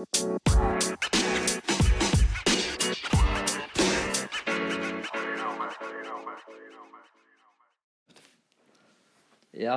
Ja, 0.00 0.06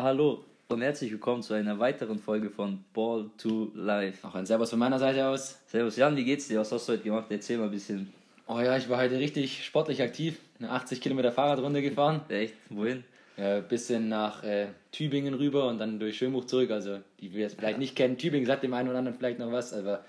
hallo 0.02 0.46
und 0.70 0.82
herzlich 0.82 1.12
willkommen 1.12 1.42
zu 1.42 1.54
einer 1.54 1.78
weiteren 1.78 2.20
Folge 2.20 2.50
von 2.50 2.86
Ball 2.94 3.30
to 3.38 3.72
Life. 3.76 4.26
Auch 4.26 4.36
ein 4.36 4.46
Servus 4.46 4.70
von 4.70 4.80
meiner 4.80 4.98
Seite 4.98 5.28
aus. 5.28 5.60
Servus 5.68 5.98
Jan, 5.98 6.16
wie 6.16 6.24
geht's 6.24 6.48
dir? 6.48 6.62
Was 6.62 6.72
hast 6.72 6.88
du 6.88 6.94
heute 6.94 7.04
gemacht? 7.04 7.26
Erzähl 7.30 7.58
mal 7.58 7.66
ein 7.66 7.72
bisschen. 7.72 8.14
Oh 8.48 8.62
ja, 8.62 8.78
ich 8.78 8.88
war 8.88 9.00
heute 9.00 9.20
richtig 9.20 9.66
sportlich 9.66 10.02
aktiv. 10.02 10.40
Eine 10.60 10.72
80 10.72 11.02
Kilometer 11.02 11.34
Fahrradrunde 11.34 11.82
gefahren. 11.82 12.22
Echt? 12.30 12.56
Wohin? 12.70 13.04
Äh, 13.36 13.62
bisschen 13.62 14.10
nach 14.10 14.44
äh, 14.44 14.68
Tübingen 14.92 15.34
rüber 15.34 15.68
und 15.68 15.80
dann 15.80 16.00
durch 16.00 16.18
Schönbuch 16.18 16.46
zurück. 16.46 16.70
Also, 16.70 17.00
die 17.20 17.34
wir 17.34 17.48
es 17.48 17.56
vielleicht 17.56 17.80
nicht 17.80 17.96
kennen, 17.96 18.18
Tübingen 18.18 18.46
sagt 18.46 18.64
dem 18.64 18.74
einen 18.76 18.90
oder 18.90 19.00
anderen 19.00 19.18
vielleicht 19.18 19.40
noch 19.40 19.52
was, 19.52 19.74
aber 19.74 20.06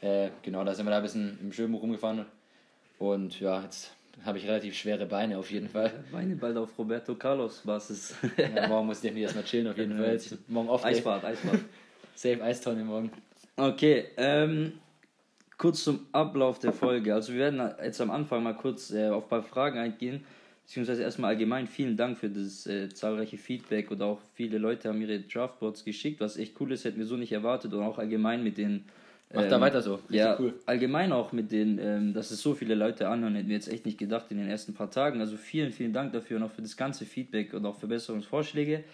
äh, 0.00 0.30
genau, 0.42 0.64
da 0.64 0.74
sind 0.74 0.84
wir 0.84 0.90
da 0.90 0.96
ein 0.96 1.02
bisschen 1.02 1.38
im 1.40 1.52
Schönbuch 1.52 1.82
rumgefahren. 1.82 2.26
Und 2.98 3.38
ja, 3.38 3.62
jetzt 3.62 3.92
habe 4.24 4.38
ich 4.38 4.46
relativ 4.46 4.74
schwere 4.74 5.06
Beine 5.06 5.38
auf 5.38 5.50
jeden 5.52 5.68
Fall. 5.68 5.92
Beine 6.12 6.34
bald 6.34 6.56
auf 6.56 6.76
Roberto 6.76 7.14
Carlos 7.14 7.62
Basis. 7.64 8.14
ja, 8.36 8.66
morgen 8.66 8.88
muss 8.88 8.98
ich 8.98 9.02
definitiv 9.02 9.24
erstmal 9.24 9.44
chillen 9.44 9.68
auf 9.68 9.78
jeden 9.78 9.96
Fall. 9.96 10.12
Jetzt, 10.12 10.48
morgen 10.48 10.68
off 10.68 10.84
Eisbad, 10.84 11.24
Eisbad. 11.24 11.60
Safe 12.16 12.42
Eistonne 12.42 12.84
morgen. 12.84 13.10
Okay, 13.56 14.06
ähm, 14.16 14.72
kurz 15.58 15.84
zum 15.84 16.06
Ablauf 16.12 16.58
der 16.58 16.72
Folge. 16.72 17.14
Also 17.14 17.32
wir 17.32 17.40
werden 17.40 17.72
jetzt 17.82 18.00
am 18.00 18.10
Anfang 18.10 18.42
mal 18.42 18.54
kurz 18.54 18.90
äh, 18.90 19.08
auf 19.08 19.24
ein 19.24 19.28
paar 19.28 19.42
Fragen 19.42 19.78
eingehen, 19.78 20.24
beziehungsweise 20.64 21.02
erstmal 21.02 21.30
allgemein 21.30 21.66
vielen 21.66 21.96
Dank 21.96 22.18
für 22.18 22.28
das 22.28 22.66
äh, 22.66 22.88
zahlreiche 22.88 23.38
Feedback 23.38 23.90
und 23.90 24.02
auch 24.02 24.20
viele 24.34 24.58
Leute 24.58 24.88
haben 24.88 25.00
ihre 25.00 25.20
Draftboards 25.20 25.84
geschickt, 25.84 26.20
was 26.20 26.36
echt 26.36 26.60
cool 26.60 26.72
ist, 26.72 26.84
hätten 26.84 26.98
wir 26.98 27.06
so 27.06 27.16
nicht 27.16 27.32
erwartet 27.32 27.72
und 27.72 27.82
auch 27.82 27.98
allgemein 27.98 28.42
mit 28.42 28.58
den 28.58 28.84
Macht 29.32 29.50
da 29.50 29.60
weiter 29.60 29.82
so. 29.82 29.94
Richtig 29.94 30.16
ja, 30.16 30.36
cool. 30.38 30.54
allgemein 30.66 31.12
auch 31.12 31.32
mit 31.32 31.50
den, 31.50 31.78
ähm, 31.78 32.14
dass 32.14 32.30
es 32.30 32.40
so 32.40 32.54
viele 32.54 32.74
Leute 32.74 33.08
anhören, 33.08 33.34
hätten 33.34 33.48
wir 33.48 33.56
jetzt 33.56 33.68
echt 33.68 33.84
nicht 33.84 33.98
gedacht 33.98 34.26
in 34.30 34.38
den 34.38 34.48
ersten 34.48 34.74
paar 34.74 34.90
Tagen. 34.90 35.20
Also 35.20 35.36
vielen, 35.36 35.72
vielen 35.72 35.92
Dank 35.92 36.12
dafür 36.12 36.36
und 36.36 36.44
auch 36.44 36.52
für 36.52 36.62
das 36.62 36.76
ganze 36.76 37.04
Feedback 37.04 37.52
und 37.52 37.66
auch 37.66 37.76
Verbesserungsvorschläge. 37.76 38.84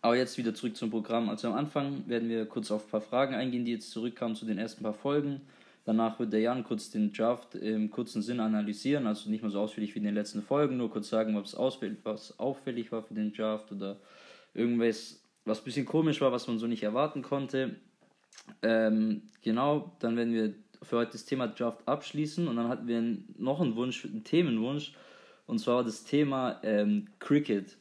Aber 0.00 0.16
jetzt 0.16 0.38
wieder 0.38 0.54
zurück 0.54 0.76
zum 0.76 0.90
Programm. 0.90 1.28
Also 1.28 1.48
am 1.48 1.54
Anfang 1.54 2.08
werden 2.08 2.28
wir 2.28 2.46
kurz 2.46 2.70
auf 2.70 2.86
ein 2.86 2.90
paar 2.90 3.00
Fragen 3.00 3.34
eingehen, 3.34 3.64
die 3.64 3.72
jetzt 3.72 3.90
zurückkamen 3.90 4.34
zu 4.34 4.46
den 4.46 4.58
ersten 4.58 4.82
paar 4.82 4.94
Folgen. 4.94 5.42
Danach 5.84 6.18
wird 6.20 6.32
der 6.32 6.40
Jan 6.40 6.62
kurz 6.62 6.90
den 6.90 7.12
Draft 7.12 7.56
im 7.56 7.90
kurzen 7.90 8.22
Sinn 8.22 8.38
analysieren, 8.38 9.06
also 9.06 9.28
nicht 9.28 9.42
mehr 9.42 9.50
so 9.50 9.60
ausführlich 9.60 9.94
wie 9.94 9.98
in 9.98 10.04
den 10.04 10.14
letzten 10.14 10.42
Folgen, 10.42 10.76
nur 10.76 10.90
kurz 10.90 11.08
sagen, 11.08 11.36
es 11.36 11.56
was 11.56 12.38
auffällig 12.38 12.92
war 12.92 13.02
für 13.02 13.14
den 13.14 13.32
Draft 13.32 13.72
oder 13.72 13.96
irgendwas, 14.54 15.24
was 15.44 15.60
ein 15.60 15.64
bisschen 15.64 15.86
komisch 15.86 16.20
war, 16.20 16.30
was 16.30 16.46
man 16.46 16.58
so 16.58 16.68
nicht 16.68 16.84
erwarten 16.84 17.22
konnte. 17.22 17.76
Ähm, 18.62 19.22
genau, 19.42 19.96
dann 19.98 20.16
werden 20.16 20.32
wir 20.32 20.54
für 20.82 20.98
heute 20.98 21.12
das 21.12 21.24
Thema 21.24 21.48
Draft 21.48 21.86
abschließen 21.86 22.46
und 22.46 22.56
dann 22.56 22.68
hatten 22.68 22.86
wir 22.86 23.02
noch 23.36 23.60
einen 23.60 23.74
Wunsch, 23.74 24.04
einen 24.04 24.22
Themenwunsch 24.22 24.92
und 25.46 25.58
zwar 25.58 25.82
das 25.82 26.04
Thema 26.04 26.60
ähm, 26.62 27.08
Cricket. 27.18 27.76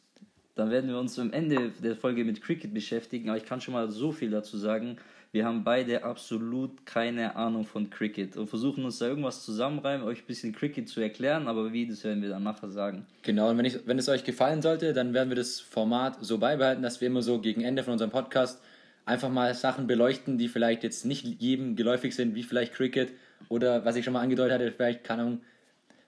Dann 0.55 0.69
werden 0.69 0.89
wir 0.89 0.99
uns 0.99 1.17
am 1.19 1.31
Ende 1.33 1.69
der 1.83 1.95
Folge 1.95 2.25
mit 2.25 2.41
Cricket 2.41 2.73
beschäftigen, 2.73 3.29
aber 3.29 3.37
ich 3.37 3.45
kann 3.45 3.61
schon 3.61 3.73
mal 3.73 3.89
so 3.89 4.11
viel 4.11 4.31
dazu 4.31 4.57
sagen. 4.57 4.97
Wir 5.33 5.45
haben 5.45 5.63
beide 5.63 6.03
absolut 6.03 6.85
keine 6.85 7.37
Ahnung 7.37 7.65
von 7.65 7.89
Cricket 7.89 8.35
und 8.35 8.47
versuchen 8.47 8.83
uns 8.83 8.99
da 8.99 9.07
irgendwas 9.07 9.45
zusammenreimen, 9.45 10.05
euch 10.05 10.23
ein 10.23 10.27
bisschen 10.27 10.53
Cricket 10.53 10.89
zu 10.89 10.99
erklären, 10.99 11.47
aber 11.47 11.71
wie, 11.71 11.87
das 11.87 12.03
werden 12.03 12.21
wir 12.21 12.27
dann 12.27 12.43
nachher 12.43 12.69
sagen. 12.69 13.05
Genau, 13.21 13.49
und 13.49 13.57
wenn, 13.57 13.63
ich, 13.63 13.87
wenn 13.87 13.97
es 13.97 14.09
euch 14.09 14.25
gefallen 14.25 14.61
sollte, 14.61 14.91
dann 14.91 15.13
werden 15.13 15.29
wir 15.29 15.37
das 15.37 15.61
Format 15.61 16.17
so 16.19 16.37
beibehalten, 16.37 16.83
dass 16.83 16.99
wir 16.99 17.07
immer 17.07 17.21
so 17.21 17.39
gegen 17.39 17.61
Ende 17.61 17.83
von 17.83 17.93
unserem 17.93 18.11
Podcast 18.11 18.61
einfach 19.05 19.29
mal 19.29 19.53
Sachen 19.53 19.87
beleuchten, 19.87 20.37
die 20.37 20.49
vielleicht 20.49 20.83
jetzt 20.83 21.05
nicht 21.05 21.25
jedem 21.41 21.77
geläufig 21.77 22.13
sind, 22.13 22.35
wie 22.35 22.43
vielleicht 22.43 22.73
Cricket 22.73 23.13
oder 23.47 23.85
was 23.85 23.95
ich 23.95 24.03
schon 24.03 24.13
mal 24.13 24.21
angedeutet 24.21 24.53
hatte, 24.53 24.71
vielleicht, 24.73 25.05
keine 25.05 25.21
Ahnung, 25.21 25.41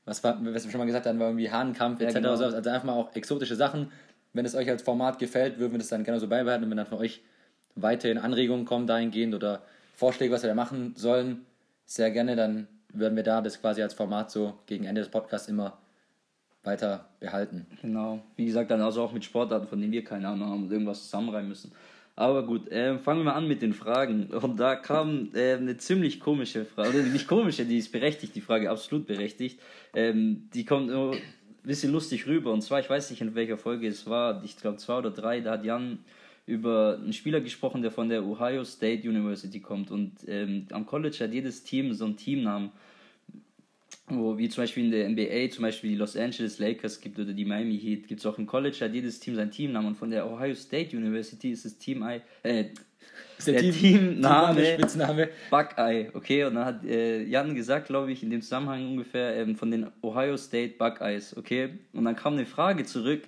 was, 0.03 0.21
war, 0.25 0.37
was 0.43 0.65
wir 0.65 0.71
schon 0.71 0.79
mal 0.79 0.85
gesagt 0.85 1.05
haben, 1.05 1.17
war 1.19 1.27
irgendwie 1.27 1.49
Hahnenkampf 1.49 2.01
etc. 2.01 2.15
Ja, 2.15 2.19
genau. 2.19 2.31
Also 2.31 2.57
einfach 2.57 2.83
mal 2.83 2.93
auch 2.93 3.15
exotische 3.15 3.55
Sachen. 3.55 3.89
Wenn 4.33 4.45
es 4.45 4.53
euch 4.53 4.69
als 4.69 4.81
Format 4.81 5.17
gefällt, 5.17 5.59
würden 5.59 5.71
wir 5.71 5.79
das 5.79 5.87
dann 5.87 6.03
gerne 6.03 6.19
so 6.19 6.27
beibehalten 6.27 6.65
und 6.65 6.69
wenn 6.71 6.77
dann 6.77 6.87
von 6.87 6.97
euch 6.97 7.21
weiterhin 7.75 8.17
Anregungen 8.17 8.65
kommen 8.65 8.87
dahingehend 8.87 9.35
oder 9.35 9.61
Vorschläge, 9.95 10.33
was 10.33 10.43
wir 10.43 10.49
da 10.49 10.55
machen 10.55 10.93
sollen, 10.95 11.45
sehr 11.85 12.11
gerne, 12.11 12.35
dann 12.35 12.67
würden 12.93 13.15
wir 13.15 13.23
da 13.23 13.41
das 13.41 13.59
quasi 13.59 13.81
als 13.81 13.93
Format 13.93 14.31
so 14.31 14.53
gegen 14.65 14.85
Ende 14.85 15.01
des 15.01 15.09
Podcasts 15.09 15.47
immer 15.47 15.77
weiter 16.63 17.09
behalten. 17.19 17.65
Genau. 17.81 18.21
Wie 18.35 18.45
gesagt, 18.45 18.71
dann 18.71 18.81
also 18.81 19.01
auch 19.01 19.11
mit 19.11 19.25
Sportarten, 19.25 19.67
von 19.67 19.79
denen 19.79 19.91
wir 19.91 20.03
keine 20.03 20.27
Ahnung 20.29 20.49
haben 20.49 20.63
und 20.63 20.71
irgendwas 20.71 21.03
zusammenreimen 21.03 21.49
müssen. 21.49 21.71
Aber 22.15 22.45
gut, 22.45 22.71
äh, 22.71 22.97
fangen 22.99 23.21
wir 23.21 23.25
mal 23.25 23.33
an 23.33 23.47
mit 23.47 23.61
den 23.61 23.73
Fragen. 23.73 24.27
Und 24.27 24.59
da 24.59 24.75
kam 24.75 25.29
äh, 25.33 25.53
eine 25.53 25.77
ziemlich 25.77 26.19
komische 26.19 26.63
Frage, 26.63 26.99
nicht 26.99 27.27
komische, 27.27 27.65
die 27.65 27.79
ist 27.79 27.91
berechtigt, 27.91 28.35
die 28.35 28.41
Frage 28.41 28.69
absolut 28.69 29.07
berechtigt. 29.07 29.59
Ähm, 29.95 30.47
die 30.53 30.63
kommt 30.63 30.87
nur 30.87 31.13
ein 31.13 31.21
bisschen 31.63 31.91
lustig 31.91 32.27
rüber. 32.27 32.53
Und 32.53 32.61
zwar, 32.61 32.79
ich 32.79 32.89
weiß 32.89 33.09
nicht, 33.09 33.21
in 33.21 33.33
welcher 33.33 33.57
Folge 33.57 33.87
es 33.87 34.07
war, 34.07 34.43
ich 34.43 34.57
glaube 34.57 34.77
zwei 34.77 34.99
oder 34.99 35.09
drei, 35.09 35.41
da 35.41 35.53
hat 35.53 35.65
Jan 35.65 35.99
über 36.45 36.99
einen 37.01 37.13
Spieler 37.13 37.41
gesprochen, 37.41 37.81
der 37.81 37.91
von 37.91 38.09
der 38.09 38.25
Ohio 38.25 38.63
State 38.63 39.07
University 39.07 39.59
kommt. 39.59 39.91
Und 39.91 40.11
ähm, 40.27 40.67
am 40.71 40.85
College 40.85 41.17
hat 41.21 41.33
jedes 41.33 41.63
Team 41.63 41.93
so 41.93 42.05
einen 42.05 42.17
Teamnamen 42.17 42.71
wo 44.07 44.37
wie 44.37 44.49
zum 44.49 44.63
Beispiel 44.63 44.85
in 44.85 44.91
der 44.91 45.09
NBA 45.09 45.49
zum 45.51 45.63
Beispiel 45.63 45.91
die 45.91 45.95
Los 45.95 46.17
Angeles 46.17 46.59
Lakers 46.59 46.99
gibt 46.99 47.17
oder 47.19 47.33
die 47.33 47.45
Miami 47.45 47.79
Heat, 47.79 48.07
gibt 48.07 48.19
es 48.19 48.25
auch. 48.25 48.37
Im 48.37 48.45
College, 48.45 48.77
hat 48.81 48.93
jedes 48.93 49.19
Team 49.19 49.35
sein 49.35 49.51
Teamnamen 49.51 49.89
und 49.89 49.95
von 49.95 50.09
der 50.09 50.29
Ohio 50.29 50.55
State 50.55 50.95
University 50.95 51.51
ist 51.51 51.65
das 51.65 51.77
Team 51.77 52.03
I, 52.03 52.21
äh, 52.43 52.65
ist 53.37 53.47
der, 53.47 53.61
der 53.61 53.71
Team, 53.71 53.99
Teamname 53.99 54.65
Spitzname. 54.65 55.29
Buckeye, 55.49 56.09
okay, 56.13 56.43
und 56.43 56.55
dann 56.55 56.65
hat 56.65 56.85
äh, 56.85 57.23
Jan 57.23 57.55
gesagt, 57.55 57.87
glaube 57.87 58.11
ich, 58.11 58.23
in 58.23 58.29
dem 58.29 58.41
Zusammenhang 58.41 58.87
ungefähr 58.87 59.37
ähm, 59.37 59.55
von 59.55 59.71
den 59.71 59.87
Ohio 60.01 60.35
State 60.37 60.75
Buckeyes, 60.77 61.35
okay, 61.37 61.69
und 61.93 62.03
dann 62.05 62.15
kam 62.15 62.33
eine 62.33 62.45
Frage 62.45 62.83
zurück, 62.83 63.23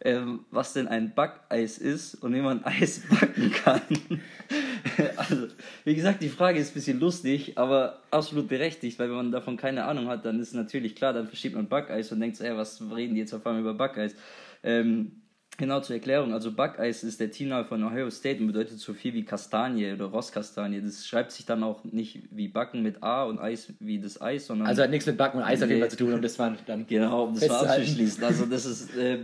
ähm, 0.00 0.44
was 0.50 0.72
denn 0.72 0.88
ein 0.88 1.14
Backeis 1.14 1.78
ist 1.78 2.16
und 2.16 2.34
wie 2.34 2.40
man 2.40 2.62
Eis 2.64 3.02
backen 3.08 3.52
kann. 3.52 3.80
also, 5.16 5.48
wie 5.84 5.94
gesagt, 5.94 6.22
die 6.22 6.28
Frage 6.28 6.58
ist 6.58 6.70
ein 6.70 6.74
bisschen 6.74 7.00
lustig, 7.00 7.56
aber 7.58 8.02
absolut 8.10 8.48
berechtigt, 8.48 8.98
weil 8.98 9.08
wenn 9.08 9.16
man 9.16 9.32
davon 9.32 9.56
keine 9.56 9.84
Ahnung 9.84 10.08
hat, 10.08 10.24
dann 10.24 10.40
ist 10.40 10.54
natürlich 10.54 10.94
klar, 10.94 11.12
dann 11.12 11.28
versteht 11.28 11.54
man 11.54 11.68
Backeis 11.68 12.12
und 12.12 12.20
denkt, 12.20 12.40
ey, 12.40 12.56
was 12.56 12.82
reden 12.94 13.14
die 13.14 13.20
jetzt 13.20 13.34
auf 13.34 13.46
einmal 13.46 13.62
über 13.62 13.74
Backeis? 13.74 14.14
Ähm, 14.62 15.22
Genau 15.58 15.80
zur 15.80 15.96
Erklärung, 15.96 16.34
also 16.34 16.52
Buckeyes 16.52 17.02
ist 17.02 17.18
der 17.18 17.30
Teamname 17.30 17.64
von 17.64 17.82
Ohio 17.82 18.10
State 18.10 18.40
und 18.40 18.48
bedeutet 18.48 18.78
so 18.78 18.92
viel 18.92 19.14
wie 19.14 19.24
Kastanie 19.24 19.90
oder 19.92 20.04
Rosskastanie. 20.06 20.82
Das 20.82 21.06
schreibt 21.06 21.32
sich 21.32 21.46
dann 21.46 21.62
auch 21.62 21.82
nicht 21.84 22.24
wie 22.30 22.48
Backen 22.48 22.82
mit 22.82 23.02
A 23.02 23.24
und 23.24 23.38
Eis 23.38 23.72
wie 23.80 23.98
das 23.98 24.20
Eis, 24.20 24.46
sondern. 24.46 24.68
Also 24.68 24.82
hat 24.82 24.90
nichts 24.90 25.06
mit 25.06 25.16
Backen 25.16 25.38
und 25.38 25.44
Eis 25.44 25.60
nee. 25.60 25.64
auf 25.64 25.70
jeden 25.70 25.80
Fall 25.80 25.90
zu 25.90 25.96
tun, 25.96 26.12
um 26.12 26.20
das 26.20 26.36
mal 26.36 26.58
dann. 26.66 26.86
Genau, 26.86 27.24
um 27.24 27.34
das 27.34 27.48
mal 27.48 27.66
abzuschließen. 27.68 28.22
Also 28.22 28.44
das 28.44 28.66
ist 28.66 28.94
äh, 28.96 29.20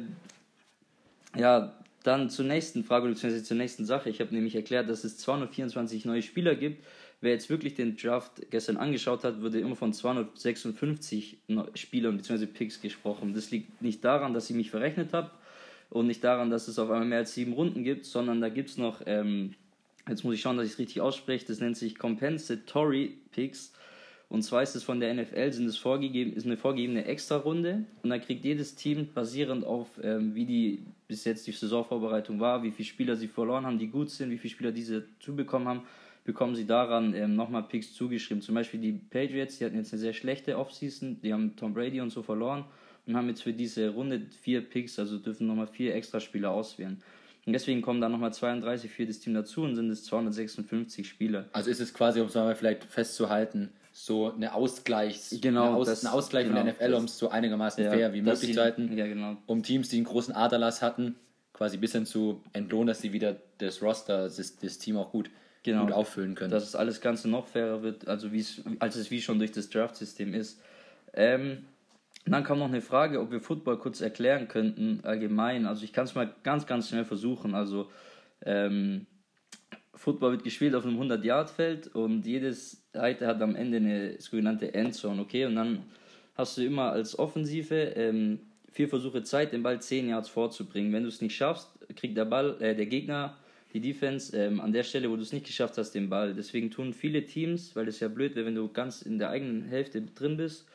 ja, 1.36 1.72
dann 2.02 2.30
zur 2.30 2.44
nächsten 2.44 2.84
Frage, 2.84 3.08
beziehungsweise 3.08 3.44
zur 3.44 3.56
nächsten 3.56 3.84
Sache. 3.84 4.10
Ich 4.10 4.20
habe 4.20 4.34
nämlich 4.34 4.54
erklärt, 4.54 4.88
dass 4.88 5.04
es 5.04 5.18
224 5.18 6.04
neue 6.04 6.22
Spieler 6.22 6.54
gibt. 6.54 6.84
Wer 7.20 7.32
jetzt 7.32 7.48
wirklich 7.48 7.74
den 7.74 7.96
Draft 7.96 8.50
gestern 8.50 8.76
angeschaut 8.76 9.22
hat, 9.22 9.40
wurde 9.40 9.60
immer 9.60 9.76
von 9.76 9.92
256 9.92 11.38
Spielern 11.74 12.16
bzw. 12.16 12.46
Picks 12.46 12.80
gesprochen. 12.80 13.32
Das 13.34 13.52
liegt 13.52 13.80
nicht 13.80 14.04
daran, 14.04 14.34
dass 14.34 14.50
ich 14.50 14.56
mich 14.56 14.70
verrechnet 14.70 15.12
habe 15.12 15.30
und 15.90 16.08
nicht 16.08 16.24
daran, 16.24 16.50
dass 16.50 16.66
es 16.66 16.78
auf 16.80 16.90
einmal 16.90 17.06
mehr 17.06 17.18
als 17.18 17.34
sieben 17.34 17.52
Runden 17.52 17.84
gibt, 17.84 18.06
sondern 18.06 18.40
da 18.40 18.48
gibt 18.48 18.70
es 18.70 18.78
noch, 18.78 19.02
ähm, 19.06 19.54
jetzt 20.08 20.24
muss 20.24 20.34
ich 20.34 20.40
schauen, 20.40 20.56
dass 20.56 20.66
ich 20.66 20.72
es 20.72 20.78
richtig 20.80 21.00
ausspreche, 21.00 21.46
das 21.46 21.60
nennt 21.60 21.76
sich 21.76 21.96
Compensatory 21.96 23.18
Picks. 23.30 23.72
Und 24.28 24.42
zwar 24.42 24.62
ist 24.62 24.74
es 24.74 24.82
von 24.82 24.98
der 24.98 25.12
NFL, 25.12 25.52
sind 25.52 25.66
es 25.66 25.76
vorgegeben, 25.76 26.32
ist 26.32 26.46
eine 26.46 26.56
vorgegebene 26.56 27.04
Extra-Runde 27.04 27.84
und 28.02 28.08
da 28.10 28.18
kriegt 28.18 28.46
jedes 28.46 28.74
Team 28.74 29.08
basierend 29.14 29.66
auf, 29.66 29.88
ähm, 30.02 30.34
wie 30.34 30.46
die 30.46 30.82
bis 31.12 31.24
jetzt 31.24 31.46
die 31.46 31.52
Saisonvorbereitung 31.52 32.40
war, 32.40 32.62
wie 32.62 32.70
viele 32.70 32.88
Spieler 32.88 33.16
sie 33.16 33.28
verloren 33.28 33.66
haben, 33.66 33.78
die 33.78 33.88
gut 33.88 34.08
sind, 34.08 34.30
wie 34.30 34.38
viele 34.38 34.52
Spieler 34.52 34.72
diese 34.72 35.04
zubekommen 35.20 35.68
haben, 35.68 35.82
bekommen 36.24 36.54
sie 36.54 36.66
daran 36.66 37.12
ähm, 37.14 37.36
nochmal 37.36 37.64
Picks 37.64 37.92
zugeschrieben. 37.92 38.40
Zum 38.40 38.54
Beispiel 38.54 38.80
die 38.80 38.92
Patriots, 38.92 39.58
die 39.58 39.66
hatten 39.66 39.76
jetzt 39.76 39.92
eine 39.92 40.00
sehr 40.00 40.14
schlechte 40.14 40.56
Offseason, 40.56 41.20
die 41.20 41.34
haben 41.34 41.54
Tom 41.54 41.74
Brady 41.74 42.00
und 42.00 42.08
so 42.08 42.22
verloren 42.22 42.64
und 43.06 43.14
haben 43.14 43.28
jetzt 43.28 43.42
für 43.42 43.52
diese 43.52 43.90
Runde 43.90 44.22
vier 44.40 44.62
Picks, 44.62 44.98
also 44.98 45.18
dürfen 45.18 45.46
nochmal 45.46 45.66
vier 45.66 45.94
extra 45.94 46.18
Spieler 46.18 46.50
auswählen. 46.50 47.02
Und 47.44 47.52
deswegen 47.52 47.82
kommen 47.82 48.00
da 48.00 48.08
nochmal 48.08 48.32
32 48.32 48.90
für 48.90 49.04
das 49.04 49.18
Team 49.18 49.34
dazu 49.34 49.64
und 49.64 49.74
sind 49.74 49.90
es 49.90 50.04
256 50.04 51.06
Spieler. 51.06 51.46
Also 51.52 51.68
ist 51.68 51.80
es 51.80 51.92
quasi, 51.92 52.20
um 52.20 52.28
es 52.28 52.34
mal 52.34 52.56
vielleicht 52.56 52.84
festzuhalten, 52.84 53.70
so 53.92 54.32
eine 54.32 54.54
Ausgleichs, 54.54 55.36
genau, 55.40 55.66
eine 55.66 55.76
Aus, 55.76 55.86
das, 55.86 56.04
ein 56.04 56.12
Ausgleich 56.12 56.46
genau, 56.46 56.60
in 56.60 56.66
der 56.66 56.74
NFL, 56.74 56.94
um 56.94 57.04
es 57.04 57.18
so 57.18 57.28
einigermaßen 57.28 57.84
ja, 57.84 57.90
fair 57.90 58.12
wie 58.14 58.22
möglich 58.22 58.54
zu 58.54 58.60
halten, 58.60 58.96
ja, 58.96 59.06
genau. 59.06 59.36
um 59.46 59.62
Teams, 59.62 59.90
die 59.90 59.96
einen 59.96 60.06
großen 60.06 60.34
Aderlass 60.34 60.80
hatten, 60.80 61.16
quasi 61.52 61.76
bis 61.76 61.92
hin 61.92 62.06
zu 62.06 62.42
entlohnen, 62.54 62.86
dass 62.86 63.02
sie 63.02 63.12
wieder 63.12 63.36
das 63.58 63.82
Roster, 63.82 64.24
das, 64.24 64.56
das 64.56 64.78
Team 64.78 64.96
auch 64.96 65.10
gut, 65.10 65.30
genau. 65.62 65.84
gut 65.84 65.92
auffüllen 65.92 66.34
können. 66.34 66.50
Dass 66.50 66.64
es 66.64 66.74
alles 66.74 67.02
Ganze 67.02 67.28
noch 67.28 67.46
fairer 67.46 67.82
wird, 67.82 68.08
also 68.08 68.28
als 68.78 68.96
es 68.96 69.10
wie 69.10 69.20
schon 69.20 69.38
durch 69.38 69.52
das 69.52 69.68
Draft-System 69.68 70.32
ist. 70.32 70.60
Ähm, 71.12 71.66
dann 72.24 72.44
kam 72.44 72.60
noch 72.60 72.68
eine 72.68 72.80
Frage, 72.80 73.20
ob 73.20 73.30
wir 73.30 73.40
Football 73.40 73.78
kurz 73.78 74.00
erklären 74.00 74.48
könnten, 74.48 75.00
allgemein. 75.02 75.66
Also 75.66 75.84
ich 75.84 75.92
kann 75.92 76.04
es 76.04 76.14
mal 76.14 76.32
ganz, 76.44 76.66
ganz 76.66 76.88
schnell 76.88 77.04
versuchen. 77.04 77.54
Also 77.54 77.90
ähm, 78.44 79.06
Football 79.94 80.32
wird 80.32 80.44
gespielt 80.44 80.74
auf 80.74 80.86
einem 80.86 81.00
100-Yard-Feld 81.00 81.88
und 81.88 82.24
jedes 82.24 82.81
Seite 82.92 83.26
hat 83.26 83.40
am 83.40 83.56
Ende 83.56 83.78
eine 83.78 84.20
sogenannte 84.20 84.74
Endzone, 84.74 85.22
okay? 85.22 85.46
Und 85.46 85.56
dann 85.56 85.84
hast 86.34 86.58
du 86.58 86.64
immer 86.64 86.92
als 86.92 87.18
Offensive 87.18 87.74
ähm, 87.74 88.40
vier 88.70 88.88
Versuche 88.88 89.22
Zeit, 89.22 89.52
den 89.52 89.62
Ball 89.62 89.80
10 89.80 90.08
Yards 90.08 90.28
vorzubringen. 90.28 90.92
Wenn 90.92 91.02
du 91.02 91.08
es 91.08 91.20
nicht 91.20 91.34
schaffst, 91.34 91.68
kriegt 91.96 92.16
der 92.16 92.26
Ball, 92.26 92.60
äh, 92.60 92.74
der 92.74 92.86
Gegner, 92.86 93.36
die 93.72 93.80
Defense, 93.80 94.36
ähm, 94.36 94.60
an 94.60 94.72
der 94.72 94.82
Stelle, 94.82 95.10
wo 95.10 95.16
du 95.16 95.22
es 95.22 95.32
nicht 95.32 95.46
geschafft 95.46 95.78
hast, 95.78 95.92
den 95.92 96.10
Ball. 96.10 96.34
Deswegen 96.34 96.70
tun 96.70 96.92
viele 96.92 97.24
Teams, 97.24 97.74
weil 97.74 97.88
es 97.88 98.00
ja 98.00 98.08
blöd 98.08 98.34
wäre, 98.34 98.46
wenn 98.46 98.54
du 98.54 98.68
ganz 98.68 99.00
in 99.02 99.18
der 99.18 99.30
eigenen 99.30 99.62
Hälfte 99.62 100.02
drin 100.02 100.36
bist 100.36 100.68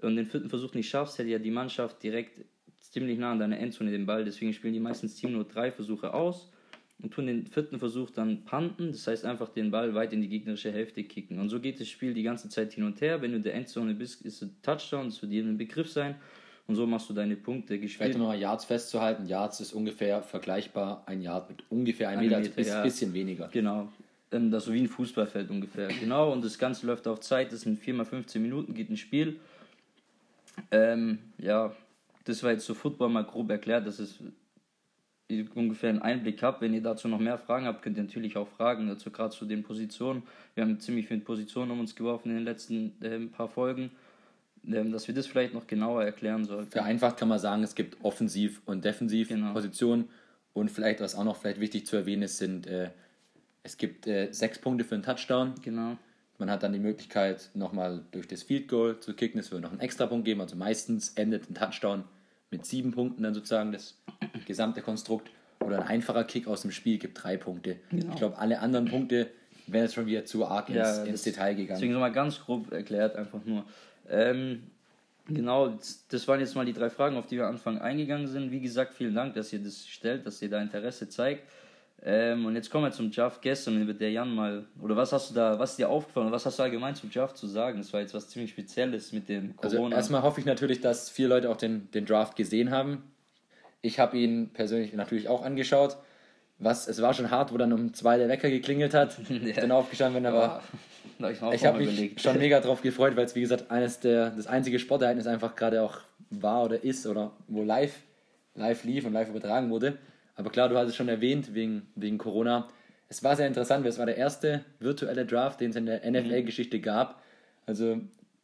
und 0.00 0.14
den 0.14 0.26
vierten 0.26 0.50
Versuch 0.50 0.74
nicht 0.74 0.88
schaffst, 0.88 1.18
hätte 1.18 1.30
ja 1.30 1.38
die 1.38 1.50
Mannschaft 1.50 2.02
direkt 2.02 2.44
ziemlich 2.78 3.18
nah 3.18 3.32
an 3.32 3.40
deiner 3.40 3.58
Endzone 3.58 3.90
den 3.90 4.06
Ball. 4.06 4.24
Deswegen 4.24 4.52
spielen 4.52 4.74
die 4.74 4.80
meistens 4.80 5.16
Team 5.16 5.32
nur 5.32 5.44
drei 5.44 5.72
Versuche 5.72 6.14
aus 6.14 6.52
und 7.02 7.12
tun 7.12 7.26
den 7.26 7.46
vierten 7.46 7.78
Versuch 7.78 8.10
dann 8.10 8.44
panten, 8.44 8.92
das 8.92 9.06
heißt 9.06 9.24
einfach 9.24 9.48
den 9.48 9.70
Ball 9.70 9.94
weit 9.94 10.12
in 10.12 10.20
die 10.20 10.28
gegnerische 10.28 10.72
Hälfte 10.72 11.04
kicken. 11.04 11.38
Und 11.38 11.48
so 11.48 11.60
geht 11.60 11.80
das 11.80 11.88
Spiel 11.88 12.14
die 12.14 12.22
ganze 12.22 12.48
Zeit 12.48 12.72
hin 12.72 12.84
und 12.84 13.00
her. 13.00 13.20
Wenn 13.20 13.32
du 13.32 13.38
in 13.38 13.42
der 13.42 13.54
Endzone 13.54 13.94
bist, 13.94 14.22
ist 14.22 14.42
es 14.42 14.48
Touchdown, 14.62 15.06
das 15.06 15.20
wird 15.20 15.32
dir 15.32 15.44
ein 15.44 15.58
Begriff 15.58 15.90
sein. 15.90 16.16
Und 16.66 16.76
so 16.76 16.86
machst 16.86 17.10
du 17.10 17.12
deine 17.12 17.36
Punkte 17.36 17.78
gespielt. 17.78 17.98
Vielleicht 17.98 18.18
nochmal 18.18 18.38
Yards 18.38 18.64
festzuhalten. 18.64 19.26
Yards 19.26 19.60
ist 19.60 19.74
ungefähr 19.74 20.22
vergleichbar 20.22 21.02
ein 21.06 21.20
Yard 21.20 21.50
mit 21.50 21.62
ungefähr 21.68 22.08
einem 22.08 22.22
Meter, 22.22 22.36
also 22.36 22.72
ein 22.72 22.82
bisschen 22.82 23.12
weniger. 23.12 23.48
Genau. 23.48 23.88
Ähm, 24.32 24.50
das 24.50 24.64
so 24.64 24.72
wie 24.72 24.80
ein 24.80 24.88
Fußballfeld 24.88 25.50
ungefähr. 25.50 25.88
Genau, 25.88 26.32
und 26.32 26.42
das 26.44 26.58
Ganze 26.58 26.86
läuft 26.86 27.06
auf 27.06 27.20
Zeit. 27.20 27.52
Das 27.52 27.62
sind 27.62 27.78
4 27.78 27.94
mal 27.94 28.04
15 28.04 28.40
Minuten, 28.40 28.72
geht 28.72 28.88
ein 28.88 28.96
Spiel. 28.96 29.38
Ähm, 30.70 31.18
ja, 31.38 31.74
das 32.24 32.42
war 32.42 32.52
jetzt 32.52 32.64
so 32.64 32.74
Football 32.74 33.10
mal 33.10 33.24
grob 33.24 33.50
erklärt, 33.50 33.86
dass 33.86 34.00
es 35.40 35.48
ungefähr 35.54 35.90
einen 35.90 36.02
Einblick 36.02 36.42
habt. 36.42 36.60
Wenn 36.60 36.74
ihr 36.74 36.82
dazu 36.82 37.08
noch 37.08 37.18
mehr 37.18 37.38
Fragen 37.38 37.66
habt, 37.66 37.82
könnt 37.82 37.96
ihr 37.96 38.02
natürlich 38.02 38.36
auch 38.36 38.48
fragen, 38.48 38.88
dazu 38.88 39.10
gerade 39.10 39.34
zu 39.34 39.44
den 39.44 39.62
Positionen. 39.62 40.22
Wir 40.54 40.64
haben 40.64 40.80
ziemlich 40.80 41.08
viele 41.08 41.20
Positionen 41.20 41.70
um 41.70 41.80
uns 41.80 41.94
geworfen 41.94 42.30
in 42.30 42.36
den 42.36 42.44
letzten 42.44 43.02
äh, 43.02 43.18
paar 43.26 43.48
Folgen, 43.48 43.90
äh, 44.66 44.84
dass 44.84 45.08
wir 45.08 45.14
das 45.14 45.26
vielleicht 45.26 45.54
noch 45.54 45.66
genauer 45.66 46.04
erklären 46.04 46.44
sollten. 46.44 46.70
Vereinfacht 46.70 47.16
kann 47.16 47.28
man 47.28 47.38
sagen, 47.38 47.62
es 47.62 47.74
gibt 47.74 48.02
Offensiv- 48.04 48.62
und 48.66 48.84
Defensiv-Positionen 48.84 50.02
genau. 50.02 50.14
und 50.52 50.70
vielleicht, 50.70 51.00
was 51.00 51.14
auch 51.14 51.24
noch 51.24 51.36
vielleicht 51.36 51.60
wichtig 51.60 51.86
zu 51.86 51.96
erwähnen 51.96 52.22
ist, 52.22 52.38
sind, 52.38 52.66
äh, 52.66 52.90
es 53.62 53.78
gibt 53.78 54.06
äh, 54.06 54.30
sechs 54.30 54.58
Punkte 54.58 54.84
für 54.84 54.94
einen 54.94 55.02
Touchdown. 55.02 55.54
Genau. 55.62 55.96
Man 56.38 56.50
hat 56.50 56.62
dann 56.62 56.72
die 56.72 56.78
Möglichkeit, 56.78 57.50
nochmal 57.54 58.04
durch 58.10 58.28
das 58.28 58.42
Field 58.42 58.68
Goal 58.68 59.00
zu 59.00 59.14
kicken. 59.14 59.40
Es 59.40 59.50
wird 59.50 59.62
noch 59.62 59.70
einen 59.70 59.80
extra 59.80 60.06
Punkt 60.06 60.24
geben. 60.24 60.40
Also 60.40 60.56
meistens 60.56 61.10
endet 61.10 61.48
ein 61.48 61.54
Touchdown 61.54 62.04
mit 62.54 62.64
sieben 62.64 62.92
Punkten 62.92 63.24
dann 63.24 63.34
sozusagen 63.34 63.72
das 63.72 63.96
gesamte 64.46 64.80
Konstrukt. 64.80 65.30
Oder 65.60 65.80
ein 65.80 65.88
einfacher 65.88 66.24
Kick 66.24 66.46
aus 66.46 66.62
dem 66.62 66.70
Spiel 66.70 66.98
gibt 66.98 67.22
drei 67.22 67.36
Punkte. 67.36 67.76
Genau. 67.90 68.12
Ich 68.12 68.18
glaube, 68.18 68.38
alle 68.38 68.60
anderen 68.60 68.86
Punkte 68.86 69.30
wären 69.66 69.84
jetzt 69.84 69.94
schon 69.94 70.06
wieder 70.06 70.24
zu 70.24 70.46
arg 70.46 70.68
ins, 70.68 70.76
ja, 70.76 71.04
ins 71.04 71.22
Detail 71.22 71.54
gegangen. 71.54 71.80
Deswegen 71.80 71.98
mal 71.98 72.12
ganz 72.12 72.40
grob 72.40 72.70
erklärt, 72.70 73.16
einfach 73.16 73.44
nur. 73.44 73.64
Ähm, 74.08 74.64
genau, 75.26 75.78
das 76.10 76.28
waren 76.28 76.40
jetzt 76.40 76.54
mal 76.54 76.66
die 76.66 76.74
drei 76.74 76.90
Fragen, 76.90 77.16
auf 77.16 77.26
die 77.26 77.36
wir 77.36 77.46
am 77.46 77.54
Anfang 77.54 77.78
eingegangen 77.78 78.28
sind. 78.28 78.50
Wie 78.50 78.60
gesagt, 78.60 78.94
vielen 78.94 79.14
Dank, 79.14 79.34
dass 79.34 79.52
ihr 79.52 79.58
das 79.60 79.86
stellt, 79.86 80.26
dass 80.26 80.42
ihr 80.42 80.50
da 80.50 80.60
Interesse 80.60 81.08
zeigt. 81.08 81.48
Ähm, 82.06 82.44
und 82.44 82.54
jetzt 82.54 82.70
kommen 82.70 82.84
wir 82.84 82.92
zum 82.92 83.10
Jaff 83.10 83.40
gestern, 83.40 83.86
wird 83.86 83.98
der 83.98 84.10
Jan 84.10 84.34
mal, 84.34 84.66
oder 84.82 84.94
was 84.94 85.12
hast 85.14 85.30
du 85.30 85.34
da, 85.34 85.58
was 85.58 85.70
ist 85.70 85.78
dir 85.78 85.88
aufgefallen, 85.88 86.30
was 86.30 86.44
hast 86.44 86.58
du 86.58 86.62
allgemein 86.62 86.94
zum 86.94 87.10
Jaff 87.10 87.32
zu 87.32 87.46
sagen? 87.46 87.78
Das 87.78 87.94
war 87.94 88.00
jetzt 88.00 88.12
was 88.12 88.28
ziemlich 88.28 88.50
Spezielles 88.50 89.12
mit 89.12 89.30
dem 89.30 89.54
also 89.56 89.76
Corona. 89.76 89.96
Also 89.96 90.02
erstmal 90.02 90.22
hoffe 90.22 90.38
ich 90.38 90.44
natürlich, 90.44 90.82
dass 90.82 91.08
viele 91.08 91.28
Leute 91.28 91.48
auch 91.48 91.56
den, 91.56 91.90
den 91.92 92.04
Draft 92.04 92.36
gesehen 92.36 92.70
haben. 92.70 93.04
Ich 93.80 93.98
habe 93.98 94.18
ihn 94.18 94.50
persönlich 94.52 94.92
natürlich 94.92 95.28
auch 95.28 95.42
angeschaut. 95.42 95.96
Was, 96.58 96.88
es 96.88 97.00
war 97.00 97.14
schon 97.14 97.30
hart, 97.30 97.54
wo 97.54 97.56
dann 97.56 97.72
um 97.72 97.94
zwei 97.94 98.18
der 98.18 98.28
Wecker 98.28 98.50
geklingelt 98.50 98.92
hat. 98.92 99.18
ja. 99.30 99.36
Ich 99.42 99.56
bin 99.56 99.72
aufgestanden, 99.72 100.16
wenn 100.16 100.26
er 100.26 100.34
war. 100.34 100.62
ich, 101.20 101.40
ich 101.54 101.66
habe 101.66 101.78
mich 101.78 101.88
überlegt. 101.88 102.20
schon 102.20 102.36
mega 102.36 102.60
drauf 102.60 102.82
gefreut, 102.82 103.16
weil 103.16 103.24
es 103.24 103.34
wie 103.34 103.40
gesagt 103.40 103.70
eines 103.70 104.00
der 104.00 104.30
das 104.30 104.46
einzige 104.46 104.78
Sportereignis 104.78 105.26
einfach 105.26 105.56
gerade 105.56 105.82
auch 105.82 106.00
war 106.28 106.64
oder 106.64 106.84
ist 106.84 107.06
oder 107.06 107.32
wo 107.48 107.62
live 107.62 107.94
live 108.54 108.84
lief 108.84 109.06
und 109.06 109.14
live 109.14 109.30
übertragen 109.30 109.70
wurde. 109.70 109.98
Aber 110.36 110.50
klar, 110.50 110.68
du 110.68 110.76
hast 110.76 110.88
es 110.88 110.96
schon 110.96 111.08
erwähnt, 111.08 111.54
wegen, 111.54 111.86
wegen 111.94 112.18
Corona. 112.18 112.68
Es 113.08 113.22
war 113.22 113.36
sehr 113.36 113.46
interessant, 113.46 113.84
weil 113.84 113.90
es 113.90 113.98
war 113.98 114.06
der 114.06 114.16
erste 114.16 114.64
virtuelle 114.80 115.26
Draft, 115.26 115.60
den 115.60 115.70
es 115.70 115.76
in 115.76 115.86
der 115.86 116.10
NFL-Geschichte 116.10 116.80
gab. 116.80 117.22
Also 117.66 118.00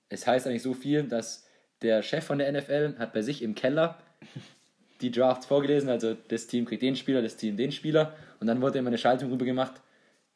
es 0.08 0.26
heißt 0.26 0.46
eigentlich 0.46 0.62
so 0.62 0.74
viel, 0.74 1.04
dass 1.04 1.46
der 1.82 2.02
Chef 2.02 2.24
von 2.24 2.38
der 2.38 2.52
NFL 2.52 2.96
hat 2.98 3.12
bei 3.12 3.22
sich 3.22 3.42
im 3.42 3.54
Keller 3.54 3.98
die 5.00 5.10
Drafts 5.10 5.46
vorgelesen, 5.46 5.88
also 5.88 6.14
das 6.28 6.46
Team 6.46 6.66
kriegt 6.66 6.82
den 6.82 6.94
Spieler, 6.94 7.22
das 7.22 7.36
Team 7.36 7.56
den 7.56 7.72
Spieler 7.72 8.14
und 8.38 8.46
dann 8.46 8.60
wurde 8.60 8.78
immer 8.78 8.88
eine 8.88 8.98
Schaltung 8.98 9.30
rüber 9.30 9.46
gemacht 9.46 9.80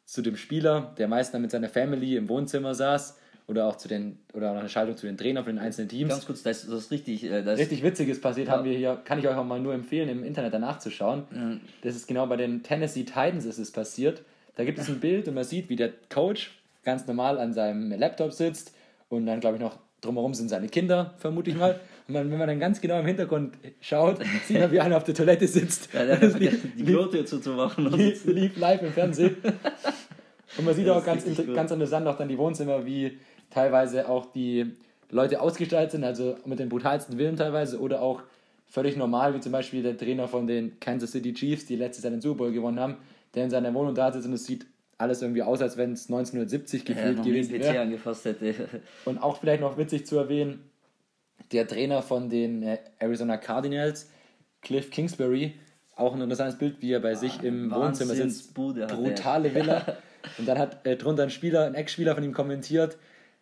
zu 0.07 0.23
dem 0.23 0.37
Spieler, 0.37 0.95
der 0.97 1.09
meist 1.09 1.35
dann 1.35 1.43
mit 1.43 1.51
seiner 1.51 1.69
Family 1.69 2.17
im 2.17 2.29
Wohnzimmer 2.29 2.75
saß 2.75 3.19
oder 3.47 3.67
auch 3.67 3.77
zu 3.77 3.89
den 3.89 4.19
oder 4.33 4.53
auch 4.53 4.57
eine 4.57 4.69
Schaltung 4.69 4.97
zu 4.97 5.07
den 5.07 5.17
Trainern 5.17 5.45
von 5.45 5.57
den 5.57 5.63
einzelnen 5.63 5.89
Teams. 5.89 6.11
Ganz 6.11 6.27
kurz, 6.27 6.43
das, 6.43 6.67
das 6.67 6.85
ist 6.85 6.91
richtig. 6.91 7.25
Äh, 7.25 7.43
das 7.43 7.59
richtig 7.59 7.83
Witziges 7.83 8.21
passiert, 8.21 8.49
ja. 8.49 8.55
haben 8.55 8.65
wir 8.65 8.77
hier, 8.77 9.01
kann 9.05 9.19
ich 9.19 9.29
euch 9.29 9.37
auch 9.37 9.45
mal 9.45 9.61
nur 9.61 9.75
empfehlen, 9.75 10.09
im 10.09 10.25
Internet 10.25 10.55
danach 10.55 10.79
zu 10.79 10.91
schauen. 10.91 11.25
Ja. 11.35 11.57
Das 11.83 11.97
ist 11.97 12.07
genau 12.07 12.27
bei 12.27 12.37
den 12.37 12.63
Tennessee 12.63 13.05
Titans 13.05 13.45
ist 13.45 13.59
es 13.59 13.71
passiert. 13.71 14.23
Da 14.57 14.65
gibt 14.65 14.79
es 14.79 14.89
ein 14.89 15.01
Bild 15.01 15.29
und 15.29 15.35
man 15.35 15.45
sieht, 15.45 15.69
wie 15.69 15.77
der 15.77 15.91
Coach 16.09 16.59
ganz 16.85 17.07
normal 17.07 17.39
an 17.39 17.53
seinem 17.53 17.91
Laptop 17.91 18.33
sitzt 18.33 18.75
und 19.09 19.27
dann, 19.27 19.41
glaube 19.41 19.57
ich, 19.57 19.63
noch 19.63 19.79
drumherum 20.01 20.35
sind 20.35 20.49
seine 20.49 20.69
Kinder, 20.69 21.15
vermute 21.19 21.51
ich 21.51 21.57
mal. 21.57 21.81
Und 22.07 22.15
wenn 22.15 22.29
man 22.37 22.47
dann 22.47 22.61
ganz 22.61 22.81
genau 22.81 23.01
im 23.01 23.07
Hintergrund 23.07 23.55
schaut, 23.81 24.19
sieht 24.47 24.61
man, 24.61 24.71
wie 24.71 24.81
einer 24.81 24.97
auf 24.97 25.05
der 25.05 25.15
Toilette 25.15 25.49
sitzt. 25.49 25.93
Ja, 25.93 26.05
der 26.05 26.21
hat 26.21 26.41
die 26.41 26.85
Klote 26.85 27.25
zuzumachen. 27.25 27.91
Lief, 27.93 28.25
lief 28.27 28.57
live 28.57 28.83
im 28.83 28.93
Fernsehen. 28.93 29.37
Und 30.57 30.67
man 30.67 30.75
sieht 30.75 30.89
auch 30.89 31.05
ganz, 31.05 31.25
ganz 31.25 31.71
interessant 31.71 32.07
auch 32.07 32.17
dann 32.17 32.29
die 32.29 32.39
Wohnzimmer, 32.39 32.85
wie 32.87 33.19
teilweise 33.55 34.09
auch 34.09 34.27
die 34.27 34.73
Leute 35.11 35.41
ausgestaltet 35.41 35.93
sind, 35.93 36.05
also 36.05 36.37
mit 36.45 36.59
den 36.59 36.69
brutalsten 36.69 37.19
Willen 37.19 37.37
teilweise 37.37 37.79
oder 37.79 38.03
auch 38.03 38.23
völlig 38.67 38.97
normal, 38.97 39.35
wie 39.35 39.41
zum 39.41 39.53
Beispiel 39.53 39.83
der 39.83 39.97
Trainer 39.97 40.27
von 40.27 40.47
den 40.47 40.81
Kansas 40.81 41.13
City 41.13 41.33
Chiefs, 41.33 41.67
die 41.67 41.77
letztes 41.77 42.03
Jahr 42.03 42.11
den 42.11 42.21
Super 42.21 42.39
Bowl 42.39 42.53
gewonnen 42.53 42.81
haben, 42.81 42.97
der 43.35 43.45
in 43.45 43.51
seiner 43.51 43.73
Wohnung 43.73 43.95
da 43.95 44.13
sitzt 44.13 44.27
und 44.27 44.33
es 44.33 44.45
sieht 44.45 44.67
alles 44.99 45.23
irgendwie 45.23 45.43
aus, 45.43 45.61
als 45.61 45.77
wenn 45.77 45.93
es 45.93 46.07
1970 46.07 46.85
gefühlt 46.85 47.19
ja, 47.19 47.23
gewesen 47.23 47.53
wäre. 47.53 47.81
angefasst 47.81 48.25
hätte. 48.25 48.55
Und 49.05 49.19
auch 49.19 49.39
vielleicht 49.39 49.61
noch 49.61 49.77
witzig 49.77 50.07
zu 50.07 50.17
erwähnen, 50.17 50.71
der 51.53 51.67
Trainer 51.67 52.01
von 52.01 52.31
den 52.31 52.63
äh, 52.63 52.79
Arizona 53.01 53.37
Cardinals, 53.37 54.09
Cliff 54.63 54.91
Kingsbury, 54.91 55.55
auch 55.97 56.15
ein 56.15 56.21
interessantes 56.21 56.59
Bild, 56.59 56.77
wie 56.81 56.93
er 56.93 57.01
bei 57.01 57.13
ah, 57.13 57.17
sich 57.17 57.43
im 57.43 57.73
Wohnzimmer 57.73 58.15
sitzt. 58.15 58.55
Brutale 58.55 59.53
Villa. 59.55 59.99
Und 60.39 60.47
dann 60.47 60.59
hat 60.59 60.87
äh, 60.87 60.97
drunter 60.97 61.25
ein 61.25 61.31
Spieler, 61.31 61.67
ein 61.67 61.75
Ex-Spieler 61.75 62.15
von 62.15 62.25
ihm 62.25 62.33
kommentiert, 62.33 62.97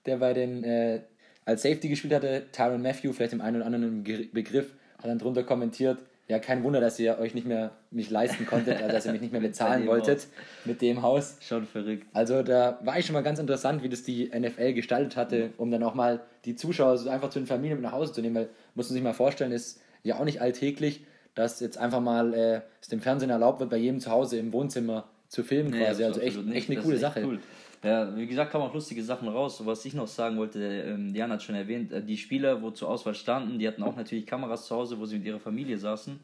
der 0.07 0.17
bei 0.19 0.33
den 0.33 0.65
äh, 0.65 1.01
als 1.45 1.63
Safety 1.63 1.89
gespielt 1.89 2.15
hatte, 2.15 2.45
Tyron 2.53 2.83
Matthew, 2.83 3.13
vielleicht 3.13 3.33
dem 3.33 3.41
einen 3.41 3.57
oder 3.57 3.67
anderen 3.67 4.05
Begriff, 4.33 4.73
hat 4.99 5.07
dann 5.07 5.19
drunter 5.19 5.43
kommentiert, 5.43 5.99
ja, 6.29 6.39
kein 6.39 6.63
Wunder, 6.63 6.81
dass 6.81 6.99
ihr 6.99 7.19
euch 7.19 7.35
nicht 7.35 7.47
mehr 7.47 7.73
mich 7.91 8.09
leisten 8.09 8.47
konntet, 8.47 8.81
also 8.81 8.89
dass 8.93 9.05
ihr 9.05 9.13
mich 9.13 9.21
nicht 9.21 9.33
mehr 9.33 9.41
bezahlen 9.49 9.87
wolltet 9.87 10.21
Haus. 10.21 10.29
mit 10.65 10.81
dem 10.81 11.03
Haus. 11.03 11.37
Schon 11.41 11.67
verrückt. 11.67 12.07
Also 12.13 12.43
da 12.43 12.79
war 12.85 12.99
ich 12.99 13.07
schon 13.07 13.15
mal 13.15 13.23
ganz 13.23 13.39
interessant, 13.39 13.83
wie 13.83 13.89
das 13.89 14.03
die 14.03 14.31
NFL 14.35 14.73
gestaltet 14.73 15.17
hatte, 15.17 15.51
um 15.59 15.71
dann 15.71 15.83
auch 15.83 15.95
mal 15.95 16.21
die 16.45 16.55
Zuschauer 16.55 16.97
so 16.97 17.11
einfach 17.11 17.31
zu 17.31 17.41
den 17.41 17.47
Familien 17.47 17.79
mit 17.79 17.85
nach 17.85 17.93
Hause 17.93 18.13
zu 18.13 18.23
nehmen, 18.23 18.37
weil 18.37 18.49
muss 18.75 18.89
man 18.89 18.95
sich 18.95 19.03
mal 19.03 19.13
vorstellen, 19.13 19.53
ist 19.53 19.81
ja 20.05 20.19
auch 20.19 20.25
nicht 20.25 20.41
alltäglich, 20.41 21.05
dass 21.35 21.61
jetzt 21.61 21.77
einfach 21.77 22.01
mal 22.01 22.35
äh, 22.35 22.61
es 22.81 22.89
dem 22.89 23.01
Fernsehen 23.01 23.31
erlaubt 23.31 23.61
wird, 23.61 23.71
bei 23.71 23.77
jedem 23.77 24.01
zu 24.01 24.11
Hause 24.11 24.39
im 24.39 24.53
Wohnzimmer 24.53 25.09
zu 25.29 25.43
filmen 25.43 25.71
nee, 25.71 25.85
quasi. 25.85 26.05
Also 26.05 26.21
echt, 26.21 26.39
echt 26.53 26.71
eine 26.71 26.81
coole 26.81 26.99
Sache. 26.99 27.23
Cool. 27.25 27.41
Ja, 27.85 28.17
wie 28.17 28.27
gesagt, 28.29 28.53
kamen 28.53 28.65
auch 28.65 28.75
lustige 28.75 29.03
Sachen 29.03 29.27
raus. 29.27 29.61
Was 29.67 29.85
ich 29.85 29.95
noch 29.95 30.07
sagen 30.07 30.37
wollte, 30.37 30.61
ähm, 30.61 31.13
Diana 31.13 31.35
hat 31.35 31.43
schon 31.43 31.57
erwähnt, 31.57 31.93
äh, 31.93 32.05
die 32.05 32.17
Spieler, 32.17 32.63
wo 32.63 32.71
zur 32.71 32.89
Auswahl 32.89 33.15
standen, 33.15 33.59
die 33.59 33.67
hatten 33.67 33.83
auch 33.83 33.97
natürlich 33.97 34.25
Kameras 34.25 34.67
zu 34.67 34.77
Hause, 34.77 34.99
wo 35.01 35.07
sie 35.07 35.17
mit 35.17 35.27
ihrer 35.27 35.41
Familie 35.41 35.77
saßen. 35.77 36.21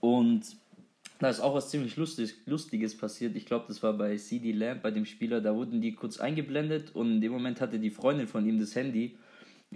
Und 0.00 0.42
da 1.20 1.30
ist 1.30 1.40
auch 1.40 1.54
was 1.54 1.70
ziemlich 1.70 1.96
Lustiges, 1.96 2.34
Lustiges 2.46 2.96
passiert. 2.96 3.36
Ich 3.36 3.46
glaube, 3.46 3.66
das 3.68 3.82
war 3.82 3.92
bei 3.92 4.16
CD 4.16 4.50
Lamb, 4.52 4.82
bei 4.82 4.90
dem 4.90 5.06
Spieler, 5.06 5.40
da 5.40 5.54
wurden 5.54 5.80
die 5.80 5.92
kurz 5.92 6.18
eingeblendet 6.18 6.94
und 6.94 7.12
in 7.12 7.20
dem 7.20 7.32
Moment 7.32 7.60
hatte 7.60 7.78
die 7.78 7.90
Freundin 7.90 8.26
von 8.26 8.46
ihm 8.46 8.58
das 8.58 8.74
Handy 8.74 9.16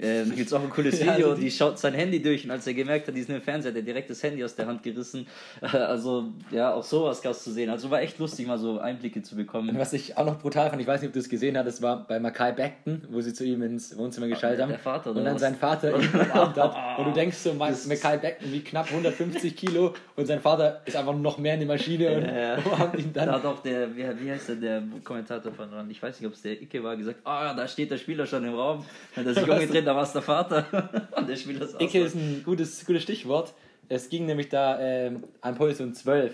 da 0.00 0.34
gibt 0.34 0.46
es 0.46 0.52
auch 0.52 0.62
ein 0.62 0.70
cooles 0.70 1.00
Video, 1.00 1.10
ja, 1.18 1.26
also 1.30 1.34
die 1.34 1.50
schaut 1.50 1.78
sein 1.78 1.94
Handy 1.94 2.22
durch 2.22 2.44
und 2.44 2.50
als 2.50 2.66
er 2.66 2.74
gemerkt 2.74 3.08
hat, 3.08 3.16
die 3.16 3.22
sind 3.22 3.34
im 3.34 3.42
Fernseher, 3.42 3.70
hat 3.70 3.76
er 3.76 3.82
direkt 3.82 4.10
das 4.10 4.22
Handy 4.22 4.42
aus 4.44 4.54
der 4.54 4.66
Hand 4.66 4.82
gerissen. 4.82 5.26
Also, 5.60 6.32
ja, 6.50 6.72
auch 6.74 6.82
sowas 6.84 7.22
gab 7.22 7.32
es 7.32 7.44
zu 7.44 7.52
sehen. 7.52 7.70
Also 7.70 7.90
war 7.90 8.00
echt 8.00 8.18
lustig, 8.18 8.46
mal 8.46 8.58
so 8.58 8.78
Einblicke 8.78 9.22
zu 9.22 9.36
bekommen. 9.36 9.76
Was 9.78 9.92
ich 9.92 10.16
auch 10.16 10.24
noch 10.24 10.38
brutal 10.38 10.70
fand, 10.70 10.80
ich 10.80 10.88
weiß 10.88 11.00
nicht, 11.00 11.08
ob 11.08 11.14
du 11.14 11.20
es 11.20 11.28
gesehen 11.28 11.56
hast, 11.56 11.66
das 11.66 11.82
war 11.82 12.06
bei 12.06 12.18
Mackay 12.18 12.52
Beckton, 12.52 13.02
wo 13.10 13.20
sie 13.20 13.32
zu 13.32 13.44
ihm 13.44 13.62
ins 13.62 13.96
Wohnzimmer 13.96 14.28
geschaltet 14.28 14.62
haben. 14.62 14.70
Der 14.70 14.78
Vater, 14.78 15.10
Und 15.10 15.24
dann 15.24 15.34
was? 15.34 15.40
sein 15.40 15.54
Vater 15.56 15.96
ihn 15.96 16.08
umarmt 16.12 16.56
hat. 16.56 16.98
Und 16.98 17.06
du 17.06 17.12
denkst 17.12 17.36
so, 17.36 17.54
Mackay 17.54 18.18
Beckton 18.18 18.52
wie 18.52 18.60
knapp 18.60 18.86
150 18.86 19.56
Kilo 19.56 19.94
und 20.16 20.26
sein 20.26 20.40
Vater 20.40 20.82
ist 20.84 20.96
einfach 20.96 21.14
noch 21.14 21.38
mehr 21.38 21.54
in 21.54 21.60
die 21.60 21.66
Maschine 21.66 22.16
und 22.16 22.24
ja, 22.24 22.58
umarmt 22.58 22.98
ihn 22.98 23.12
dann. 23.12 23.26
Da 23.26 23.34
hat 23.34 23.44
auch 23.44 23.60
der, 23.62 23.94
wie, 23.96 24.04
wie 24.22 24.30
heißt 24.30 24.48
der, 24.48 24.56
der 24.56 24.82
Kommentator 25.04 25.52
von 25.52 25.68
Rand, 25.70 25.90
ich 25.90 26.02
weiß 26.02 26.20
nicht, 26.20 26.26
ob 26.26 26.34
es 26.34 26.42
der 26.42 26.60
Icke 26.60 26.82
war, 26.82 26.96
gesagt, 26.96 27.20
ah, 27.24 27.54
da 27.54 27.66
steht 27.68 27.90
der 27.90 27.98
Spieler 27.98 28.26
schon 28.26 28.44
im 28.44 28.54
Raum. 28.54 28.84
Hat 29.16 29.26
er 29.26 29.34
sich 29.34 29.42
umgedreht, 29.48 29.86
da 29.90 29.96
war 29.96 30.02
es 30.04 30.12
der 30.12 30.22
Vater. 30.22 31.08
Und 31.16 31.28
der 31.28 31.36
Spieler 31.36 31.62
ist 31.62 31.80
Icke 31.80 32.00
ist 32.00 32.14
ein 32.14 32.42
gutes, 32.44 32.84
gutes 32.86 33.02
Stichwort. 33.02 33.52
Es 33.88 34.08
ging 34.08 34.26
nämlich 34.26 34.48
da 34.48 34.78
ähm, 34.80 35.24
an 35.40 35.56
Position 35.56 35.94
12 35.94 36.32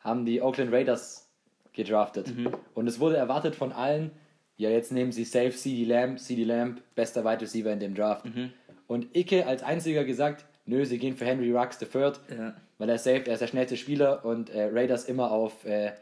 haben 0.00 0.24
die 0.26 0.42
Oakland 0.42 0.72
Raiders 0.72 1.28
gedraftet. 1.72 2.32
Und 2.74 2.86
es 2.86 3.00
wurde 3.00 3.16
erwartet 3.16 3.54
von 3.54 3.72
allen, 3.72 4.10
ja, 4.56 4.68
jetzt 4.70 4.92
nehmen 4.92 5.12
sie 5.12 5.24
safe 5.24 5.52
CD 5.52 5.84
Lamb, 5.84 6.18
CD 6.18 6.44
Lamb, 6.44 6.82
bester 6.94 7.24
Wide 7.24 7.40
Receiver 7.40 7.72
in 7.72 7.80
dem 7.80 7.94
Draft. 7.94 8.26
Und 8.86 9.16
Icke 9.16 9.46
als 9.46 9.62
einziger 9.62 10.04
gesagt, 10.04 10.44
nö, 10.66 10.84
sie 10.84 10.98
gehen 10.98 11.16
für 11.16 11.24
Henry 11.24 11.50
Rux 11.52 11.80
III, 11.80 12.12
Ja. 12.36 12.54
weil 12.78 12.88
er 12.90 12.98
safe, 12.98 13.22
er 13.26 13.34
ist 13.34 13.40
der 13.40 13.46
schnellste 13.46 13.76
Spieler 13.76 14.24
und 14.24 14.50
äh, 14.50 14.64
Raiders 14.72 15.04
immer 15.06 15.30
auf, 15.30 15.64
äh, 15.64 15.92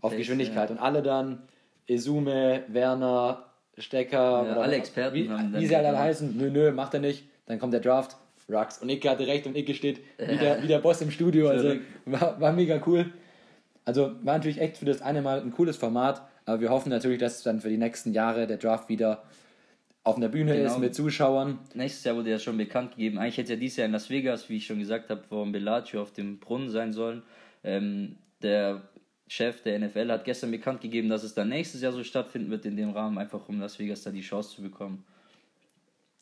auf 0.00 0.12
Pace, 0.12 0.18
Geschwindigkeit. 0.18 0.70
Und 0.70 0.78
alle 0.78 1.02
dann, 1.02 1.42
Izume, 1.86 2.64
Werner, 2.68 3.44
Stecker, 3.78 4.18
Ja, 4.46 4.56
alle 4.60 4.76
Experten 4.76 5.16
wie, 5.16 5.28
haben 5.28 5.54
wie 5.54 5.66
sie 5.66 5.74
alle 5.76 5.98
heißen, 5.98 6.36
nö, 6.36 6.50
nö, 6.50 6.72
macht 6.72 6.94
er 6.94 7.00
nicht. 7.00 7.24
Dann 7.46 7.58
kommt 7.58 7.72
der 7.72 7.80
Draft, 7.80 8.16
Rux. 8.48 8.78
Und 8.78 8.88
Icke 8.88 9.08
hatte 9.10 9.26
recht 9.26 9.46
und 9.46 9.56
Icke 9.56 9.74
steht 9.74 10.00
wie 10.18 10.36
der, 10.36 10.62
wie 10.62 10.66
der 10.66 10.78
Boss 10.78 11.00
im 11.00 11.10
Studio. 11.10 11.48
Also 11.48 11.74
war, 12.06 12.40
war 12.40 12.52
mega 12.52 12.80
cool. 12.86 13.06
Also 13.84 14.12
war 14.22 14.36
natürlich 14.38 14.60
echt 14.60 14.78
für 14.78 14.84
das 14.86 15.02
eine 15.02 15.20
Mal 15.22 15.40
ein 15.40 15.50
cooles 15.52 15.76
Format, 15.76 16.22
aber 16.46 16.60
wir 16.60 16.70
hoffen 16.70 16.88
natürlich, 16.90 17.18
dass 17.18 17.42
dann 17.42 17.60
für 17.60 17.68
die 17.68 17.76
nächsten 17.76 18.12
Jahre 18.12 18.46
der 18.46 18.56
Draft 18.56 18.88
wieder 18.88 19.22
auf 20.04 20.16
einer 20.16 20.28
Bühne 20.28 20.54
Genau. 20.54 20.66
ist 20.66 20.78
mit 20.78 20.94
Zuschauern. 20.94 21.58
Nächstes 21.74 22.04
Jahr 22.04 22.16
wurde 22.16 22.30
ja 22.30 22.38
schon 22.38 22.56
bekannt 22.58 22.92
gegeben. 22.92 23.18
Eigentlich 23.18 23.38
hätte 23.38 23.54
ja 23.54 23.58
dieses 23.58 23.78
Jahr 23.78 23.86
in 23.86 23.92
Las 23.92 24.10
Vegas, 24.10 24.48
wie 24.48 24.56
ich 24.58 24.66
schon 24.66 24.78
gesagt 24.78 25.10
habe, 25.10 25.22
vor 25.28 25.46
Bellagio 25.50 26.02
auf 26.02 26.12
dem 26.12 26.38
Brunnen 26.38 26.70
sein 26.70 26.92
sollen. 26.92 27.22
Ähm, 27.62 28.16
der 28.42 28.82
Chef 29.26 29.62
der 29.62 29.78
NFL 29.78 30.10
hat 30.10 30.24
gestern 30.24 30.50
bekannt 30.50 30.80
gegeben, 30.80 31.08
dass 31.08 31.22
es 31.22 31.34
dann 31.34 31.48
nächstes 31.48 31.80
Jahr 31.80 31.92
so 31.92 32.04
stattfinden 32.04 32.50
wird 32.50 32.64
in 32.66 32.76
dem 32.76 32.90
Rahmen, 32.90 33.16
einfach 33.18 33.48
um 33.48 33.58
Las 33.60 33.78
Vegas 33.78 34.02
da 34.02 34.10
die 34.10 34.20
Chance 34.20 34.56
zu 34.56 34.62
bekommen. 34.62 35.04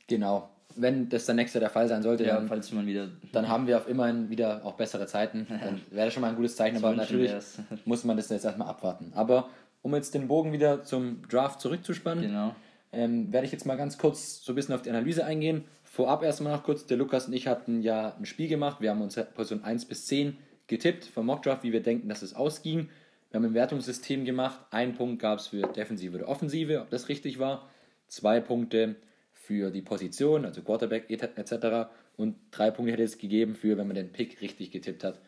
Genau. 0.09 0.49
Wenn 0.75 1.09
das 1.09 1.27
dann 1.27 1.37
nächstes 1.37 1.55
Jahr 1.61 1.69
der 1.69 1.71
Fall 1.71 1.87
sein 1.89 2.03
sollte, 2.03 2.25
Ja, 2.25 2.37
dann, 2.37 2.49
falls 2.49 2.73
man 2.73 2.87
wieder. 2.87 3.09
dann 3.33 3.49
haben 3.49 3.67
wir 3.67 3.77
auf 3.77 3.89
immerhin 3.89 4.31
wieder 4.31 4.65
auch 4.65 4.75
bessere 4.75 5.07
Zeiten. 5.07 5.47
Dann 5.51 5.81
wäre 5.91 6.07
das 6.07 6.15
schon 6.15 6.23
mal 6.23 6.31
ein 6.31 6.37
gutes 6.37 6.57
Zeichen, 6.57 6.79
aber 6.79 6.95
natürlich 6.95 7.31
wär's. 7.31 7.59
muss 7.85 8.05
man 8.05 8.17
das 8.17 8.31
jetzt 8.31 8.45
erstmal 8.45 8.69
abwarten. 8.69 9.13
Aber 9.15 9.51
um 9.83 9.95
jetzt 9.95 10.15
den 10.15 10.29
Bogen 10.29 10.53
wieder 10.53 10.83
zum 10.83 11.21
Draft 11.29 11.61
zurückzuspannen, 11.61 12.25
Genau. 12.25 12.55
ähm, 12.93 13.31
werde 13.33 13.45
ich 13.47 13.53
jetzt 13.53 13.67
mal 13.67 13.77
ganz 13.77 13.99
kurz 13.99 14.43
so 14.43 14.53
ein 14.53 14.55
bisschen 14.55 14.75
auf 14.75 14.81
die 14.83 14.89
Analyse 14.91 15.27
eingehen. 15.27 15.65
Vorab 15.85 16.23
erstmal 16.23 16.55
noch 16.55 16.63
kurz, 16.63 16.87
der 16.87 16.97
Lukas 16.97 17.27
und 17.27 17.35
ich 17.35 17.49
hatten 17.49 17.83
ja 17.83 18.15
ein 18.19 18.25
Spiel 18.25 18.49
gemacht. 18.49 18.81
Wir 18.81 18.91
haben 18.91 19.03
uns 19.03 19.17
Position 19.35 19.63
1 19.65 19.85
bis 19.85 20.07
10 20.07 20.39
getippt 20.73 21.05
vom 21.05 21.27
Mockdraft, 21.27 21.65
wie 21.65 21.73
wir 21.73 21.83
denken, 21.83 22.09
dass 22.09 22.23
es 22.23 22.35
ausging. 22.35 22.89
Wir 23.31 23.39
haben 23.39 23.45
ein 23.45 23.55
Wertungssystem 23.55 24.25
gemacht. 24.25 24.59
Einen 24.71 24.95
Punkt 24.95 25.21
gab 25.21 25.39
es 25.39 25.49
für 25.49 25.67
Defensive 25.67 26.17
oder 26.17 26.29
Offensive, 26.29 26.81
ob 26.81 26.89
das 26.89 27.11
richtig 27.11 27.39
war. 27.39 27.69
Zwei 28.09 28.41
Punkte 28.41 28.97
für 29.35 29.71
die 29.71 29.83
Position, 29.83 30.47
also 30.47 30.63
Quarterback 30.63 31.11
etc. 31.11 31.91
Und 32.17 32.37
drei 32.53 32.71
Punkte 32.71 32.93
hätte 32.93 33.03
es 33.03 33.19
gegeben 33.19 33.55
für, 33.55 33.77
wenn 33.77 33.87
man 33.87 33.97
den 33.97 34.13
Pick 34.13 34.41
richtig 34.41 34.71
getippt 34.71 35.05
hat. 35.05 35.21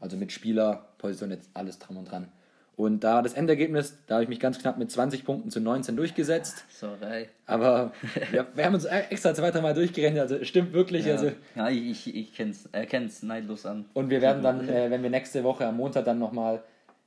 Also 0.00 0.16
mit 0.16 0.32
Spieler, 0.32 0.88
Position, 0.96 1.30
jetzt 1.30 1.50
alles 1.52 1.78
dran 1.78 1.98
und 1.98 2.10
dran. 2.10 2.28
Und 2.76 3.04
da 3.04 3.22
das 3.22 3.32
Endergebnis, 3.32 3.96
da 4.06 4.14
habe 4.16 4.24
ich 4.24 4.28
mich 4.28 4.38
ganz 4.38 4.58
knapp 4.58 4.76
mit 4.76 4.90
20 4.90 5.24
Punkten 5.24 5.50
zu 5.50 5.60
19 5.60 5.96
durchgesetzt. 5.96 6.64
Sorry. 6.68 7.28
Aber 7.46 7.92
ja, 8.32 8.46
wir 8.54 8.64
haben 8.66 8.74
uns 8.74 8.84
extra 8.84 9.34
zwei, 9.34 9.50
drei 9.50 9.62
Mal 9.62 9.72
durchgerechnet, 9.72 10.20
also 10.20 10.36
es 10.36 10.46
stimmt 10.48 10.74
wirklich. 10.74 11.06
Ja, 11.06 11.14
Also, 11.14 11.32
ja 11.54 11.70
ich, 11.70 12.06
ich, 12.06 12.14
ich 12.14 12.34
kenn's, 12.34 12.68
er 12.72 12.84
kennt's 12.84 13.22
neidlos 13.22 13.64
an. 13.64 13.86
und 13.94 14.10
wir 14.10 14.20
werden 14.20 14.42
dann, 14.42 14.68
äh, 14.68 14.90
wenn 14.90 15.02
wir 15.02 15.08
nächste 15.08 15.42
Woche 15.42 15.66
am 15.66 15.78
Montag 15.78 16.04
dann 16.04 16.18
nochmal 16.18 16.62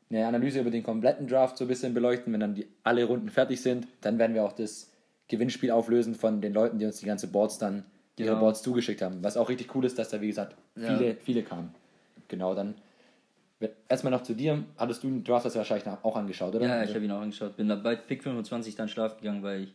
eine 0.09 0.25
Analyse 0.25 0.61
über 0.61 0.71
den 0.71 0.81
kompletten 0.81 1.27
Draft 1.27 1.55
so 1.55 1.65
ein 1.65 1.67
bisschen 1.67 1.93
beleuchten, 1.93 2.33
wenn 2.33 2.39
dann 2.39 2.55
die, 2.55 2.67
alle 2.83 3.03
Runden 3.03 3.29
fertig 3.29 3.61
sind, 3.61 3.87
dann 4.01 4.17
werden 4.17 4.33
wir 4.33 4.43
auch 4.43 4.53
das 4.53 4.89
Gewinnspiel 5.27 5.69
auflösen 5.69 6.15
von 6.15 6.41
den 6.41 6.51
Leuten, 6.53 6.79
die 6.79 6.85
uns 6.87 6.97
die 6.99 7.05
ganze 7.05 7.27
Boards 7.27 7.59
dann, 7.59 7.83
ihre 8.17 8.29
Genau. 8.29 8.39
Boards 8.39 8.63
zugeschickt 8.63 9.03
haben. 9.03 9.19
Was 9.21 9.37
auch 9.37 9.49
richtig 9.49 9.75
cool 9.75 9.85
ist, 9.85 9.99
dass 9.99 10.09
da, 10.09 10.19
wie 10.19 10.27
gesagt, 10.29 10.55
Ja. 10.75 10.97
viele, 10.97 11.15
viele 11.23 11.43
kamen. 11.43 11.75
Genau, 12.27 12.55
dann 12.55 12.73
erstmal 13.87 14.11
noch 14.11 14.23
zu 14.23 14.33
dir. 14.33 14.63
Hattest 14.77 15.03
du 15.03 15.07
den 15.07 15.23
Draft 15.23 15.45
das 15.45 15.55
wahrscheinlich 15.55 15.87
auch 16.03 16.15
angeschaut, 16.15 16.55
oder? 16.55 16.65
Ja, 16.65 16.83
ich 16.83 16.93
habe 16.93 17.03
ihn 17.03 17.11
auch 17.11 17.21
angeschaut. 17.21 17.57
Bin 17.57 17.67
bei 17.83 17.95
Pick 17.95 18.23
25 18.23 18.75
dann 18.75 18.87
schlafen 18.89 19.17
gegangen, 19.21 19.43
weil 19.43 19.63
ich 19.63 19.73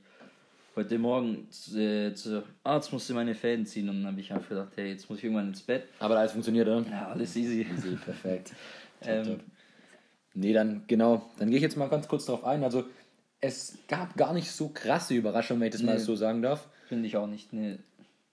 heute 0.77 0.99
Morgen 0.99 1.47
äh, 1.77 2.13
zu 2.15 2.43
Arzt 2.65 2.93
musste 2.93 3.15
meine 3.15 3.35
Fäden 3.35 3.65
ziehen 3.67 3.89
und 3.89 4.03
dann 4.03 4.11
habe 4.13 4.21
ich 4.21 4.33
einfach 4.33 4.49
gedacht, 4.49 4.73
hey, 4.77 4.91
jetzt 4.91 5.09
muss 5.09 5.19
ich 5.19 5.25
irgendwann 5.25 5.49
ins 5.49 5.61
Bett. 5.63 5.85
Aber 6.01 6.19
alles 6.19 6.33
funktioniert, 6.33 6.67
oder? 6.67 6.85
Ja, 6.91 7.09
alles 7.09 7.37
easy. 7.37 7.67
Easy, 7.71 7.97
perfekt. 7.97 8.53
Top, 9.01 9.09
Ähm, 9.11 9.25
top. 9.25 9.41
Nee, 10.37 10.53
dann 10.53 10.83
genau, 10.89 11.31
dann 11.39 11.49
gehe 11.49 11.59
ich 11.59 11.63
jetzt 11.63 11.77
mal 11.77 11.89
ganz 11.89 12.09
kurz 12.09 12.25
darauf 12.25 12.45
ein. 12.45 12.65
Also 12.65 12.85
es 13.41 13.79
gab 13.87 14.17
gar 14.17 14.33
nicht 14.33 14.51
so 14.51 14.69
krasse 14.69 15.15
Überraschungen, 15.15 15.61
wenn 15.61 15.69
ich 15.69 15.75
das 15.75 15.83
mal 15.83 15.95
Nee. 15.95 16.01
so 16.01 16.17
sagen 16.17 16.43
darf. 16.43 16.67
Finde 16.89 17.07
ich 17.07 17.17
auch 17.17 17.27
nicht. 17.29 17.53
Nee. 17.53 17.77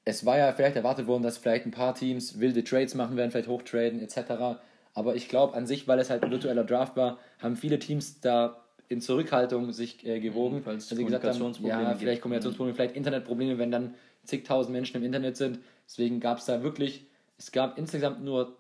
Es 0.03 0.25
war 0.25 0.37
ja 0.37 0.51
vielleicht 0.53 0.77
erwartet 0.77 1.05
worden, 1.05 1.21
dass 1.21 1.37
vielleicht 1.37 1.65
ein 1.67 1.71
paar 1.71 1.93
Teams 1.93 2.39
wilde 2.39 2.63
Trades 2.63 2.95
machen 2.95 3.17
werden, 3.17 3.29
vielleicht 3.29 3.49
hochtraden 3.49 3.99
etc. 4.01 4.59
Aber 4.93 5.15
ich 5.15 5.29
glaube 5.29 5.55
an 5.55 5.67
sich, 5.67 5.87
weil 5.87 5.99
es 5.99 6.09
halt 6.09 6.23
ein 6.23 6.31
virtueller 6.31 6.63
Draft 6.63 6.97
war, 6.97 7.19
haben 7.39 7.55
viele 7.55 7.79
Teams 7.79 8.19
da 8.19 8.61
in 8.89 8.99
Zurückhaltung 8.99 9.71
sich 9.71 10.05
äh, 10.05 10.19
gewogen. 10.19 10.65
Weil 10.65 10.75
es 10.75 10.91
Weil 10.91 10.97
sie 10.97 11.05
gesagt 11.05 11.23
haben, 11.23 11.65
ja, 11.65 11.95
vielleicht 11.95 12.21
Kommunikationsprobleme, 12.21 12.75
vielleicht 12.75 12.95
Internetprobleme, 12.95 13.57
wenn 13.57 13.71
dann 13.71 13.95
zigtausend 14.23 14.73
Menschen 14.73 14.97
im 14.97 15.03
Internet 15.03 15.37
sind. 15.37 15.59
Deswegen 15.87 16.19
gab 16.19 16.39
es 16.39 16.45
da 16.45 16.61
wirklich, 16.61 17.05
es 17.37 17.51
gab 17.51 17.77
insgesamt 17.77 18.23
nur, 18.23 18.57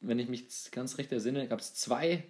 wenn 0.00 0.18
ich 0.18 0.28
mich 0.28 0.44
ganz 0.72 0.98
recht 0.98 1.12
ersinne, 1.12 1.46
gab 1.46 1.60
es 1.60 1.74
zwei, 1.74 2.24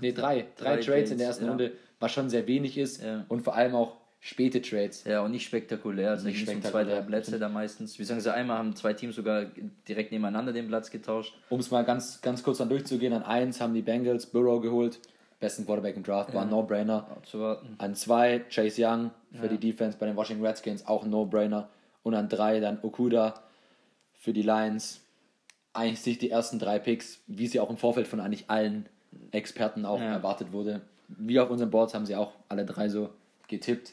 nee, 0.00 0.12
drei, 0.12 0.46
drei, 0.56 0.76
Drei 0.76 0.76
Trades, 0.76 0.86
Trades, 0.86 1.10
in 1.12 1.18
der 1.18 1.26
ersten 1.28 1.44
ja. 1.44 1.50
Runde, 1.50 1.72
was 2.00 2.12
schon 2.12 2.30
sehr 2.30 2.46
wenig 2.46 2.78
ist 2.78 3.02
Ja. 3.02 3.24
und 3.28 3.42
vor 3.42 3.54
allem 3.54 3.74
auch 3.74 3.96
späte 4.20 4.60
Trades. 4.60 5.04
Ja, 5.04 5.20
und 5.22 5.30
nicht 5.30 5.46
spektakulär. 5.46 6.10
Also 6.10 6.26
Nicht 6.26 6.36
nicht 6.36 6.46
zwei, 6.46 6.52
spektakulär. 6.52 6.96
drei 7.00 7.06
Plätze 7.06 7.38
da 7.38 7.48
meistens. 7.48 7.96
Beziehungsweise 7.96 8.34
einmal 8.34 8.58
haben 8.58 8.74
zwei 8.76 8.92
Teams 8.92 9.14
sogar 9.16 9.46
direkt 9.88 10.10
nebeneinander 10.12 10.52
den 10.52 10.68
Platz 10.68 10.90
getauscht. 10.90 11.34
Um 11.50 11.60
es 11.60 11.70
mal 11.70 11.84
ganz, 11.84 12.20
ganz 12.20 12.42
kurz 12.42 12.58
dann 12.58 12.68
durchzugehen, 12.68 13.12
an 13.12 13.22
eins 13.22 13.60
haben 13.60 13.74
die 13.74 13.82
Bengals 13.82 14.26
Burrow 14.26 14.60
geholt, 14.60 14.98
besten 15.40 15.64
Quarterback 15.66 15.96
im 15.96 16.02
Draft, 16.02 16.34
war 16.34 16.42
ein 16.42 16.50
No-Brainer. 16.50 17.06
An 17.78 17.94
zwei 17.94 18.40
Chase 18.50 18.82
Young 18.84 19.10
für 19.32 19.48
die 19.48 19.58
Defense 19.58 19.96
bei 19.98 20.06
den 20.06 20.16
Washington 20.16 20.44
Redskins, 20.44 20.86
auch 20.86 21.04
ein 21.04 21.10
No-Brainer. 21.10 21.68
Und 22.02 22.14
an 22.14 22.28
drei 22.28 22.58
dann 22.60 22.78
Okuda 22.82 23.34
für 24.14 24.32
die 24.32 24.42
Lions. 24.42 25.00
Eigentlich 25.74 26.00
sich 26.00 26.18
die 26.18 26.30
ersten 26.30 26.58
drei 26.58 26.78
Picks, 26.80 27.20
wie 27.28 27.46
sie 27.46 27.60
auch 27.60 27.70
im 27.70 27.76
Vorfeld 27.76 28.08
von 28.08 28.18
eigentlich 28.18 28.48
allen 28.50 28.86
Experten 29.30 29.84
auch 29.84 30.00
Ja. 30.00 30.06
erwartet 30.12 30.50
wurde. 30.52 30.80
Wie 31.08 31.38
auf 31.38 31.50
unseren 31.50 31.70
Boards 31.70 31.94
haben 31.94 32.04
sie 32.06 32.16
auch 32.16 32.32
alle 32.48 32.64
drei 32.64 32.88
so 32.88 33.10
getippt. 33.46 33.92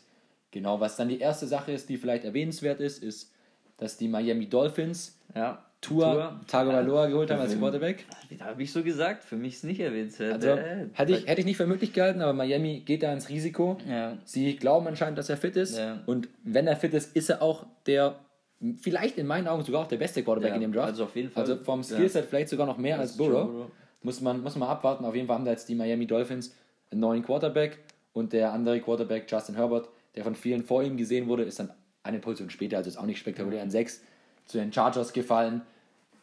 Genau, 0.56 0.80
was 0.80 0.96
dann 0.96 1.10
die 1.10 1.20
erste 1.20 1.48
Sache 1.48 1.74
ist, 1.74 1.90
die 1.90 1.98
vielleicht 1.98 2.24
erwähnenswert 2.24 2.80
ist, 2.80 3.04
ist, 3.04 3.30
dass 3.76 3.98
die 3.98 4.08
Miami 4.08 4.48
Dolphins 4.48 5.20
Ja. 5.36 5.62
Tua 5.82 6.40
Tagovailoa 6.48 7.08
geholt 7.08 7.30
haben 7.30 7.42
als 7.42 7.60
Quarterback. 7.60 8.06
Habe 8.40 8.64
ich 8.64 8.72
so 8.72 8.82
gesagt. 8.82 9.26
Für 9.26 9.36
mich 9.36 9.56
ist 9.56 9.66
nicht 9.66 9.82
erwähnenswert. 9.82 10.34
Also 10.36 10.48
Äh, 10.52 10.88
hätte 10.94 11.12
ich, 11.12 11.28
hätte 11.28 11.42
ich 11.42 11.46
nicht 11.46 11.58
für 11.58 11.68
möglich 11.68 11.92
gehalten, 11.92 12.22
aber 12.22 12.32
Miami 12.32 12.80
geht 12.86 13.04
da 13.04 13.12
ins 13.12 13.28
Risiko. 13.28 13.78
Ja. 13.88 14.18
Sie 14.24 14.56
glauben 14.56 14.88
anscheinend, 14.88 15.18
dass 15.18 15.30
er 15.30 15.36
fit 15.36 15.58
ist. 15.58 15.78
Ja. 15.78 16.00
Und 16.06 16.30
wenn 16.46 16.68
er 16.68 16.78
fit 16.78 16.94
ist, 16.94 17.14
ist 17.18 17.30
er 17.30 17.42
auch 17.42 17.66
der, 17.86 18.16
vielleicht 18.80 19.18
in 19.18 19.28
meinen 19.28 19.50
Augen 19.50 19.64
sogar 19.66 19.82
auch 19.84 19.88
der 19.90 19.98
beste 19.98 20.24
Quarterback 20.24 20.52
Ja, 20.52 20.56
in 20.56 20.62
dem 20.62 20.72
Draft. 20.72 20.88
also 20.88 21.04
auf 21.04 21.16
jeden 21.18 21.30
Fall. 21.32 21.44
Also 21.44 21.58
vom. 21.58 21.84
Skillset 21.84 22.26
vielleicht 22.26 22.48
sogar 22.50 22.66
noch 22.66 22.78
mehr 22.78 22.98
als, 22.98 23.10
Als 23.10 23.18
Burrow. 23.18 23.46
Burrow. 23.52 23.72
Muss 24.04 24.22
man, 24.22 24.42
muss 24.42 24.56
man 24.56 24.68
mal 24.70 24.74
abwarten. 24.74 25.04
Auf 25.04 25.14
jeden 25.16 25.28
Fall 25.28 25.36
haben 25.36 25.46
da 25.46 25.52
jetzt 25.52 25.68
die 25.68 25.76
Miami 25.76 26.08
Dolphins 26.08 26.56
einen 26.92 27.02
neuen 27.02 27.22
Quarterback 27.24 27.78
und 28.14 28.32
der 28.32 28.54
andere 28.54 28.80
Quarterback, 28.80 29.30
Justin 29.30 29.56
Herbert, 29.56 29.90
der 30.16 30.24
von 30.24 30.36
vielen 30.36 30.64
vor 30.64 30.84
ihm 30.84 30.98
gesehen 30.98 31.28
wurde, 31.28 31.44
ist 31.44 31.60
dann 31.60 31.72
eine 32.04 32.20
Position 32.20 32.50
später, 32.50 32.78
also 32.78 32.90
ist 32.90 32.98
auch 32.98 33.06
nicht 33.06 33.20
spektakulär, 33.20 33.62
an 33.62 33.72
sechs 33.72 34.02
zu 34.46 34.58
den 34.58 34.72
Chargers 34.72 35.14
gefallen. 35.14 35.62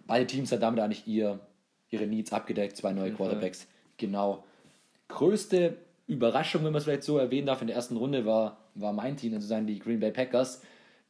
Beide 0.07 0.27
Teams 0.27 0.53
haben 0.53 0.61
damit 0.61 0.81
eigentlich 0.81 1.07
ihr, 1.07 1.41
ihre 1.91 2.07
Needs 2.07 2.33
abgedeckt, 2.33 2.77
zwei 2.77 2.93
neue. 2.93 3.13
Quarterbacks. 3.13 3.67
Genau. 3.99 4.45
Größte 5.09 5.77
Überraschung, 6.07 6.65
wenn 6.65 6.73
man 6.73 6.79
es 6.79 6.85
vielleicht 6.85 7.03
so 7.05 7.19
erwähnen 7.19 7.47
darf, 7.47 7.61
in 7.61 7.67
der 7.67 7.77
ersten 7.77 7.97
Runde 7.97 8.25
war, 8.27 8.59
war 8.75 8.93
mein 8.93 9.17
Team, 9.17 9.33
sozusagen 9.35 9.67
die 9.67 9.79
Green 9.79 10.01
Bay 10.01 10.11
Packers, 10.11 10.63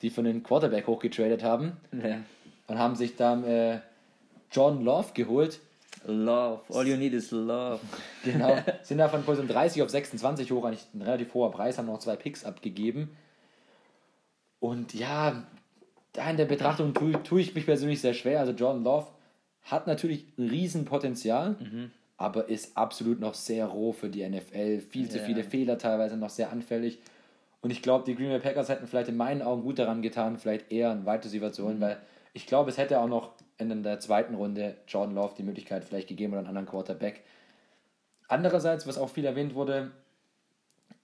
die 0.03 0.11
von 0.11 0.25
den 0.25 0.43
Quarterback 0.43 0.87
hochgetradet 0.87 1.43
haben 1.43 1.73
Ja. 1.93 2.19
und 2.67 2.79
haben 2.79 2.97
sich 2.97 3.17
dann 3.17 3.45
äh, 3.45 3.81
John 4.51 4.85
Love 4.85 5.13
geholt. 5.15 5.61
Love. 6.07 6.63
All 6.69 6.87
you 6.87 6.97
need 6.97 7.13
is 7.15 7.31
love. 7.31 7.81
Genau. 8.25 8.57
Sind 8.83 8.99
da 8.99 9.09
von 9.09 9.23
Position 9.25 9.49
30 9.49 9.83
auf 9.83 9.91
26 9.91 10.51
hoch, 10.53 10.65
eigentlich 10.65 10.87
ein 10.95 11.03
relativ 11.03 11.33
hoher 11.35 11.51
Preis, 11.51 11.79
haben 11.79 11.87
noch 11.87 11.99
zwei 11.99 12.17
Picks 12.17 12.45
abgegeben. 12.45 13.11
Und 14.61 14.95
ja, 14.95 15.45
da 16.13 16.31
in 16.31 16.37
der 16.37 16.45
Betrachtung 16.45 16.95
tue, 16.95 17.21
tue 17.23 17.41
ich 17.41 17.55
mich 17.55 17.67
persönlich 17.67 18.01
sehr 18.01 18.15
schwer. 18.15 18.41
Also 18.41 18.53
Jordan 18.53 18.85
Love 18.85 19.07
hat 19.65 19.87
natürlich 19.87 20.27
ein 20.39 20.49
Riesenpotenzial, 20.49 21.57
aber 22.17 22.49
ist 22.49 22.77
absolut 22.77 23.19
noch 23.21 23.35
sehr 23.35 23.67
roh 23.67 23.93
für 23.93 24.09
die 24.09 24.29
NFL. 24.29 24.81
Viel 24.81 25.09
zu 25.09 25.19
Ja. 25.19 25.25
viele 25.25 25.43
Fehler 25.45 25.79
teilweise, 25.79 26.17
noch 26.17 26.31
sehr 26.31 26.51
anfällig. 26.53 26.99
Und 27.61 27.71
ich 27.71 27.81
glaube, 27.83 28.05
die 28.05 28.15
Green 28.17 28.29
Bay 28.29 28.41
Packers 28.41 28.69
hätten 28.69 28.87
vielleicht 28.87 29.09
in 29.09 29.17
meinen 29.17 29.41
Augen 29.43 29.63
gut 29.63 29.79
daran 29.79 30.03
getan, 30.03 30.37
vielleicht 30.37 30.71
eher 30.73 30.91
einen 30.91 31.07
Wide 31.07 31.25
Receiver 31.25 31.53
zu 31.53 31.65
holen, 31.65 31.81
weil 31.81 31.97
ich 32.33 32.47
glaube, 32.47 32.71
es 32.71 32.79
hätte 32.79 32.99
auch 33.01 33.07
noch 33.09 33.33
in 33.71 33.83
der 33.83 34.01
zweiten 34.01 34.35
Runde 34.35 34.77
Jordan 34.89 35.15
Love 35.15 35.35
die 35.37 35.43
Möglichkeit 35.43 35.85
vielleicht 35.85 36.09
gegeben 36.09 36.33
oder 36.33 36.41
einen 36.41 36.49
anderen 36.49 36.67
Quarterback. 36.67 37.23
Andererseits, 38.29 38.87
was 38.87 38.99
auch 38.99 39.11
viel 39.11 39.25
erwähnt 39.25 39.55
wurde, 39.55 39.93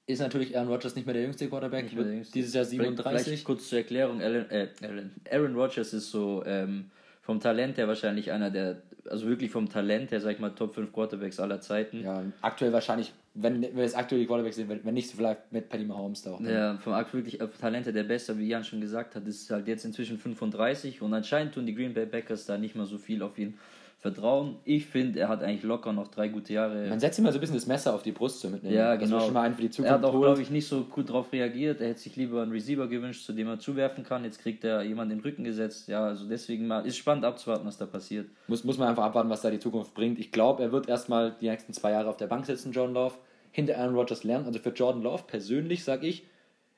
ist 0.07 0.21
natürlich 0.21 0.57
Aaron 0.57 0.69
Rodgers 0.69 0.97
nicht 0.97 1.05
mehr 1.05 1.13
der 1.13 1.25
jüngste 1.25 1.49
Quarterback, 1.49 1.95
der 1.95 2.05
jüngste. 2.05 2.33
dieses 2.33 2.55
Jahr 2.55 2.65
Vielleicht, 2.65 2.97
37. 2.97 3.25
vielleicht 3.27 3.45
kurz 3.45 3.69
zur 3.69 3.79
Erklärung, 3.79 4.23
Alan, 4.23 4.51
äh, 4.51 4.69
Alan, 4.83 5.11
Aaron 5.31 5.55
Rodgers 5.55 5.93
ist 5.93 6.11
so 6.11 6.43
ähm, 6.47 6.91
vom 7.21 7.41
Talent 7.41 7.77
her 7.77 7.87
wahrscheinlich 7.87 8.33
einer 8.33 8.51
der, 8.51 8.83
also 9.11 9.29
wirklich 9.29 9.51
vom 9.51 9.69
Talent 9.69 10.11
her, 10.11 10.21
sag 10.21 10.33
ich 10.33 10.39
mal, 10.39 10.51
Top 10.55 10.75
5 10.75 10.93
Quarterbacks 10.93 11.39
aller 11.39 11.61
Zeiten. 11.61 12.03
Ja, 12.03 12.25
aktuell 12.41 12.73
wahrscheinlich 12.73 13.13
wenn 13.41 13.63
wir 13.63 13.83
jetzt 13.83 13.97
aktuell 13.97 14.21
die 14.21 14.27
Quarterbacks 14.27 14.57
sehen, 14.57 14.69
wenn 14.69 14.85
wenn 14.85 14.95
nicht 14.95 15.11
vielleicht 15.11 15.53
mit 15.53 15.69
Patty 15.69 15.85
Mahomes 15.85 16.23
da 16.23 16.33
auch. 16.33 16.41
Ja, 16.41 16.77
vom 16.79 16.93
aktuell 16.93 17.25
wirklich 17.25 17.41
auf 17.41 17.57
Talente 17.57 17.93
der 17.93 18.05
Beste, 18.05 18.39
wie 18.39 18.49
Jan 18.49 18.65
schon 18.65 18.81
gesagt 18.81 19.15
hat, 19.15 19.27
ist 19.27 19.51
halt 19.51 19.69
jetzt 19.69 19.85
inzwischen 19.85 20.19
35 20.19 21.03
und 21.03 21.15
anscheinend 21.15 21.55
tun 21.55 21.67
die 21.67 21.75
Green 21.75 21.95
Bay 21.95 22.07
Packers 22.07 22.47
da 22.47 22.59
nicht 22.59 22.75
mal 22.75 22.87
so 22.87 22.99
viel 22.99 23.23
auf 23.23 23.39
ihn 23.39 23.55
vertrauen. 24.01 24.57
Ich 24.65 24.87
finde, 24.87 25.19
er 25.19 25.29
hat 25.29 25.43
eigentlich 25.43 25.65
locker 25.65 25.93
noch 25.93 26.07
drei 26.09 26.29
gute 26.29 26.53
Jahre. 26.53 26.89
Man 26.89 27.01
setzt 27.01 27.19
immer 27.19 27.33
so 27.33 27.39
ein 27.39 27.41
bisschen 27.41 27.57
das 27.57 27.67
Messer 27.67 27.95
auf 27.95 28.03
die 28.03 28.13
Brust 28.13 28.41
so 28.41 28.49
mitnehmen. 28.49 28.77
Ja, 28.77 28.95
genau. 28.95 29.21
schon 29.21 29.33
mal 29.33 29.43
einen 29.43 29.55
für 29.55 29.63
die 29.63 29.69
er 29.69 29.73
Zukunft 29.73 29.93
hat 29.93 30.05
auch, 30.05 30.21
glaube 30.21 30.41
ich, 30.41 30.51
nicht 30.51 30.69
so 30.69 30.85
gut 30.85 31.09
darauf 31.09 31.33
reagiert. 31.33 31.81
Er 31.81 31.89
hätte 31.89 32.01
sich 32.01 32.15
lieber 32.15 32.43
einen 32.43 32.53
Receiver 32.53 32.87
gewünscht, 32.87 33.25
zu 33.27 33.33
dem 33.33 33.49
er 33.49 33.59
zuwerfen 33.59 34.05
kann. 34.05 34.23
Jetzt 34.23 34.41
kriegt 34.41 34.63
er 34.63 34.83
jemanden 34.83 35.13
in 35.13 35.19
den 35.19 35.25
Rücken 35.25 35.43
gesetzt. 35.43 35.89
Ja, 35.89 36.05
also 36.05 36.29
deswegen 36.29 36.69
mal 36.69 36.87
ist 36.87 36.97
spannend 36.97 37.25
abzuwarten, 37.25 37.67
was 37.67 37.77
da 37.77 37.87
passiert. 37.87 38.29
Muss, 38.47 38.63
muss 38.63 38.79
man 38.79 38.89
einfach 38.89 39.03
abwarten, 39.03 39.31
was 39.31 39.43
da 39.43 39.51
die 39.51 39.59
Zukunft 39.59 39.95
bringt. 39.95 40.21
Ich 40.21 40.31
glaube, 40.31 40.63
er 40.63 40.71
wird 40.71 40.89
erstmal 40.89 41.35
die 41.41 41.49
nächsten 41.49 41.73
zwei 41.73 41.91
Jahre 41.91 42.09
auf 42.09 42.17
der 42.17 42.29
Bank 42.29 42.47
sitzen, 42.47 42.71
Jordan 42.71 42.95
Love, 42.95 43.15
hinter 43.53 43.79
Aaron 43.79 43.95
Rodgers 43.95 44.25
lernen. 44.25 44.47
Also 44.47 44.59
für 44.59 44.71
Jordan 44.71 45.03
Love 45.03 45.25
persönlich, 45.27 45.85
sage 45.85 46.07
ich, 46.07 46.25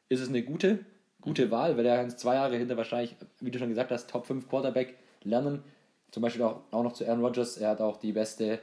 ist 0.09 0.21
es 0.21 0.29
eine 0.29 0.43
gute, 0.43 0.85
gute 1.21 1.51
Wahl, 1.51 1.77
weil 1.77 1.87
er 1.87 1.99
kann 1.99 2.11
zwei 2.11 2.35
Jahre 2.35 2.57
hinter 2.57 2.77
wahrscheinlich, 2.77 3.17
wie 3.41 3.51
du 3.51 3.59
schon 3.59 3.69
gesagt 3.69 3.91
hast, 3.91 4.11
Top 4.11 4.27
5 4.27 4.49
Quarterback 4.49 4.97
lernen. 5.23 5.63
Zum 6.11 6.23
Beispiel 6.23 6.43
auch, 6.43 6.63
auch 6.71 6.83
noch 6.83 6.93
zu 6.93 7.07
Aaron 7.07 7.25
Rodgers. 7.25 7.57
Er 7.57 7.71
hat 7.71 7.81
auch 7.81 7.97
die 7.97 8.13
beste, 8.13 8.59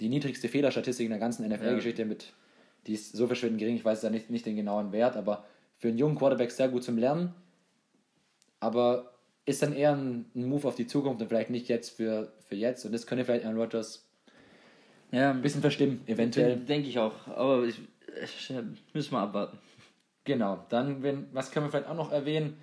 die 0.00 0.08
niedrigste 0.08 0.48
Fehlerstatistik 0.48 1.04
in 1.04 1.10
der 1.10 1.18
ganzen 1.18 1.48
NFL-Geschichte 1.48 2.04
mit, 2.04 2.32
die 2.86 2.94
ist 2.94 3.16
so 3.16 3.26
verschwindend 3.26 3.60
gering, 3.60 3.76
ich 3.76 3.84
weiß 3.84 4.02
ja 4.02 4.10
nicht, 4.10 4.30
nicht 4.30 4.46
den 4.46 4.56
genauen 4.56 4.92
Wert, 4.92 5.16
aber 5.16 5.44
für 5.78 5.88
einen 5.88 5.98
jungen 5.98 6.16
Quarterback 6.16 6.50
sehr 6.50 6.68
gut 6.68 6.84
zum 6.84 6.98
Lernen. 6.98 7.34
Aber 8.60 9.14
ist 9.46 9.62
dann 9.62 9.74
eher 9.74 9.94
ein, 9.94 10.26
ein 10.34 10.48
Move 10.48 10.68
auf 10.68 10.74
die 10.74 10.86
Zukunft 10.86 11.20
und 11.20 11.28
vielleicht 11.28 11.50
nicht 11.50 11.68
jetzt 11.68 11.90
für, 11.90 12.32
für 12.48 12.54
jetzt. 12.54 12.84
Und 12.84 12.92
das 12.92 13.06
könnte 13.06 13.24
vielleicht 13.24 13.44
Aaron 13.44 13.58
Rodgers 13.58 14.06
Ja, 15.14 15.30
ein 15.30 15.42
bisschen 15.42 15.60
verstimmen, 15.60 16.00
eventuell. 16.06 16.56
Denke 16.56 16.88
ich 16.88 16.98
auch. 16.98 17.14
Aber 17.28 17.64
ich, 17.64 17.76
ich, 18.22 18.52
müssen 18.92 19.12
wir 19.12 19.20
abwarten. 19.20 19.58
Genau, 20.24 20.64
dann, 20.70 21.02
wenn, 21.02 21.26
was 21.32 21.50
können 21.50 21.66
wir 21.66 21.70
vielleicht 21.70 21.88
auch 21.88 21.94
noch 21.94 22.10
erwähnen? 22.10 22.56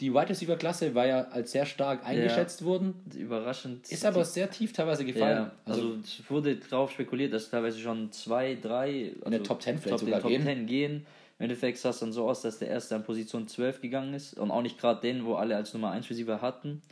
Die 0.00 0.12
Wide 0.12 0.28
Receiver 0.28 0.56
Klasse 0.56 0.94
war 0.96 1.06
ja 1.06 1.22
als 1.28 1.52
sehr 1.52 1.66
stark 1.66 2.04
eingeschätzt 2.04 2.64
worden, 2.64 2.94
Überraschend. 3.16 3.88
ist 3.92 4.04
aber 4.04 4.24
sehr 4.24 4.50
tief 4.50 4.72
teilweise 4.72 5.04
gefallen. 5.04 5.36
Ja, 5.36 5.52
also, 5.66 5.94
es 6.02 6.28
wurde 6.28 6.56
darauf 6.56 6.90
spekuliert, 6.90 7.32
dass 7.32 7.50
teilweise 7.50 7.78
schon 7.78 8.10
zwei, 8.10 8.56
drei 8.60 9.12
also 9.14 9.24
in 9.26 9.30
der 9.30 9.42
Top 9.44 9.62
10 9.62 9.78
vielleicht 9.78 10.00
Top, 10.00 10.00
sogar 10.00 10.20
Top 10.20 10.30
gehen. 10.30 10.42
10 10.42 10.66
gehen. 10.66 11.06
Im 11.38 11.44
Endeffekt 11.44 11.78
sah 11.78 11.90
es 11.90 12.00
dann 12.00 12.12
so 12.12 12.28
aus, 12.28 12.42
dass 12.42 12.58
der 12.58 12.68
erste 12.68 12.96
an 12.96 13.04
Position 13.04 13.46
12 13.46 13.80
gegangen 13.80 14.14
ist 14.14 14.34
und 14.34 14.50
auch 14.50 14.62
nicht 14.62 14.80
gerade 14.80 15.00
den, 15.00 15.24
wo 15.24 15.34
alle 15.34 15.54
als 15.54 15.72
Nummer 15.74 15.92
1 15.92 16.10
Receiver 16.10 16.40
hatten. 16.40 16.82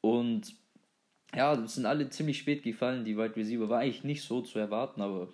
Und 0.00 0.54
ja, 1.36 1.56
das 1.56 1.74
sind 1.74 1.86
alle 1.86 2.08
ziemlich 2.08 2.38
spät 2.38 2.62
gefallen, 2.62 3.04
die 3.04 3.16
Wide 3.16 3.36
Receiver. 3.36 3.68
War 3.68 3.80
eigentlich 3.80 4.04
nicht 4.04 4.22
so 4.22 4.40
zu 4.40 4.58
erwarten, 4.58 5.00
aber 5.02 5.28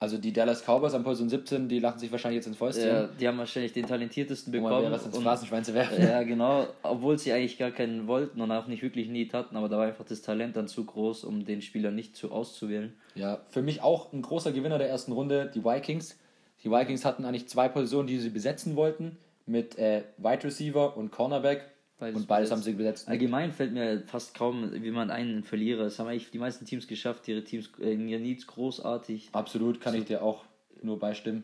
Also 0.00 0.16
die 0.18 0.32
Dallas 0.32 0.62
Cowboys 0.64 0.94
an 0.94 1.02
Position 1.02 1.28
17, 1.28 1.68
die 1.68 1.80
lachen 1.80 1.98
sich 1.98 2.12
wahrscheinlich 2.12 2.36
jetzt 2.36 2.46
ins 2.46 2.56
Fäustchen. 2.56 2.86
ja, 2.86 3.06
die 3.06 3.26
haben 3.26 3.38
wahrscheinlich 3.38 3.72
den 3.72 3.86
talentiertesten 3.86 4.52
bekommen. 4.52 4.80
wieder 4.80 4.92
was 4.92 5.06
ins 5.06 5.18
Phrasenschwein 5.18 5.64
zu 5.64 5.74
werfen. 5.74 6.02
Ja, 6.02 6.22
genau. 6.22 6.66
Obwohl 6.82 7.18
sie 7.18 7.32
eigentlich 7.32 7.58
gar 7.58 7.70
keinen 7.72 8.06
wollten 8.06 8.40
und 8.40 8.52
auch 8.52 8.66
nicht 8.68 8.82
wirklich 8.82 9.08
Need 9.08 9.34
hatten, 9.34 9.56
aber 9.56 9.68
da 9.68 9.76
war 9.78 9.86
einfach 9.86 10.04
das 10.04 10.22
Talent 10.22 10.56
dann 10.56 10.68
zu 10.68 10.84
groß, 10.84 11.24
um 11.24 11.44
den 11.44 11.62
Spieler 11.62 11.90
nicht 11.90 12.14
zu 12.16 12.30
auszuwählen. 12.30 12.94
Ja, 13.14 13.40
für 13.48 13.62
mich 13.62 13.82
auch 13.82 14.12
ein 14.12 14.22
großer 14.22 14.52
Gewinner 14.52 14.78
der 14.78 14.88
ersten 14.88 15.12
Runde, 15.12 15.50
die 15.54 15.64
Vikings. 15.64 16.16
Die 16.62 16.70
Vikings 16.70 17.04
hatten 17.04 17.24
eigentlich 17.24 17.48
zwei 17.48 17.68
Positionen, 17.68 18.06
die 18.06 18.18
sie 18.18 18.30
besetzen 18.30 18.76
wollten, 18.76 19.16
mit 19.46 19.78
äh, 19.78 20.02
Wide 20.18 20.44
Receiver 20.44 20.96
und 20.96 21.10
Cornerback. 21.10 21.64
Beides 21.98 22.16
und 22.20 22.28
beides 22.28 22.50
haben 22.52 22.62
sie 22.62 22.72
besetzt. 22.74 23.08
Allgemein 23.08 23.52
fällt 23.52 23.72
mir 23.72 24.02
fast 24.06 24.34
kaum 24.34 24.72
jemand 24.82 25.10
ein, 25.10 25.38
ein 25.38 25.42
Verlierer. 25.44 25.82
Es 25.86 25.98
haben 25.98 26.06
eigentlich 26.06 26.30
die 26.30 26.38
meisten 26.38 26.64
Teams 26.64 26.86
geschafft, 26.86 27.26
ihre 27.26 27.42
Teams, 27.42 27.70
äh, 27.80 27.92
ihre 27.94 28.20
Needs 28.20 28.46
großartig. 28.46 29.30
Absolut, 29.32 29.80
kann 29.80 29.94
ich 29.96 30.04
dir 30.04 30.22
auch 30.22 30.44
nur 30.82 30.98
beistimmen. 30.98 31.42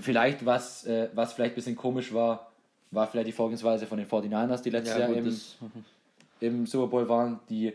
Vielleicht, 0.00 0.44
was, 0.44 0.84
äh, 0.86 1.08
was 1.14 1.32
vielleicht 1.34 1.52
ein 1.52 1.56
bisschen 1.56 1.76
komisch 1.76 2.12
war, 2.12 2.52
war 2.90 3.06
vielleicht 3.06 3.28
die 3.28 3.32
Vorgehensweise 3.32 3.86
von 3.86 3.98
den 3.98 4.06
49ers, 4.08 4.62
die 4.62 4.70
letztes 4.70 4.96
Jahr 4.98 5.08
im, 5.18 5.24
das, 5.26 5.56
im 6.40 6.66
Super 6.66 6.86
Bowl 6.88 7.08
waren, 7.08 7.40
die 7.48 7.72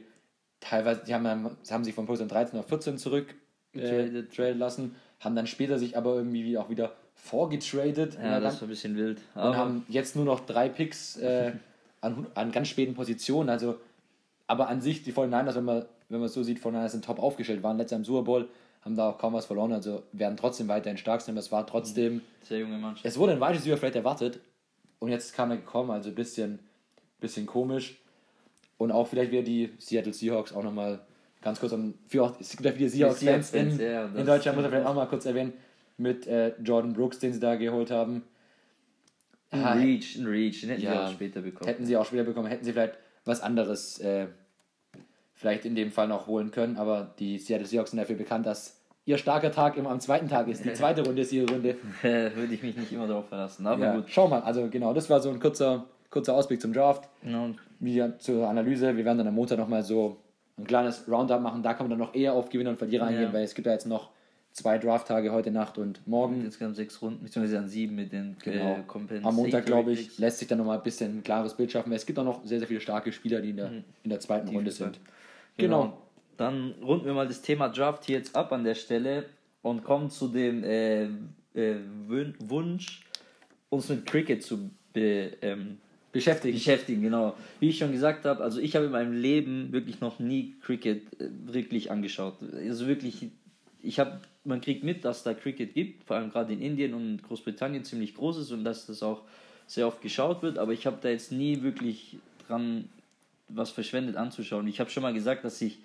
teilweise, 0.60 1.04
die 1.06 1.14
haben, 1.14 1.24
dann- 1.24 1.58
haben 1.70 1.84
sich 1.84 1.94
von 1.94 2.06
Position 2.06 2.30
13 2.30 2.60
auf 2.60 2.68
14 2.68 2.98
zurück 2.98 3.34
äh, 3.74 4.24
traden 4.24 4.60
lassen, 4.60 4.96
haben 5.20 5.36
dann 5.36 5.48
später 5.48 5.80
sich 5.80 5.98
aber 5.98 6.16
irgendwie 6.16 6.58
auch 6.58 6.70
wieder 6.70 6.96
vorgetradet. 7.16 8.18
Ja, 8.22 8.38
und, 8.38 8.44
das 8.44 8.56
war 8.62 8.68
ein 8.68 8.70
bisschen 8.70 8.96
wild. 8.96 9.20
und 9.36 9.56
haben 9.58 9.86
jetzt 9.90 10.16
nur 10.16 10.26
noch 10.26 10.42
drei 10.42 10.70
Picks 10.70 11.18
äh, 11.18 11.54
an, 12.02 12.28
an 12.36 12.52
ganz 12.52 12.68
späten 12.68 12.94
Positionen. 12.94 13.50
Also, 13.50 13.76
aber 14.48 14.68
an 14.70 14.82
sich, 14.82 15.04
die 15.04 15.14
49ers, 15.14 15.56
wenn 15.56 15.66
man, 15.66 15.86
wenn 16.10 16.20
man 16.20 16.28
es 16.28 16.34
so 16.34 16.44
sieht, 16.44 16.60
49ers 16.60 16.90
sind 16.90 17.06
top 17.06 17.20
aufgestellt, 17.20 17.64
waren 17.64 17.78
letztes 17.78 17.92
Jahr 17.92 18.00
im 18.00 18.06
Super 18.06 18.24
Bowl, 18.24 18.50
haben 18.82 18.96
da 18.96 19.10
auch 19.10 19.18
kaum 19.18 19.34
was 19.34 19.46
verloren, 19.46 19.72
also 19.72 20.04
werden 20.12 20.36
trotzdem 20.38 20.68
weiterhin 20.68 20.98
stark 20.98 21.22
sein, 21.22 21.38
es 21.38 21.52
war 21.52 21.66
trotzdem, 21.66 22.22
sehr 22.42 22.60
junge 22.60 22.78
Mannschaft. 22.78 23.06
es 23.06 23.18
wurde 23.18 23.32
ein 23.32 23.40
weites 23.40 23.64
vielleicht 23.64 23.96
erwartet 23.96 24.40
und 25.00 25.10
jetzt 25.10 25.34
kam 25.34 25.52
er 25.52 25.58
gekommen, 25.58 25.92
also 25.92 26.10
ein 26.10 26.16
bisschen, 26.16 26.60
bisschen 27.22 27.46
komisch. 27.46 27.98
Und 28.78 28.92
auch 28.92 29.08
vielleicht 29.08 29.32
wieder 29.32 29.44
die 29.44 29.72
Seattle 29.80 30.12
Seahawks 30.12 30.52
auch 30.52 30.64
nochmal 30.64 31.00
ganz 31.42 31.60
kurz, 31.62 31.72
um, 31.72 31.94
für 32.08 32.24
auch, 32.24 32.34
es 32.42 32.50
gibt 32.52 32.66
ja 32.66 32.72
viele 32.74 32.90
Seahawks-Fans 32.90 33.54
in, 33.54 33.72
Seahawks-Fans, 33.72 33.82
ja, 33.82 34.08
das- 34.08 34.20
in 34.20 34.26
Deutschland, 34.26 34.58
muss 34.58 34.64
man 34.64 34.72
vielleicht 34.72 34.88
auch 34.88 34.96
mal 34.96 35.06
kurz 35.08 35.26
erwähnen, 35.26 35.54
mit 36.04 36.28
äh, 36.28 36.54
Jordan 36.64 36.94
Brooks, 36.94 37.18
den 37.18 37.34
sie 37.34 37.40
da 37.40 37.56
geholt 37.56 37.90
haben. 37.90 38.22
Ein 39.50 39.64
Ah, 39.64 39.74
Reach, 39.74 40.16
ein 40.18 40.26
Reach, 40.28 40.62
den 40.62 40.70
hätten 40.70 40.82
Ja, 40.82 40.92
sie 40.94 41.00
auch 41.00 41.12
später 41.12 41.42
bekommen. 41.42 41.68
Hätten 41.68 41.86
sie 41.86 41.98
auch 41.98 42.06
später 42.06 42.24
bekommen, 42.24 42.48
hätten 42.48 42.64
sie 42.66 42.72
vielleicht 42.74 42.98
was 43.26 43.42
anderes 43.42 44.00
äh, 44.00 44.28
vielleicht 45.34 45.66
in 45.66 45.76
dem 45.76 45.92
Fall 45.92 46.08
noch 46.08 46.28
holen 46.28 46.52
können, 46.52 46.78
aber 46.78 47.14
die 47.20 47.38
Seattle 47.38 47.66
Seahawks 47.68 47.92
sind 47.92 48.00
dafür 48.00 48.16
bekannt, 48.16 48.46
dass 48.46 48.80
ihr 49.06 49.18
starker 49.18 49.52
Tag 49.52 49.78
immer 49.78 49.90
am 49.92 50.00
zweiten 50.00 50.28
Tag 50.30 50.48
ist. 50.48 50.64
Die 50.66 50.74
zweite 50.74 51.04
Runde 51.06 51.22
ist 51.22 51.32
ihre 51.34 51.52
Runde. 51.52 51.76
Würde 52.02 52.54
ich 52.54 52.64
mich 52.64 52.76
nicht 52.78 52.92
immer 52.92 53.08
darauf 53.08 53.28
verlassen. 53.28 53.66
Aber 53.68 53.84
Ja, 53.86 53.96
gut. 53.96 54.06
schau 54.08 54.28
mal, 54.28 54.42
also 54.42 54.68
genau, 54.70 54.94
das 54.94 55.10
war 55.10 55.20
so 55.20 55.30
ein 55.30 55.40
kurzer, 55.40 55.86
kurzer 56.10 56.34
Ausblick 56.36 56.62
zum 56.62 56.74
Draft. 56.74 57.10
Genau. 57.22 57.50
Wie 57.80 58.02
zur 58.20 58.48
Analyse, 58.48 58.96
wir 58.96 59.04
werden 59.06 59.18
dann 59.20 59.28
am 59.28 59.36
Montag 59.36 59.58
nochmal 59.58 59.84
so 59.84 60.18
ein 60.58 60.66
kleines 60.66 61.08
Roundup 61.08 61.42
machen, 61.42 61.62
da 61.64 61.74
kann 61.74 61.88
man 61.90 61.98
dann 61.98 62.08
noch 62.08 62.16
eher 62.16 62.34
auf 62.34 62.50
Gewinner 62.50 62.70
und 62.70 62.78
Verlierer 62.78 63.06
eingehen, 63.08 63.24
Ja. 63.24 63.34
weil 63.34 63.44
es 63.44 63.54
gibt 63.56 63.66
ja 63.66 63.74
jetzt 63.74 63.88
noch 63.88 64.12
zwei 64.54 64.78
Draft-Tage 64.78 65.32
heute 65.32 65.52
Nacht 65.52 65.78
und 65.78 66.06
morgen. 66.08 66.44
Jetzt 66.44 66.60
kamen 66.60 66.74
sechs 66.74 67.02
Runden, 67.02 67.24
beziehungsweise 67.24 67.60
an 67.60 67.68
sieben 67.68 67.96
mit 67.96 68.12
den 68.14 68.38
Genau. 68.44 68.78
äh, 69.10 69.20
Am 69.24 69.36
Montag, 69.36 69.66
glaube 69.66 69.92
ich, 69.92 70.18
lässt 70.20 70.40
sich 70.40 70.48
dann 70.48 70.60
nochmal 70.60 70.78
ein 70.78 70.84
bisschen 70.84 71.18
ein 71.18 71.24
klares 71.24 71.56
Bild 71.56 71.72
schaffen, 71.72 71.90
weil 71.90 71.98
es 71.98 72.06
gibt 72.06 72.18
auch 72.20 72.24
noch 72.24 72.46
sehr, 72.46 72.60
sehr 72.60 72.68
viele 72.68 72.80
starke 72.82 73.12
Spieler, 73.12 73.42
die 73.42 73.50
in 73.50 73.58
der, 73.58 73.72
in 74.04 74.10
der 74.10 74.20
zweiten 74.20 74.50
Runde 74.50 74.72
sind. 74.72 75.00
Genau. 75.58 75.82
Genau. 75.84 75.98
Dann 76.38 76.74
runden 76.84 77.06
wir 77.06 77.14
mal 77.14 77.28
das 77.28 77.42
Thema 77.42 77.70
Draft 77.70 78.06
hier 78.06 78.18
jetzt 78.18 78.36
ab 78.36 78.52
an 78.52 78.64
der 78.64 78.76
Stelle 78.76 79.26
und 79.62 79.84
kommen 79.84 80.10
zu 80.10 80.28
dem 80.28 80.64
äh, 80.64 81.04
äh, 81.54 81.76
Wunsch, 82.40 83.04
uns 83.70 83.90
mit 83.90 84.06
Cricket 84.06 84.44
zu 84.44 84.70
be, 84.94 85.32
ähm, 85.42 85.78
Beschäftigt. 86.12 86.54
beschäftigen. 86.56 87.02
Genau. 87.02 87.36
Wie 87.60 87.70
ich 87.70 87.78
schon 87.80 87.92
gesagt 87.92 88.26
habe, 88.26 88.44
also 88.44 88.60
ich 88.60 88.76
habe 88.76 88.86
in 88.86 88.92
meinem 88.92 89.14
Leben 89.14 89.72
wirklich 89.72 90.00
noch 90.00 90.20
nie 90.20 90.56
Cricket 90.62 91.20
äh, 91.20 91.30
wirklich 91.46 91.90
angeschaut. 91.92 92.36
Also 92.56 92.88
wirklich, 92.88 93.30
ich 93.82 94.00
habe, 94.00 94.20
man 94.46 94.62
kriegt 94.62 94.84
mit, 94.84 95.06
dass 95.06 95.24
da 95.24 95.34
Cricket 95.34 95.74
gibt, 95.74 96.04
vor 96.04 96.18
allem 96.18 96.30
gerade 96.30 96.54
in 96.54 96.62
Indien 96.62 96.94
und 96.94 97.24
Großbritannien 97.24 97.84
ziemlich 97.84 98.16
groß 98.16 98.40
ist 98.40 98.52
und 98.52 98.64
dass 98.64 98.86
das 98.86 99.04
auch 99.04 99.22
sehr 99.68 99.88
oft 99.88 100.02
geschaut 100.02 100.44
wird, 100.44 100.58
aber 100.58 100.74
ich 100.74 100.86
habe 100.86 100.98
da 101.02 101.10
jetzt 101.10 101.32
nie 101.32 101.62
wirklich 101.62 102.18
dran 102.48 102.90
was 103.48 103.72
verschwendet 103.72 104.16
anzuschauen. 104.16 104.68
Ich 104.68 104.80
habe 104.80 104.90
schon 104.90 105.04
mal 105.04 105.14
gesagt, 105.14 105.46
dass 105.46 105.62
ich 105.62 105.80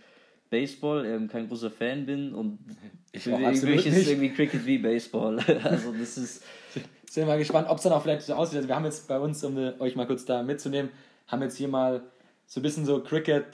Baseball 0.51 1.05
ähm, 1.05 1.29
kein 1.29 1.49
großer 1.49 1.71
Fan 1.71 2.07
bin 2.07 2.35
und 2.35 2.59
Ich 3.13 3.23
für 3.23 3.37
mich 3.37 3.87
ist 3.87 4.09
irgendwie 4.09 4.31
Cricket 4.31 4.67
wie 4.67 4.79
Baseball. 4.79 5.39
also 5.65 5.93
das 5.93 6.19
ist 6.19 6.43
Sind 7.11 7.27
mal 7.27 7.39
gespannt, 7.39 7.69
ob 7.71 7.79
es 7.79 7.85
dann 7.85 7.93
auch 7.93 8.03
vielleicht 8.03 8.23
so 8.23 8.35
aussieht. 8.35 8.59
Also 8.59 8.69
wir 8.69 8.77
haben 8.77 8.85
jetzt 8.85 9.09
bei 9.09 9.19
uns, 9.19 9.43
um 9.43 9.57
euch 9.79 9.97
mal 9.97 10.07
kurz 10.07 10.25
da 10.27 10.43
mitzunehmen, 10.43 10.91
haben 11.27 11.43
jetzt 11.43 11.57
hier 11.57 11.69
mal 11.69 12.03
so 12.47 12.61
ein 12.61 12.63
bisschen 12.63 12.85
so 12.85 13.03
Cricket, 13.03 13.47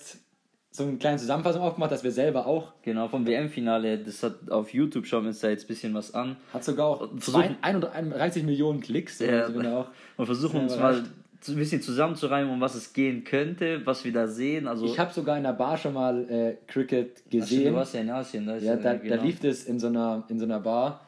so 0.76 0.82
eine 0.82 0.96
kleine 0.96 1.18
Zusammenfassung 1.18 1.62
aufgemacht, 1.62 1.92
dass 1.92 2.02
wir 2.02 2.10
selber 2.10 2.48
auch, 2.48 2.72
genau 2.82 3.06
vom 3.06 3.24
WM-Finale, 3.28 3.98
das 3.98 4.24
hat 4.24 4.50
auf 4.50 4.74
YouTube 4.74 5.06
schauen 5.06 5.22
wir 5.22 5.28
uns 5.28 5.38
da 5.38 5.48
jetzt 5.48 5.64
ein 5.66 5.68
bisschen 5.68 5.94
was 5.94 6.12
an. 6.14 6.36
hat 6.52 6.64
sogar 6.64 6.86
auch 6.86 7.08
Versuchen- 7.16 7.56
31 7.62 8.42
Millionen 8.42 8.80
Klicks. 8.80 9.20
Ja, 9.20 9.42
Also 9.42 9.60
auch 9.60 9.86
und 10.16 10.26
versuchen 10.26 10.60
uns 10.62 10.76
mal 10.76 11.04
ein 11.46 11.54
bisschen 11.56 11.80
zusammenzureimen, 11.80 12.52
um 12.52 12.60
was 12.60 12.74
es 12.74 12.92
gehen 12.92 13.22
könnte, 13.22 13.82
was 13.86 14.04
wir 14.04 14.12
da 14.12 14.26
sehen. 14.26 14.66
Also, 14.66 14.86
ich 14.86 14.98
habe 14.98 15.12
sogar 15.12 15.36
in 15.36 15.44
der 15.44 15.52
Bar 15.52 15.76
schon 15.76 15.94
mal 15.94 16.28
äh, 16.28 16.56
Cricket 16.66 17.22
Ach 17.24 17.30
gesehen. 17.30 17.72
du 17.72 17.74
warst 17.78 17.94
ja 17.94 18.00
in 18.00 18.10
Asien. 18.10 18.44
Da, 18.46 18.56
ist 18.56 18.64
Ja, 18.64 18.74
da, 18.74 18.94
genau. 18.94 19.14
da 19.16 19.22
lief 19.22 19.38
das 19.38 19.62
in 19.64 19.78
so 19.78 19.86
einer, 19.86 20.24
in 20.28 20.40
so 20.40 20.44
einer 20.44 20.58
Bar. 20.58 21.06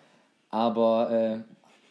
Aber 0.50 1.10
äh, 1.10 1.38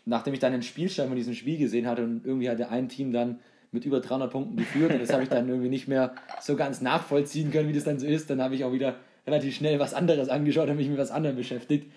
nachdem 0.06 0.34
ich 0.34 0.40
dann 0.40 0.54
den 0.54 0.62
Spielstand 0.64 1.10
von 1.10 1.18
diesem 1.18 1.34
Spiel 1.34 1.58
gesehen 1.58 1.88
hatte 1.88 2.04
und 2.04 2.26
irgendwie 2.26 2.50
hatte 2.50 2.70
ein 2.70 2.88
Team 2.88 3.12
dann 3.12 3.40
mit 3.76 3.86
über 3.86 4.00
300 4.00 4.32
Punkten 4.32 4.56
geführt 4.58 4.92
und 4.94 5.00
das 5.02 5.14
habe 5.14 5.22
ich 5.24 5.30
dann 5.30 5.48
irgendwie 5.48 5.70
nicht 5.70 5.88
mehr 5.88 6.16
so 6.42 6.56
ganz 6.56 6.82
nachvollziehen 6.82 7.52
können, 7.52 7.70
wie 7.70 7.74
das 7.74 7.84
dann 7.84 8.00
so 8.00 8.08
ist. 8.08 8.30
Dann 8.30 8.42
habe 8.42 8.56
ich 8.56 8.64
auch 8.64 8.74
wieder 8.74 8.96
relativ 9.28 9.56
schnell 9.56 9.78
was 9.80 9.94
anderes 9.94 10.30
angeschaut 10.30 10.70
und 10.70 10.78
mich 10.78 10.90
mit 10.90 10.98
was 10.98 11.12
anderem 11.12 11.36
beschäftigt. 11.36 11.92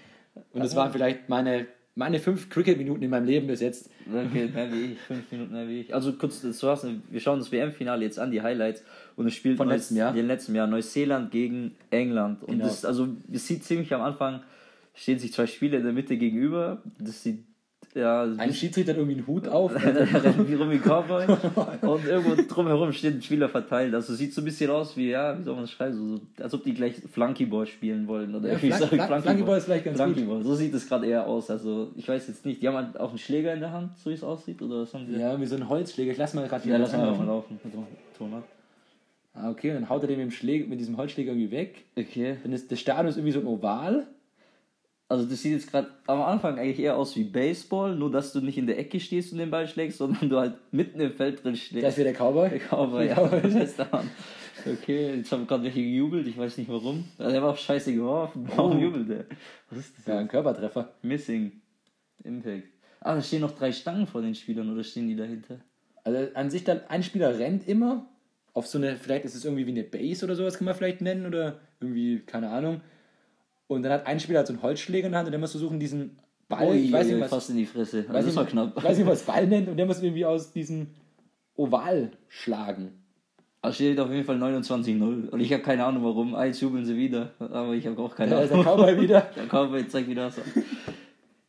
Und 0.53 0.63
das 0.63 0.77
waren 0.77 0.93
vielleicht 0.93 1.29
meine, 1.29 1.67
meine 1.95 2.19
fünf 2.21 2.51
Cricket-Minuten 2.51 3.03
in 3.03 3.11
meinem 3.11 3.27
Leben 3.27 3.47
bis 3.47 3.61
jetzt. 3.61 3.91
Okay, 4.07 4.49
mehr 4.53 4.73
wie 4.73 4.93
ich, 4.93 4.99
fünf 4.99 5.31
Minuten 5.33 5.53
mehr 5.53 5.69
wie 5.69 5.81
ich. 5.81 5.95
Also 5.95 6.13
kurz, 6.13 6.43
das 6.43 6.63
war's. 6.63 6.87
Wir 7.11 7.21
schauen 7.21 7.39
das 7.39 7.51
WM-Finale 7.51 8.05
jetzt 8.05 8.19
an, 8.19 8.31
die 8.31 8.43
Highlights. 8.43 8.83
Und 9.17 9.27
es 9.27 9.35
spielt 9.35 9.57
Von 9.57 9.69
letztem 9.69 9.97
Jahr? 9.97 10.13
Den 10.13 10.27
letzten 10.27 10.55
Jahr. 10.55 10.67
Neuseeland 10.67 11.31
gegen 11.31 11.77
England. 11.91 12.43
Und 12.43 12.53
Genau. 12.53 12.65
das, 12.65 12.85
also, 12.85 13.09
es 13.33 13.47
sieht 13.47 13.65
ziemlich 13.65 13.93
am 13.95 14.03
Anfang 14.03 14.41
stehen 14.95 15.19
sich 15.19 15.33
zwei 15.33 15.47
Spieler 15.47 15.79
in 15.79 15.85
der 15.85 15.93
Mitte 15.93 16.17
gegenüber. 16.17 16.83
Das 16.99 17.23
sieht 17.23 17.45
ja, 17.95 18.23
ein 18.23 18.53
Schiedsrichter 18.53 18.93
hat 18.93 18.99
irgendwie 18.99 19.17
einen 19.17 19.27
Hut 19.27 19.49
auf. 19.49 19.75
wie 19.75 20.55
Rumi 20.55 20.79
Cowboy. 20.79 21.27
und 21.83 22.05
irgendwo 22.07 22.43
drumherum 22.43 22.93
steht 22.93 23.15
ein 23.15 23.23
Spieler 23.23 23.49
verteilt. 23.49 23.95
Also 23.95 24.15
sieht 24.15 24.35
so 24.35 24.43
ein 24.43 24.45
bisschen 24.45 24.71
aus 24.71 24.97
wie, 24.97 25.11
ja, 25.11 25.39
wie 25.39 25.43
soll 25.43 25.55
man 25.55 25.65
das 25.65 25.73
schreiben? 25.73 25.95
So, 25.97 26.43
als 26.43 26.53
ob 26.55 26.65
die 26.65 26.75
gleich 26.75 26.97
Flunkyball 27.11 27.67
spielen 27.67 28.07
wollen. 28.07 28.35
Oder 28.35 28.53
ja, 28.53 28.59
Flank, 28.59 29.05
Flank, 29.07 29.23
Flunkyball 29.23 29.59
ist 29.59 29.65
vielleicht 29.65 29.85
ganz 29.87 29.97
Flunkyball. 29.97 30.37
gut. 30.37 30.47
So 30.47 30.55
sieht 30.55 30.75
es 30.75 30.89
gerade 30.89 31.07
eher 31.07 31.27
aus. 31.27 31.51
Also 31.51 31.91
ich 31.97 32.09
weiß 32.09 32.29
jetzt 32.29 32.45
nicht. 32.45 32.63
Die 32.63 32.69
haben 32.69 32.77
halt 32.77 33.01
auch 33.01 33.11
einen 33.11 33.19
Schläger 33.19 33.55
in 33.55 33.61
der 33.61 33.73
Hand, 33.73 33.97
so 33.99 34.11
wie 34.11 34.15
es 34.15 34.23
aussieht. 34.23 34.61
Oder 34.61 34.83
was 34.83 34.93
haben 34.93 35.07
die 35.07 35.19
ja, 35.19 35.41
wie 35.41 35.47
so 35.47 35.57
ein 35.57 35.69
Holzschläger. 35.69 36.13
Ich 36.13 36.19
lass 36.19 36.35
mal 36.35 36.47
gerade 36.47 36.69
ja, 36.69 36.77
lass 36.77 36.93
mal 36.93 37.07
laufen. 37.07 37.27
laufen. 37.27 37.59
Ab. 38.35 38.45
Ah, 39.35 39.51
okay, 39.51 39.73
dann 39.73 39.89
haut 39.89 40.03
er 40.03 40.09
den 40.09 40.19
mit, 40.19 40.27
dem 40.27 40.31
Schläger, 40.33 40.67
mit 40.67 40.81
diesem 40.81 40.97
Holzschläger 40.97 41.33
irgendwie 41.33 41.53
weg. 41.53 41.85
Okay. 41.97 42.37
Dann 42.43 42.53
ist 42.53 42.71
der 42.71 42.77
Stadion 42.77 43.07
ist 43.07 43.17
irgendwie 43.17 43.33
so 43.33 43.41
ein 43.41 43.47
Oval. 43.47 44.07
Also 45.11 45.25
das 45.25 45.41
sieht 45.41 45.53
jetzt 45.53 45.71
gerade 45.71 45.89
am 46.07 46.21
Anfang 46.21 46.59
eigentlich 46.59 46.81
eher 46.81 46.97
aus 46.97 47.17
wie 47.17 47.25
Baseball, 47.25 47.97
nur 47.97 48.11
dass 48.11 48.35
du 48.35 48.43
nicht 48.43 48.59
in 48.59 48.67
der 48.67 48.79
Ecke 48.79 49.01
stehst 49.01 49.33
und 49.33 49.39
den 49.39 49.51
Ball 49.51 49.67
schlägst, 49.67 49.99
sondern 49.99 50.29
du 50.29 50.39
halt 50.39 50.57
mitten 50.71 51.01
im 51.01 51.15
Feld 51.15 51.43
drin 51.43 51.57
stehst. 51.57 51.83
Das 51.83 51.97
wäre 51.97 52.13
der 52.13 52.15
Cowboy? 52.15 52.51
Der 52.51 52.61
Cowboy, 52.61 53.09
ja. 53.09 53.19
okay, 54.67 55.17
jetzt 55.17 55.33
haben 55.33 55.47
gerade 55.47 55.65
welche 55.65 55.81
gejubelt, 55.81 56.27
ich 56.27 56.37
weiß 56.37 56.59
nicht 56.59 56.69
warum. 56.69 57.05
Also 57.17 57.33
der 57.33 57.43
war 57.43 57.51
auch 57.53 57.57
scheiße 57.57 57.95
geworfen. 57.95 58.47
Warum 58.55 58.77
oh. 58.77 58.81
jubelt 58.81 59.09
der? 59.09 59.25
Was 59.71 59.79
ist 59.79 59.99
das? 59.99 60.07
Ja, 60.07 60.19
ein 60.19 60.29
Körpertreffer. 60.29 60.93
Missing. 61.01 61.53
Impact. 62.25 62.69
Ah, 63.01 63.15
da 63.15 63.23
stehen 63.23 63.41
noch 63.41 63.53
drei 63.53 63.73
Stangen 63.73 64.07
vor 64.07 64.21
den 64.21 64.35
Spielern 64.35 64.71
oder 64.71 64.85
stehen 64.85 65.09
die 65.09 65.17
dahinter? 65.17 65.61
Also 66.05 66.35
an 66.35 66.51
sich 66.51 66.65
dann, 66.65 66.83
ein 66.89 67.03
Spieler 67.03 67.39
rennt 67.39 67.67
immer 67.67 68.07
auf 68.53 68.67
so 68.67 68.77
eine, 68.77 68.97
vielleicht 68.97 69.25
ist 69.25 69.37
es 69.37 69.45
irgendwie 69.45 69.67
wie 69.67 69.71
eine 69.71 69.85
Base 69.85 70.25
oder 70.27 70.35
sowas, 70.35 70.59
kann 70.59 70.67
man 70.67 70.75
vielleicht 70.75 71.01
nennen, 71.01 71.27
oder 71.27 71.61
irgendwie, 71.81 72.19
keine 72.21 72.51
Ahnung 72.51 72.83
und 73.69 73.83
dann 73.83 73.93
hat 73.93 74.07
ein 74.07 74.19
Spieler 74.19 74.45
so 74.45 74.53
einen 74.53 74.63
Holzschläger 74.63 75.07
in 75.07 75.13
der 75.13 75.21
Hand 75.21 75.29
und 75.29 75.33
der 75.33 75.39
muss 75.39 75.53
versuchen, 75.53 75.79
diesen 75.79 76.19
Ball, 76.49 76.69
Ui, 76.69 76.77
ich 76.77 76.93
weiß 76.93 77.07
nicht, 77.07 77.21
was, 77.21 77.31
fast 77.31 77.51
in 77.51 77.59
die 77.59 77.67
Fresse. 77.67 78.09
Weiß 78.09 78.25
das 78.25 78.35
war 78.35 78.47
knapp. 78.47 78.83
weiß 78.83 78.97
nicht, 78.97 79.07
was 79.07 79.23
Ball 79.23 79.47
nennt 79.47 79.69
und 79.69 79.77
der 79.77 79.87
muss 79.87 80.03
irgendwie 80.03 80.25
aus 80.25 80.53
diesem 80.53 80.89
Oval 81.55 82.11
schlagen. 82.29 82.93
Also 83.61 83.75
steht 83.75 84.01
auf 84.01 84.11
jeden 84.11 84.25
Fall 84.25 84.37
29-0. 84.37 85.29
Und 85.29 85.41
ich 85.41 85.53
habe 85.53 85.63
keine 85.63 85.85
Ahnung 85.85 86.05
warum. 86.05 86.35
Eins 86.35 86.61
jubeln 86.61 86.85
sie 86.85 86.97
wieder, 86.97 87.33
aber 87.39 87.75
ich 87.75 87.87
habe 87.87 88.01
auch 88.01 88.15
keine 88.15 88.31
ja, 88.31 88.39
Ahnung. 88.39 88.65
Der 88.65 88.65
Cowboy 88.65 89.01
wieder. 89.01 89.21
Der 89.37 89.47
Cowboy 89.47 89.87
zeigt 89.89 90.09
wieder 90.09 90.31
so. 90.31 90.41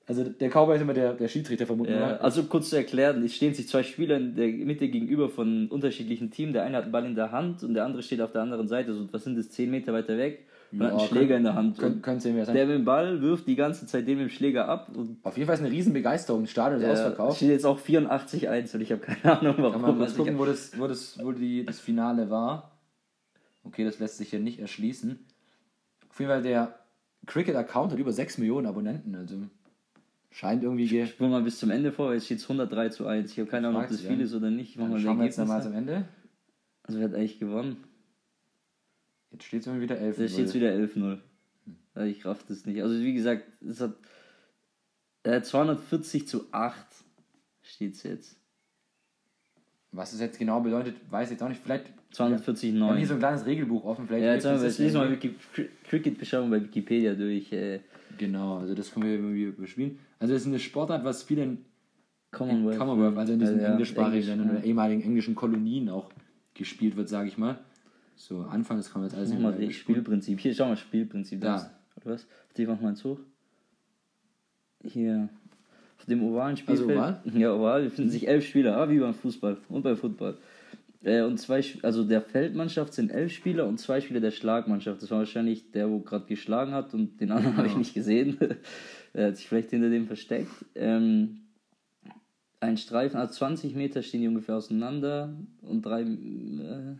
Also 0.05 0.23
der 0.23 0.49
Cowboy 0.49 0.75
ist 0.75 0.82
immer 0.82 0.95
der, 0.95 1.13
der 1.13 1.27
Schiedsrichter 1.27 1.67
vermutlich. 1.67 1.95
Ja, 1.95 2.17
also 2.17 2.41
kurz 2.45 2.71
zu 2.71 2.77
erklären, 2.77 3.23
es 3.23 3.36
stehen 3.36 3.53
sich 3.53 3.67
zwei 3.67 3.84
Spieler 3.84 4.17
in 4.17 4.36
der 4.36 4.47
Mitte 4.47 4.89
gegenüber 4.89 5.29
von 5.29 5.67
unterschiedlichen 5.67 6.32
Teams. 6.32 6.53
Der 6.53 6.63
eine 6.63 6.77
hat 6.77 6.84
einen 6.86 6.91
Ball 6.91 7.05
in 7.05 7.13
der 7.13 7.32
Hand 7.32 7.62
und 7.62 7.75
der 7.75 7.86
andere 7.86 8.01
steht 8.01 8.19
auf 8.19 8.32
der 8.32 8.41
anderen 8.41 8.67
Seite. 8.67 8.95
So, 8.95 9.08
was 9.13 9.23
sind 9.23 9.38
das, 9.38 9.51
10 9.51 9.69
Meter 9.69 9.93
weiter 9.93 10.17
weg 10.17 10.47
und 10.71 10.84
hat 10.84 10.91
einen 10.91 11.08
Schläger 11.08 11.38
in 11.38 11.43
der 11.43 11.55
Hand. 11.55 11.77
Könnt, 11.77 12.03
könnt 12.03 12.23
ihr 12.25 12.34
mir 12.34 12.45
sein. 12.45 12.55
Der 12.55 12.67
mit 12.67 12.75
dem 12.75 12.86
Ball 12.86 13.21
wirft 13.21 13.47
die 13.47 13.55
ganze 13.55 13.86
Zeit 13.88 14.08
den 14.08 14.17
mit 14.17 14.27
dem 14.27 14.32
Schläger 14.32 14.67
ab. 14.67 14.91
Auf 15.23 15.38
jeden 15.38 15.47
Fall 15.47 15.55
ist 15.55 15.62
eine 15.62 15.71
riesen 15.71 15.93
Begeisterung. 15.93 16.41
Das 16.43 16.51
Stadion 16.51 16.82
ist 16.82 16.88
ja, 16.88 16.93
ausverkauft. 16.93 17.38
steht 17.38 17.49
jetzt 17.49 17.65
auch 17.65 17.79
84-1 17.79 18.75
und 18.75 18.82
ich 18.82 18.91
habe 18.91 19.01
keine 19.01 19.39
Ahnung, 19.39 19.55
warum. 19.58 19.71
Kann 19.73 19.82
man 19.82 19.97
kurz 19.97 20.15
gucken, 20.15 20.38
wo, 20.38 20.45
das, 20.45 20.71
wo, 20.79 20.88
das, 20.88 21.17
wo 21.23 21.32
die, 21.32 21.65
das 21.65 21.79
Finale 21.79 22.29
war. 22.29 22.71
Okay, 23.63 23.84
das 23.84 23.99
lässt 23.99 24.17
sich 24.17 24.29
hier 24.29 24.39
nicht 24.39 24.60
erschließen. 24.60 25.19
Auf 26.10 26.19
jeden 26.19 26.32
Fall 26.32 26.43
der 26.43 26.75
Cricket-Account 27.25 27.91
hat 27.91 27.99
über 27.99 28.12
6 28.12 28.38
Millionen 28.38 28.67
Abonnenten. 28.67 29.15
Also 29.15 29.36
scheint 30.32 30.63
irgendwie... 30.63 31.01
Ich 31.01 31.10
spule 31.10 31.29
mal 31.29 31.41
bis 31.41 31.60
zum 31.60 31.71
Ende 31.71 31.91
vor, 31.91 32.13
jetzt 32.13 32.25
steht 32.25 32.39
es 32.39 32.43
103 32.43 32.89
zu 32.89 33.08
1. 33.08 33.32
Ich 33.32 33.39
habe 33.39 33.49
keine 33.49 33.67
Ahnung, 33.67 33.82
ob 33.82 33.89
das 33.89 34.01
viel 34.01 34.21
ist 34.21 34.34
oder 34.34 34.49
nicht. 34.49 34.71
Ich 34.71 34.77
mal 34.77 34.99
schauen 34.99 35.17
wir 35.17 35.25
jetzt 35.25 35.38
nochmal 35.39 35.63
zum 35.63 35.73
Ende. 35.73 36.05
Also 36.84 36.99
wer 36.99 37.10
hat 37.10 37.15
eigentlich 37.15 37.39
gewonnen? 37.39 37.77
Jetzt 39.32 39.44
steht 39.44 39.62
es 39.62 39.68
immer 39.68 39.82
wieder 39.82 39.96
11-0. 39.96 40.22
Jetzt 40.22 40.34
steht 40.34 40.46
es 40.48 40.54
wieder 40.54 40.72
11-0. 40.72 41.20
Hm. 41.65 42.08
Ich 42.08 42.26
raff 42.26 42.44
das 42.48 42.65
nicht. 42.65 42.82
Also 42.82 43.00
wie 43.00 43.13
gesagt, 43.13 43.46
es 43.62 43.82
hat 43.82 43.96
äh, 45.24 45.42
240 45.42 46.28
zu 46.28 46.52
8 46.52 46.86
steht 47.62 47.96
es 47.96 48.04
jetzt. 48.04 48.38
Was 49.92 50.13
es 50.13 50.20
jetzt 50.20 50.38
genau 50.38 50.62
bedeutet, 50.62 50.96
weiß 51.10 51.30
ich 51.30 51.32
jetzt 51.32 51.44
auch 51.44 51.50
nicht. 51.50 51.62
Vielleicht 51.62 51.92
240 52.12 52.74
9. 52.74 52.98
hier 52.98 53.08
so 53.08 53.13
ein 53.13 53.20
kleines 53.20 53.46
Regelbuch 53.46 53.84
offen. 53.86 54.08
Vielleicht 54.08 54.24
ja, 54.24 54.34
jetzt, 54.34 54.46
haben 54.46 54.60
wir, 54.60 54.68
jetzt 54.68 54.78
lesen 54.78 54.98
mal 54.98 55.18
Cricket-Beschreibung 55.89 56.50
bei 56.50 56.63
Wikipedia 56.63 57.13
durch. 57.13 57.52
Äh. 57.52 57.80
Genau, 58.18 58.58
also 58.58 58.76
das 58.76 58.92
können 58.92 59.06
wir 59.06 59.13
irgendwie 59.13 59.44
überspielen. 59.44 60.00
Also 60.20 60.34
es 60.34 60.42
ist 60.42 60.48
eine 60.48 60.60
Sportart, 60.60 61.04
was 61.04 61.24
viel 61.24 61.39
in 61.39 61.65
Commonwealth, 62.32 62.78
Commonwealth 62.78 63.18
also 63.18 63.34
in 63.34 63.39
diesen 63.39 63.62
ja, 63.62 63.72
englischsprachigen 63.72 64.42
Englisch, 64.42 64.63
ja. 64.63 64.63
ehemaligen 64.63 65.02
englischen 65.02 65.36
Kolonien 65.36 65.89
auch 65.89 66.12
gespielt 66.54 66.96
wird, 66.96 67.10
sage 67.10 67.30
ich 67.30 67.38
mal. 67.38 67.60
So, 68.19 68.41
anfangs 68.41 68.91
kann 68.91 69.01
man 69.01 69.10
jetzt 69.10 69.17
alles 69.17 69.29
nicht 69.29 69.41
mal 69.41 69.71
Spielprinzip. 69.71 70.41
Hier, 70.41 70.53
schau 70.53 70.67
mal, 70.67 70.75
Spielprinzip. 70.75 71.39
Da. 71.39 71.71
Oder 71.95 72.15
was? 72.15 72.27
Die 72.58 72.65
machen 72.65 72.82
wir 72.82 72.89
jetzt 72.89 73.03
hoch. 73.05 73.17
Hier. 74.84 75.29
Auf 75.97 76.05
dem 76.05 76.23
ovalen 76.23 76.58
Spielfeld. 76.58 76.89
Also 76.89 76.99
oval? 76.99 77.21
Ja, 77.39 77.53
oval. 77.53 77.84
befinden 77.84 78.12
sich 78.12 78.27
elf 78.27 78.45
Spieler, 78.45 78.75
ah, 78.75 78.89
wie 78.89 78.99
beim 78.99 79.13
Fußball 79.13 79.58
und 79.69 79.84
beim 79.84 79.95
Football. 79.95 80.38
Äh, 81.01 81.21
und 81.21 81.38
zwei, 81.38 81.63
also 81.82 82.03
der 82.03 82.21
Feldmannschaft 82.21 82.93
sind 82.93 83.10
elf 83.10 83.32
Spieler 83.32 83.65
und 83.65 83.79
zwei 83.79 84.01
Spieler 84.01 84.19
der 84.19 84.32
Schlagmannschaft. 84.32 85.01
Das 85.01 85.12
war 85.12 85.19
wahrscheinlich 85.19 85.71
der, 85.71 85.89
wo 85.89 85.99
gerade 85.99 86.25
geschlagen 86.25 86.73
hat 86.73 86.93
und 86.93 87.21
den 87.21 87.32
anderen 87.32 87.53
ja. 87.53 87.58
habe 87.60 87.67
ich 87.67 87.77
nicht 87.77 87.93
gesehen. 87.93 88.38
er 89.13 89.27
hat 89.27 89.38
sich 89.38 89.47
vielleicht 89.47 89.69
hinter 89.69 89.89
dem 89.89 90.08
versteckt. 90.08 90.65
Ähm, 90.75 91.39
ein 92.60 92.75
Streifen, 92.75 93.17
also 93.17 93.34
20 93.34 93.75
Meter 93.75 94.03
stehen 94.03 94.19
die 94.19 94.27
ungefähr 94.27 94.58
auseinander 94.58 95.34
und 95.62 95.86
drei. 95.86 96.01
Äh, 96.01 96.97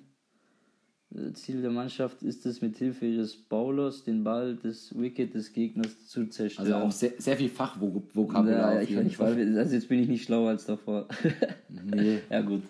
Ziel 1.34 1.62
der 1.62 1.72
Mannschaft 1.72 2.22
ist 2.22 2.46
es, 2.46 2.62
mit 2.62 2.78
Hilfe 2.78 3.08
ihres 3.08 3.36
Bowlers 3.36 4.04
den 4.04 4.24
Ball 4.24 4.56
des 4.56 4.98
Wicket 5.00 5.34
des 5.34 5.54
Gegners 5.54 6.08
zu 6.08 6.28
zerstören. 6.28 6.72
Also 6.72 6.86
auch 6.86 6.92
sehr, 6.92 7.14
sehr 7.18 7.36
viel 7.36 7.50
Fachvokabular. 7.50 8.76
Ja, 8.76 8.82
ich, 8.82 8.92
ich 8.92 9.20
also 9.20 9.74
jetzt 9.76 9.90
bin 9.90 10.04
ich 10.04 10.08
nicht 10.08 10.24
schlauer 10.24 10.50
als 10.50 10.66
davor. 10.66 11.08
nee. 11.70 12.20
Ja, 12.30 12.42
gut. 12.42 12.62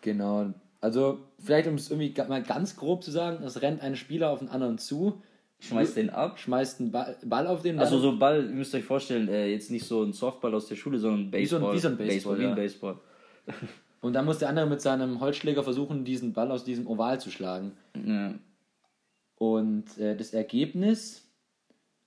Genau. 0.00 0.54
Also, 0.80 1.18
vielleicht 1.38 1.68
um 1.68 1.74
es 1.74 1.90
irgendwie 1.90 2.14
mal 2.28 2.42
ganz 2.42 2.76
grob 2.76 3.02
zu 3.02 3.10
sagen, 3.10 3.44
es 3.44 3.60
rennt 3.60 3.82
ein 3.82 3.96
Spieler 3.96 4.30
auf 4.30 4.38
den 4.38 4.48
anderen 4.48 4.78
zu, 4.78 5.20
schmeißt 5.60 5.96
den 5.96 6.08
ab, 6.08 6.38
schmeißt 6.38 6.80
einen 6.80 6.92
Ball, 6.92 7.16
Ball 7.24 7.46
auf 7.46 7.60
den 7.60 7.76
Ball. 7.76 7.84
Also 7.84 7.98
so 7.98 8.16
Ball, 8.16 8.44
ihr 8.44 8.54
müsst 8.54 8.74
euch 8.74 8.84
vorstellen, 8.84 9.28
äh, 9.28 9.48
jetzt 9.48 9.70
nicht 9.70 9.86
so 9.86 10.02
ein 10.02 10.14
Softball 10.14 10.54
aus 10.54 10.68
der 10.68 10.76
Schule, 10.76 10.98
sondern 10.98 11.30
Baseball. 11.30 11.74
Wie 11.74 11.78
so 11.78 11.88
ein, 11.88 11.98
wie 11.98 11.98
so 11.98 12.04
ein 12.04 12.08
Baseball, 12.08 12.36
Baseball, 12.36 12.36
ja. 12.36 12.42
wie 12.42 12.46
ein 12.46 12.56
Baseball. 12.56 12.96
Und 14.00 14.12
dann 14.12 14.24
muss 14.24 14.38
der 14.38 14.48
andere 14.48 14.66
mit 14.66 14.80
seinem 14.80 15.20
Holzschläger 15.20 15.64
versuchen, 15.64 16.04
diesen 16.04 16.32
Ball 16.32 16.50
aus 16.50 16.64
diesem 16.64 16.86
Oval 16.86 17.20
zu 17.20 17.30
schlagen. 17.30 17.72
Ja. 18.06 18.34
Und 19.36 19.98
äh, 19.98 20.16
das 20.16 20.32
Ergebnis, 20.32 21.28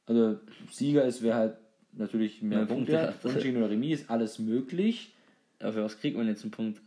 also 0.06 0.40
Sieger 0.70 1.06
ist, 1.06 1.22
wer 1.22 1.36
halt 1.36 1.58
natürlich 1.94 2.42
mehr, 2.42 2.60
mehr 2.60 2.68
Punkte 2.68 3.02
hat. 3.02 3.26
Unentschieden 3.26 3.58
oder 3.58 3.70
Remis 3.70 4.02
ist 4.02 4.10
alles 4.10 4.40
möglich. 4.40 5.14
Aber 5.60 5.74
für 5.74 5.84
was 5.84 6.00
kriegt 6.00 6.18
man 6.18 6.28
jetzt 6.28 6.44
einen 6.44 6.52
Punkt? 6.52 6.82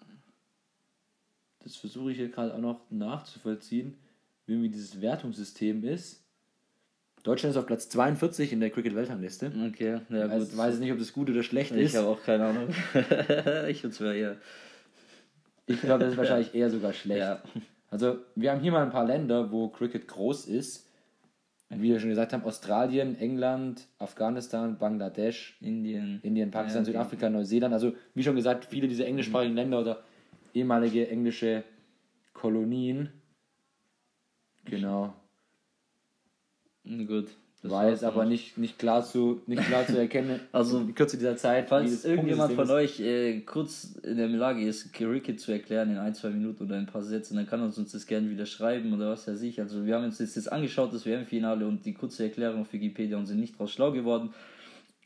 Das 1.60 1.76
versuche 1.76 2.12
ich 2.12 2.18
hier 2.18 2.28
gerade 2.28 2.54
auch 2.54 2.58
noch 2.58 2.80
nachzuvollziehen, 2.90 3.94
wie 4.46 4.68
dieses 4.68 5.00
Wertungssystem 5.00 5.84
ist. 5.84 6.22
Deutschland 7.22 7.52
ist 7.52 7.56
auf 7.56 7.64
Platz 7.64 7.88
42 7.88 8.52
in 8.52 8.60
der 8.60 8.68
Cricket-Weltrangliste. 8.68 9.50
Okay, 9.68 10.00
ja, 10.10 10.26
gut. 10.26 10.46
Ich 10.46 10.56
weiß 10.56 10.78
nicht, 10.78 10.92
ob 10.92 10.98
das 10.98 11.14
gut 11.14 11.30
oder 11.30 11.42
schlecht 11.42 11.70
ich 11.70 11.78
ist. 11.78 11.92
Ich 11.92 11.96
habe 11.96 12.08
auch 12.08 12.22
keine 12.22 12.44
Ahnung. 12.44 12.68
ich 13.68 13.82
würde 13.82 13.88
es 13.88 14.00
eher 14.00 14.36
ich 15.66 15.80
glaube, 15.80 16.04
das 16.04 16.12
ist 16.12 16.18
wahrscheinlich 16.18 16.54
eher 16.54 16.70
sogar 16.70 16.92
schlecht. 16.92 17.20
Ja. 17.20 17.42
Also, 17.90 18.18
wir 18.34 18.50
haben 18.50 18.60
hier 18.60 18.72
mal 18.72 18.82
ein 18.82 18.90
paar 18.90 19.06
Länder, 19.06 19.52
wo 19.52 19.68
Cricket 19.68 20.08
groß 20.08 20.46
ist. 20.46 20.88
Wie 21.70 21.90
wir 21.90 21.98
schon 21.98 22.10
gesagt 22.10 22.32
haben, 22.32 22.44
Australien, 22.44 23.18
England, 23.18 23.86
Afghanistan, 23.98 24.78
Bangladesch, 24.78 25.56
Indien, 25.60 26.20
Indien 26.22 26.50
Pakistan, 26.50 26.82
ja, 26.82 26.86
Südafrika, 26.86 27.30
Neuseeland. 27.30 27.72
Also, 27.72 27.94
wie 28.14 28.22
schon 28.22 28.36
gesagt, 28.36 28.66
viele 28.66 28.86
dieser 28.86 29.06
englischsprachigen 29.06 29.56
Länder 29.56 29.80
oder 29.80 30.02
ehemalige 30.52 31.08
englische 31.08 31.64
Kolonien. 32.32 33.10
Genau. 34.64 35.14
Gut. 36.84 37.28
Das 37.64 37.72
war 37.72 37.88
jetzt 37.88 38.04
aber 38.04 38.26
nicht, 38.26 38.58
nicht, 38.58 38.78
klar 38.78 39.02
zu, 39.02 39.40
nicht 39.46 39.64
klar 39.64 39.86
zu 39.86 39.98
erkennen, 39.98 40.38
also 40.52 40.80
in 40.80 40.94
Kürze 40.94 41.16
dieser 41.16 41.38
Zeit. 41.38 41.66
Falls 41.66 42.04
irgendjemand 42.04 42.52
von 42.52 42.68
euch 42.68 43.00
äh, 43.00 43.40
kurz 43.40 43.96
in 44.02 44.18
der 44.18 44.28
Lage 44.28 44.66
ist, 44.66 44.92
Cricket 44.92 45.40
zu 45.40 45.50
erklären 45.50 45.90
in 45.90 45.96
ein, 45.96 46.14
zwei 46.14 46.28
Minuten 46.28 46.64
oder 46.64 46.76
ein 46.76 46.84
paar 46.84 47.02
Sätzen, 47.02 47.36
dann 47.36 47.46
kann 47.46 47.62
uns, 47.62 47.78
uns 47.78 47.92
das 47.92 48.06
gerne 48.06 48.28
wieder 48.28 48.44
schreiben 48.44 48.92
oder 48.92 49.12
was 49.12 49.26
weiß 49.26 49.40
ich. 49.40 49.62
Also 49.62 49.86
wir 49.86 49.94
haben 49.94 50.04
uns 50.04 50.18
jetzt, 50.18 50.36
jetzt 50.36 50.52
angeschaut, 50.52 50.92
das 50.92 51.06
WM-Finale 51.06 51.66
und 51.66 51.86
die 51.86 51.94
kurze 51.94 52.24
Erklärung 52.24 52.60
auf 52.60 52.72
Wikipedia 52.74 53.16
und 53.16 53.24
sind 53.24 53.40
nicht 53.40 53.58
draus 53.58 53.72
schlau 53.72 53.92
geworden. 53.92 54.34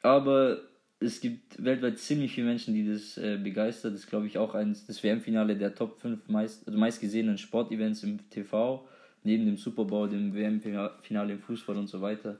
Aber 0.02 0.58
es 0.98 1.20
gibt 1.20 1.64
weltweit 1.64 2.00
ziemlich 2.00 2.32
viele 2.32 2.48
Menschen, 2.48 2.74
die 2.74 2.92
das 2.92 3.16
äh, 3.18 3.38
begeistert. 3.40 3.94
Das 3.94 4.00
ist, 4.00 4.10
glaube 4.10 4.26
ich, 4.26 4.36
auch 4.36 4.56
eines, 4.56 4.84
das 4.84 5.04
WM-Finale 5.04 5.54
der 5.54 5.76
Top 5.76 6.00
5 6.00 6.26
meist, 6.26 6.66
also 6.66 6.76
meistgesehenen 6.76 7.38
Sportevents 7.38 8.02
im 8.02 8.28
TV 8.30 8.84
neben 9.24 9.46
dem 9.46 9.56
Super 9.56 9.84
Bowl, 9.84 10.08
dem 10.08 10.34
WM-Finale 10.34 11.32
im 11.32 11.40
Fußball 11.40 11.76
und 11.76 11.88
so 11.88 12.00
weiter. 12.00 12.36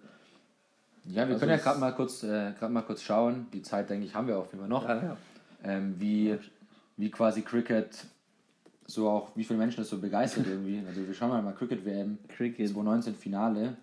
Ja, 1.05 1.27
wir 1.27 1.35
also 1.35 1.39
können 1.41 1.53
ja 1.53 1.57
gerade 1.57 1.81
mal, 1.81 1.93
kurz, 1.93 2.23
äh, 2.23 2.53
mal 2.69 2.83
kurz 2.83 3.03
schauen, 3.03 3.47
die 3.53 3.63
Zeit, 3.63 3.89
denke 3.91 4.07
ich, 4.07 4.15
haben 4.15 4.27
wir 4.27 4.39
auch 4.39 4.53
immer 4.53 4.69
noch, 4.69 4.87
ja, 4.89 5.03
ja. 5.03 5.17
Ähm, 5.65 5.95
wie, 5.99 6.37
wie 6.97 7.11
quasi 7.11 7.43
Cricket 7.43 8.07
so 8.87 9.09
auch, 9.09 9.37
wie 9.37 9.45
viele 9.45 9.59
Menschen 9.59 9.79
das 9.79 9.89
so 9.89 9.99
begeistert 9.99 10.47
irgendwie. 10.51 10.83
Also 10.87 11.07
wir 11.07 11.15
schauen 11.15 11.29
mal 11.31 11.43
mal 11.43 11.55
Cricket 11.55 11.85
WM 11.85 12.19
Cricket. 12.29 12.69
2019 12.69 13.15
Finale, 13.15 13.77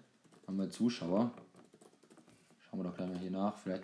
haben 0.47 0.57
wir 0.57 0.69
Zuschauer. 0.69 1.31
Schauen 2.59 2.79
wir 2.79 2.83
doch 2.85 2.95
gleich 2.95 3.09
mal 3.09 3.17
hier 3.19 3.31
nach. 3.31 3.57
Vielleicht 3.57 3.83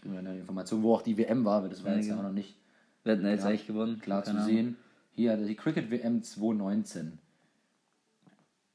kriegen 0.00 0.12
wir 0.12 0.20
eine 0.20 0.38
Information, 0.38 0.82
wo 0.82 0.94
auch 0.94 1.02
die 1.02 1.16
WM 1.16 1.44
war, 1.44 1.62
weil 1.62 1.68
das 1.70 1.84
war 1.84 1.92
Ja, 1.92 1.96
jetzt 1.98 2.06
ja 2.06 2.14
genau. 2.14 2.26
auch 2.26 2.30
noch 2.30 2.34
nicht 2.34 2.56
Wer 3.04 3.12
hat 3.16 3.22
denn 3.22 3.30
jetzt 3.30 3.40
klar, 3.40 3.50
eigentlich 3.50 3.66
gewonnen? 3.66 4.00
klar 4.00 4.24
zu 4.24 4.42
sehen. 4.42 4.76
Hier 5.12 5.32
er 5.32 5.36
die 5.36 5.54
Cricket 5.54 5.90
WM 5.90 6.22
2019. 6.22 7.18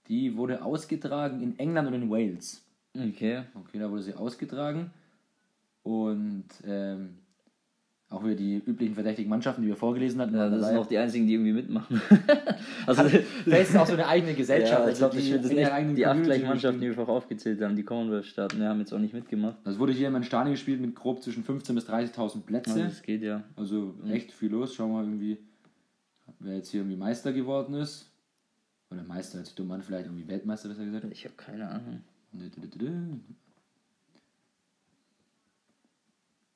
Die 0.10 0.36
wurde 0.36 0.64
ausgetragen 0.64 1.42
in 1.42 1.58
England 1.60 1.88
und 1.88 1.94
in 1.94 2.10
Wales. 2.10 2.66
Okay. 2.96 3.44
Okay, 3.54 3.80
da 3.80 3.90
wurde 3.90 4.02
sie 4.02 4.16
ausgetragen. 4.16 4.92
Und 5.84 6.48
ähm, 6.66 7.20
auch 8.10 8.24
wieder 8.24 8.36
die 8.36 8.58
üblichen 8.58 8.96
verdächtigen 8.96 9.30
Mannschaften, 9.30 9.62
die 9.62 9.68
wir 9.68 9.76
vorgelesen 9.76 10.20
hatten. 10.20 10.36
Ja, 10.36 10.50
das 10.50 10.68
sind 10.68 10.78
auch 10.78 10.88
die 10.88 10.98
einzigen, 10.98 11.28
die 11.28 11.34
irgendwie 11.34 11.54
mitmachen. 11.54 12.02
also, 12.88 13.04
Vielleicht 13.04 13.70
ist 13.70 13.78
auch 13.78 13.86
so 13.86 13.94
eine 13.94 14.08
eigene 14.08 14.34
Gesellschaft. 14.34 14.72
ja, 14.72 14.80
ich 14.80 14.88
also 14.88 15.00
glaube, 15.00 15.16
das 15.16 15.24
die 15.26 15.32
das 15.32 15.52
echt 15.52 15.98
die 15.98 16.06
acht 16.08 16.24
gleichen 16.24 16.48
Mannschaften, 16.48 16.82
die 16.82 16.88
wir 16.88 16.96
vorher 16.96 17.14
aufgezählt 17.14 17.62
haben. 17.62 17.76
Die 17.76 17.84
Commonwealth-Staaten, 17.84 18.64
haben 18.64 18.80
jetzt 18.80 18.94
auch 18.94 19.00
nicht 19.00 19.14
mitgemacht. 19.14 19.58
Das 19.64 19.78
wurde 19.78 19.94
hier 19.94 20.08
in 20.08 20.16
einem 20.16 20.24
Stadion 20.24 20.54
gespielt 20.54 20.82
mit 20.82 20.96
grob 20.96 21.22
zwischen 21.22 21.44
15.000 21.44 21.74
bis 21.76 21.88
30.000 21.88 22.42
Plätze. 22.42 22.72
Also, 22.72 22.84
das 22.84 23.02
geht 23.04 23.22
ja. 23.22 23.44
Also 23.56 23.94
echt 24.10 24.32
viel 24.32 24.50
los. 24.50 24.74
Schauen 24.74 24.90
wir 24.90 24.96
mal 24.96 25.04
irgendwie, 25.04 25.38
wer 26.40 26.56
jetzt 26.56 26.70
hier 26.72 26.82
irgendwie 26.82 26.98
Meister 26.98 27.32
geworden 27.32 27.76
ist. 27.76 28.09
Oder 28.92 29.04
Meister, 29.04 29.40
als 29.40 29.54
dumm 29.54 29.72
an, 29.72 29.82
vielleicht 29.82 30.06
irgendwie 30.06 30.28
Weltmeister, 30.28 30.70
besser 30.70 30.86
gesagt. 30.86 31.06
Ich 31.12 31.26
habe 31.26 31.36
keine 31.36 31.70
Ahnung. 31.70 32.02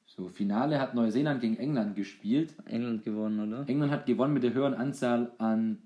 So, 0.05 0.27
Finale 0.27 0.79
hat 0.79 0.93
Neuseeland 0.93 1.41
gegen 1.41 1.57
England 1.57 1.95
gespielt. 1.95 2.53
England 2.65 3.03
gewonnen, 3.03 3.39
oder? 3.39 3.67
England 3.67 3.91
hat 3.91 4.05
gewonnen 4.05 4.33
mit 4.33 4.43
der 4.43 4.53
höheren 4.53 4.75
Anzahl 4.75 5.31
an 5.39 5.79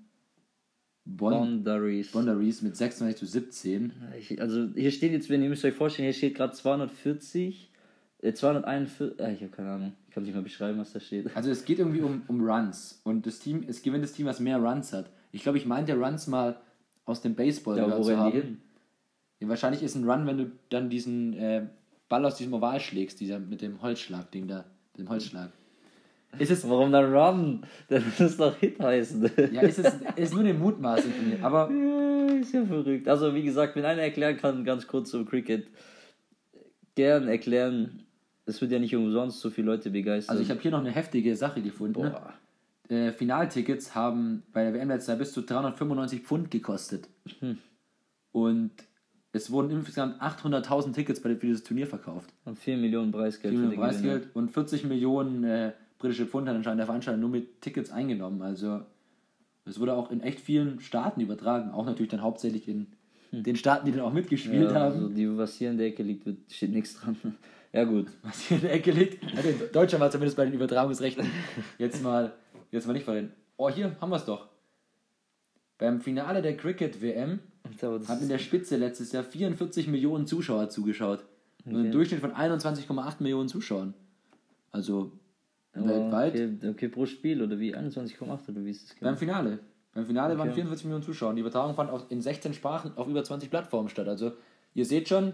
Bon 1.06 1.32
Boundaries. 1.32 2.12
Boundaries 2.12 2.60
mit 2.60 2.76
26 2.76 3.18
zu 3.18 3.26
17. 3.26 3.92
Ich, 4.18 4.40
also 4.40 4.68
hier 4.74 4.90
steht 4.90 5.12
jetzt, 5.12 5.30
wenn 5.30 5.42
ihr 5.42 5.48
müsst 5.48 5.64
euch 5.64 5.74
vorstellen, 5.74 6.04
hier 6.04 6.12
steht 6.12 6.34
gerade 6.34 6.52
240, 6.52 7.70
äh, 8.20 8.32
241, 8.34 9.18
äh, 9.18 9.32
ich 9.32 9.40
habe 9.40 9.50
keine 9.50 9.70
Ahnung, 9.70 9.92
ich 10.06 10.14
kann 10.14 10.24
nicht 10.24 10.34
mal 10.34 10.42
beschreiben, 10.42 10.78
was 10.78 10.92
da 10.92 11.00
steht. 11.00 11.34
Also 11.34 11.50
es 11.50 11.64
geht 11.64 11.78
irgendwie 11.78 12.02
um, 12.02 12.22
um 12.28 12.46
Runs. 12.46 13.00
Und 13.04 13.24
das 13.26 13.38
Team, 13.38 13.64
es 13.66 13.82
gewinnt 13.82 14.04
das 14.04 14.12
Team, 14.12 14.26
was 14.26 14.40
mehr 14.40 14.58
Runs 14.58 14.92
hat. 14.92 15.10
Ich 15.32 15.42
glaube, 15.42 15.58
ich 15.58 15.66
meinte 15.66 15.94
Runs 15.94 16.26
mal 16.26 16.60
aus 17.04 17.20
dem 17.22 17.34
Baseball 17.34 17.78
Ja, 17.78 17.86
wo 17.98 18.02
zu 18.02 18.10
rennen 18.10 18.30
die 18.32 18.38
haben. 18.38 18.42
hin? 18.42 18.60
Ja, 19.40 19.48
wahrscheinlich 19.48 19.82
ist 19.82 19.94
ein 19.94 20.08
Run, 20.08 20.26
wenn 20.26 20.38
du 20.38 20.50
dann 20.70 20.90
diesen 20.90 21.32
äh, 21.34 21.66
Ball 22.08 22.24
aus 22.24 22.36
diesem 22.36 22.54
Oval 22.54 22.80
schlägst, 22.80 23.20
dieser 23.20 23.38
mit 23.38 23.60
dem 23.62 23.80
Holzschlag-Ding 23.82 24.48
da, 24.48 24.64
mit 24.92 25.06
dem 25.06 25.08
Holzschlag. 25.08 25.50
Ist 26.38 26.50
es, 26.50 26.68
Warum 26.68 26.92
dann 26.92 27.14
Run? 27.14 27.66
Das 27.88 28.02
muss 28.18 28.36
doch 28.36 28.54
Hit 28.56 28.78
heißen. 28.80 29.30
ja, 29.52 29.62
ist 29.62 29.78
es 29.78 29.94
ist 30.16 30.32
nur 30.34 30.42
eine 30.42 30.54
Mutmaßung 30.54 31.10
von 31.12 31.28
mir, 31.28 31.42
aber 31.42 31.70
Ja, 32.28 32.34
ist 32.34 32.52
ja 32.52 32.64
verrückt. 32.66 33.08
Also 33.08 33.34
wie 33.34 33.42
gesagt, 33.42 33.74
wenn 33.76 33.84
einer 33.84 34.02
erklären 34.02 34.36
kann, 34.36 34.64
ganz 34.64 34.86
kurz 34.86 35.10
zum 35.10 35.24
Cricket, 35.26 35.68
gern 36.94 37.28
erklären. 37.28 38.04
Es 38.44 38.60
wird 38.60 38.72
ja 38.72 38.78
nicht 38.78 38.94
umsonst 38.96 39.40
so 39.40 39.50
viele 39.50 39.66
Leute 39.66 39.90
begeistert. 39.90 40.30
also 40.30 40.42
ich 40.42 40.50
habe 40.50 40.60
hier 40.60 40.70
noch 40.70 40.80
eine 40.80 40.90
heftige 40.90 41.36
Sache 41.36 41.60
gefunden. 41.62 42.00
Ne? 42.00 42.10
Boah. 42.10 42.32
Äh, 42.88 43.12
Finaltickets 43.12 43.94
haben 43.94 44.42
bei 44.52 44.64
der 44.64 44.74
WM 44.74 44.88
letztes 44.88 45.08
Jahr 45.08 45.16
bis 45.18 45.32
zu 45.32 45.42
395 45.42 46.22
Pfund 46.22 46.50
gekostet. 46.50 47.08
Und 48.32 48.70
es 49.32 49.50
wurden 49.50 49.70
insgesamt 49.70 50.20
800.000 50.22 50.92
Tickets 50.94 51.20
bei, 51.20 51.30
für 51.36 51.46
dieses 51.46 51.62
Turnier 51.64 51.86
verkauft. 51.86 52.30
Und 52.44 52.58
4 52.58 52.76
Millionen 52.78 53.12
Preisgeld 53.12 53.52
4 53.54 53.60
für 53.60 53.66
Millionen. 53.68 53.88
Preisgeld 53.88 54.28
und 54.34 54.50
40 54.50 54.84
Millionen 54.84 55.44
äh, 55.44 55.72
britische 55.98 56.26
Pfund 56.26 56.48
hat 56.48 56.56
anscheinend 56.56 56.78
der 56.80 56.86
Veranstalter 56.86 57.18
nur 57.20 57.30
mit 57.30 57.60
Tickets 57.60 57.90
eingenommen. 57.90 58.40
Also 58.42 58.80
es 59.64 59.78
wurde 59.78 59.94
auch 59.94 60.10
in 60.10 60.20
echt 60.22 60.40
vielen 60.40 60.80
Staaten 60.80 61.20
übertragen, 61.20 61.70
auch 61.72 61.84
natürlich 61.84 62.10
dann 62.10 62.22
hauptsächlich 62.22 62.68
in 62.68 62.86
den 63.32 63.56
Staaten, 63.56 63.84
die 63.84 63.92
dann 63.92 64.00
auch 64.00 64.12
mitgespielt 64.14 64.68
Hm. 64.68 64.74
Ja, 64.74 64.80
haben. 64.80 64.94
also 64.94 65.08
die, 65.10 65.36
was 65.36 65.56
hier 65.56 65.70
in 65.70 65.76
der 65.76 65.88
Ecke 65.88 66.02
liegt, 66.02 66.26
steht 66.50 66.72
nichts 66.72 66.94
dran. 66.94 67.16
Ja 67.70 67.84
gut. 67.84 68.06
Was 68.22 68.40
hier 68.48 68.56
in 68.56 68.62
der 68.62 68.72
Ecke 68.72 68.92
liegt. 68.92 69.22
Okay, 69.22 69.54
Deutschland 69.74 70.00
war 70.00 70.10
zumindest 70.10 70.38
bei 70.38 70.46
den 70.46 70.54
Übertragungsrechten 70.54 71.26
jetzt 71.78 72.02
mal, 72.02 72.32
jetzt 72.70 72.86
mal 72.86 72.92
nicht 72.92 73.04
verreden. 73.04 73.32
Oh, 73.56 73.68
hier 73.70 73.96
haben 74.00 74.10
wir 74.10 74.16
es 74.16 74.24
doch. 74.24 74.48
Beim 75.78 76.00
Finale 76.00 76.42
der 76.42 76.56
Cricket-WM 76.56 77.40
haben 77.82 78.22
in 78.22 78.28
der 78.28 78.38
Spitze 78.38 78.76
letztes 78.76 79.12
Jahr 79.12 79.22
44 79.24 79.88
Millionen 79.88 80.26
Zuschauer 80.26 80.68
zugeschaut. 80.70 81.24
Und 81.64 81.72
Okay. 81.72 81.80
einen 81.82 81.92
Durchschnitt 81.92 82.20
von 82.20 82.32
21,8 82.32 83.16
Millionen 83.22 83.48
Zuschauern. 83.48 83.94
Also 84.70 85.12
aber 85.72 85.86
weltweit. 85.88 86.34
Okay, 86.34 86.68
okay, 86.70 86.88
pro 86.88 87.06
Spiel 87.06 87.42
oder 87.42 87.58
wie? 87.58 87.74
21,8 87.76 88.48
oder 88.48 88.64
wie 88.64 88.70
ist 88.70 88.90
das? 88.90 88.96
Beim 89.00 89.16
Finale. 89.16 89.60
Beim 89.94 90.06
Finale 90.06 90.38
waren 90.38 90.48
Okay. 90.48 90.56
44 90.56 90.84
Millionen 90.86 91.04
Zuschauer. 91.04 91.34
Die 91.34 91.40
Übertragung 91.40 91.74
fand 91.74 91.90
auf, 91.90 92.10
in 92.10 92.20
16 92.22 92.54
Sprachen 92.54 92.96
auf 92.96 93.06
über 93.06 93.22
20 93.22 93.50
Plattformen 93.50 93.88
statt. 93.88 94.08
Also 94.08 94.32
ihr 94.74 94.84
seht 94.84 95.08
schon, 95.08 95.32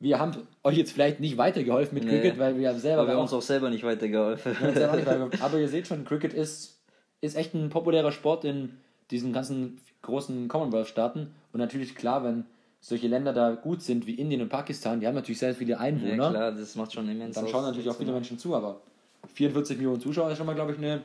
wir 0.00 0.18
haben 0.18 0.32
euch 0.62 0.76
jetzt 0.76 0.92
vielleicht 0.92 1.20
nicht 1.20 1.36
weitergeholfen 1.38 1.94
mit 1.94 2.04
Nee. 2.04 2.20
Cricket, 2.20 2.38
weil 2.38 2.56
wir 2.56 2.72
selber 2.74 3.02
Aber 3.02 3.10
wir 3.10 3.14
haben 3.14 3.22
uns 3.22 3.32
auch 3.32 3.42
selber 3.42 3.68
nicht 3.70 3.82
weitergeholfen. 3.84 4.58
Haben 4.60 4.74
selber 4.74 4.96
nicht 4.96 5.06
weitergeholfen. 5.06 5.40
Aber 5.42 5.58
ihr 5.58 5.68
seht 5.68 5.86
schon, 5.88 6.04
Cricket 6.04 6.32
ist, 6.32 6.80
ist 7.20 7.36
echt 7.36 7.54
ein 7.54 7.68
populärer 7.68 8.12
Sport 8.12 8.44
in 8.44 8.78
diesen 9.10 9.32
ganzen 9.32 9.80
großen 10.02 10.46
Commonwealth-Staaten. 10.48 11.34
Und 11.52 11.60
natürlich 11.60 11.94
klar, 11.96 12.22
wenn 12.22 12.44
solche 12.80 13.08
Länder 13.08 13.32
da 13.32 13.50
gut 13.54 13.82
sind 13.82 14.06
wie 14.06 14.14
Indien 14.14 14.40
und 14.40 14.48
Pakistan, 14.50 15.00
die 15.00 15.06
haben 15.06 15.16
natürlich 15.16 15.38
sehr 15.40 15.54
viele 15.54 15.72
Ja, 15.72 15.78
Einwohner. 15.78 16.30
klar, 16.30 16.52
das 16.52 16.76
macht 16.76 16.92
schon 16.92 17.08
immens 17.08 17.34
dann 17.34 17.48
schauen 17.48 17.64
natürlich 17.64 17.88
auch 17.90 17.96
viele 17.96 18.12
Menschen 18.12 18.38
zu, 18.38 18.54
aber 18.54 18.80
44 19.34 19.76
Millionen 19.78 20.00
Zuschauer 20.00 20.30
ist 20.30 20.38
schon 20.38 20.46
mal, 20.46 20.54
glaube 20.54 20.72
ich, 20.72 20.78
eine, 20.78 21.02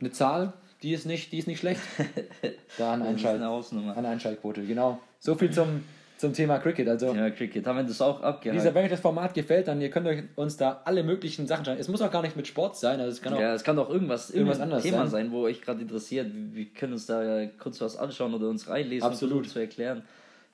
eine 0.00 0.10
Zahl, 0.10 0.52
die 0.82 0.92
ist 0.92 1.06
nicht, 1.06 1.30
die 1.30 1.38
ist 1.38 1.46
nicht 1.46 1.60
schlecht. 1.60 1.80
Da 2.78 2.94
ist 2.94 3.02
Einschalt, 3.02 3.42
eine 3.42 3.94
an 3.94 4.06
Einschaltquote, 4.06 4.64
genau. 4.64 4.98
So 5.18 5.34
viel 5.34 5.50
zum, 5.50 5.84
zum 6.20 6.32
Thema 6.32 6.58
Cricket. 6.58 6.86
Also, 6.88 7.14
Ja, 7.14 7.30
Cricket. 7.30 7.66
Haben 7.66 7.78
wir 7.78 7.84
das 7.84 8.00
auch 8.00 8.22
abgehakt? 8.22 8.74
wenn 8.74 8.84
euch 8.84 8.90
das 8.90 9.00
Format 9.00 9.34
gefällt, 9.34 9.68
dann 9.68 9.80
ihr 9.80 9.90
könnt 9.90 10.06
euch 10.06 10.22
uns 10.36 10.56
da 10.56 10.82
alle 10.84 11.02
möglichen 11.02 11.46
Sachen 11.46 11.64
schauen. 11.64 11.78
Es 11.78 11.88
muss 11.88 12.02
auch 12.02 12.10
gar 12.10 12.22
nicht 12.22 12.36
mit 12.36 12.46
Sport 12.46 12.76
sein, 12.76 13.00
also 13.00 13.10
es 13.12 13.20
kann 13.22 13.32
auch 13.34 13.40
Ja, 13.40 13.54
es 13.54 13.64
kann 13.64 13.76
doch 13.76 13.90
irgendwas, 13.90 14.30
Irgendwas 14.30 14.60
anderes 14.60 14.82
Thema 14.84 14.98
sein. 15.06 15.26
sein, 15.26 15.32
wo 15.32 15.42
euch 15.42 15.60
gerade 15.62 15.80
interessiert. 15.80 16.28
Wir 16.32 16.66
können 16.66 16.92
uns 16.92 17.06
da 17.06 17.22
ja 17.42 17.50
kurz 17.58 17.80
was 17.80 17.96
anschauen 17.96 18.34
oder 18.34 18.48
uns 18.48 18.68
reinlesen 18.68 19.06
Absolut. 19.06 19.38
und 19.38 19.44
versuchen 19.44 19.52
zu 19.54 19.58
erklären. 19.60 20.02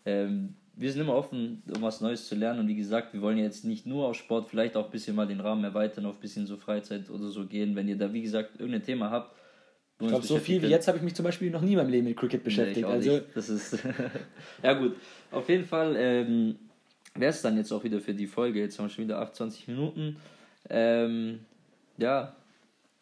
Ähm, 0.04 0.54
wir 0.78 0.92
sind 0.92 1.00
immer 1.02 1.14
offen, 1.14 1.62
um 1.74 1.82
was 1.82 2.00
Neues 2.00 2.28
zu 2.28 2.34
lernen. 2.34 2.60
Und 2.60 2.68
wie 2.68 2.76
gesagt, 2.76 3.14
wir 3.14 3.22
wollen 3.22 3.38
jetzt 3.38 3.64
nicht 3.64 3.86
nur 3.86 4.06
auf 4.08 4.16
Sport, 4.16 4.48
vielleicht 4.50 4.76
auch 4.76 4.84
ein 4.84 4.90
bisschen 4.90 5.16
mal 5.16 5.26
den 5.26 5.40
Rahmen 5.40 5.64
erweitern, 5.64 6.04
auf 6.06 6.16
ein 6.16 6.20
bisschen 6.20 6.46
so 6.46 6.56
Freizeit 6.56 7.08
oder 7.10 7.28
so 7.28 7.46
gehen. 7.46 7.74
Wenn 7.74 7.88
ihr 7.88 7.96
da, 7.96 8.12
wie 8.12 8.22
gesagt, 8.22 8.60
irgendein 8.60 8.82
Thema 8.82 9.10
habt, 9.10 9.34
Ich 9.98 10.08
glaube, 10.08 10.26
so 10.26 10.36
viel 10.38 10.60
wie 10.60 10.66
jetzt 10.66 10.88
habe 10.88 10.98
ich 10.98 11.04
mich 11.04 11.14
zum 11.14 11.24
Beispiel 11.24 11.50
noch 11.50 11.62
nie 11.62 11.72
in 11.72 11.78
meinem 11.78 11.88
Leben 11.88 12.06
mit 12.06 12.16
Cricket 12.16 12.44
beschäftigt. 12.44 12.86
Nee, 12.86 12.92
also, 12.92 13.12
nicht. 13.12 13.24
Das 13.34 13.48
ist 13.48 13.78
ja 14.62 14.72
gut. 14.74 14.94
Auf 15.30 15.48
jeden 15.48 15.64
Fall 15.64 15.96
ähm, 15.96 16.56
wäre 17.14 17.30
es 17.30 17.40
dann 17.40 17.56
jetzt 17.56 17.72
auch 17.72 17.82
wieder 17.82 18.00
für 18.00 18.12
die 18.12 18.26
Folge. 18.26 18.60
Jetzt 18.60 18.78
haben 18.78 18.86
wir 18.86 18.90
schon 18.90 19.04
wieder 19.04 19.20
28 19.20 19.68
Minuten. 19.68 20.16
Ähm, 20.68 21.40
ja, 21.96 22.36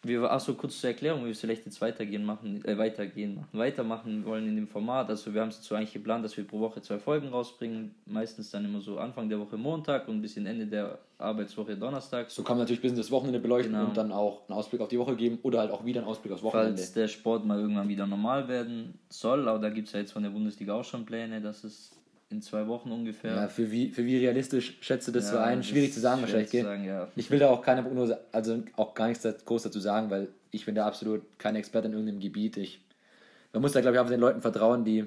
wir 0.07 0.31
achso 0.31 0.55
kurz 0.55 0.81
zur 0.81 0.91
Erklärung, 0.91 1.21
wie 1.23 1.27
wir 1.27 1.33
es 1.33 1.41
vielleicht 1.41 1.65
jetzt 1.67 1.81
weitergehen 1.81 2.25
machen, 2.25 2.65
äh, 2.65 2.77
weitergehen 2.79 3.35
machen, 3.37 3.49
weitermachen 3.53 4.25
wollen 4.25 4.47
in 4.49 4.57
dem 4.57 4.69
Format. 4.69 5.09
Also 5.09 5.33
wir 5.35 5.41
haben 5.41 5.49
es 5.49 5.57
dazu 5.59 5.75
eigentlich 5.75 5.93
geplant, 5.93 6.25
dass 6.25 6.37
wir 6.37 6.45
pro 6.47 6.61
Woche 6.61 6.81
zwei 6.83 6.99
Folgen 6.99 7.29
rausbringen. 7.29 7.95
Meistens 8.07 8.51
dann 8.51 8.65
immer 8.65 8.81
so 8.81 8.99
Anfang 8.99 9.29
der 9.29 9.39
Woche 9.41 9.57
Montag 9.57 10.09
und 10.09 10.17
ein 10.17 10.23
bisschen 10.23 10.47
Ende 10.47 10.67
der 10.67 10.99
Arbeitswoche 11.19 11.77
Donnerstag. 11.77 12.31
so 12.31 12.43
kann 12.43 12.57
man 12.57 12.65
natürlich 12.65 12.81
ein 12.81 12.83
bisschen 12.83 12.97
das 12.99 13.11
Wochenende 13.11 13.39
beleuchten 13.41 13.73
Genau. 13.73 13.87
und 13.87 13.97
dann 13.97 14.13
auch 14.13 14.49
einen 14.49 14.59
Ausblick 14.59 14.81
auf 14.81 14.89
die 14.89 14.99
Woche 14.99 15.17
geben 15.17 15.39
oder 15.43 15.61
halt 15.61 15.71
auch 15.71 15.85
wieder 15.85 16.01
einen 16.01 16.09
Ausblick 16.09 16.33
aufs 16.33 16.43
Wochenende. 16.43 16.77
Falls 16.77 16.93
der 16.93 17.09
Sport 17.09 17.45
mal 17.47 17.59
irgendwann 17.59 17.89
wieder 17.89 18.07
normal 18.07 18.49
werden 18.49 18.99
soll, 19.09 19.49
aber 19.49 19.59
da 19.59 19.71
gibt 19.71 19.87
es 19.89 19.95
ja 19.95 20.01
jetzt 20.01 20.13
von 20.13 20.23
der 20.23 20.31
Bundesliga 20.31 20.75
auch 20.75 20.85
schon 20.85 21.07
Pläne, 21.07 21.41
dass 21.41 21.65
es 21.65 21.93
in 22.31 22.43
zwei 22.43 22.67
Wochen 22.67 22.91
ungefähr. 22.91 23.35
Ja, 23.35 23.49
für 23.49 23.71
wie, 23.71 23.91
für 23.91 24.05
wie 24.05 24.17
realistisch 24.19 24.77
schätze 24.81 25.13
das 25.13 25.29
so 25.31 25.37
Ja, 25.37 25.45
ein? 25.45 25.63
Schwierig 25.63 25.93
zu 25.93 26.01
sagen 26.01 26.21
wahrscheinlich. 26.23 26.51
zu 26.51 26.63
sagen, 26.63 26.85
ja. 26.85 27.09
Ich 27.17 27.31
will 27.31 27.39
da 27.39 27.49
auch 27.51 27.63
keine 27.63 27.83
Prognose, 27.83 28.21
also 28.33 28.63
auch 28.77 28.95
gar 28.95 29.09
nichts 29.09 29.27
groß 29.45 29.63
dazu 29.65 29.79
sagen, 29.81 30.11
weil 30.11 30.29
ich 30.51 30.65
bin 30.67 30.75
da 30.75 30.87
absolut 30.87 31.23
kein 31.39 31.55
Experte 31.57 31.87
in 31.89 31.93
irgendeinem 31.95 32.21
Gebiet. 32.21 32.57
Ich, 32.57 32.81
man 33.53 33.63
muss 33.63 33.73
da, 33.73 33.81
glaube 33.81 33.97
ich, 33.97 34.01
einfach 34.01 34.13
den 34.13 34.21
Leuten 34.21 34.41
vertrauen, 34.41 34.85
die 34.85 35.07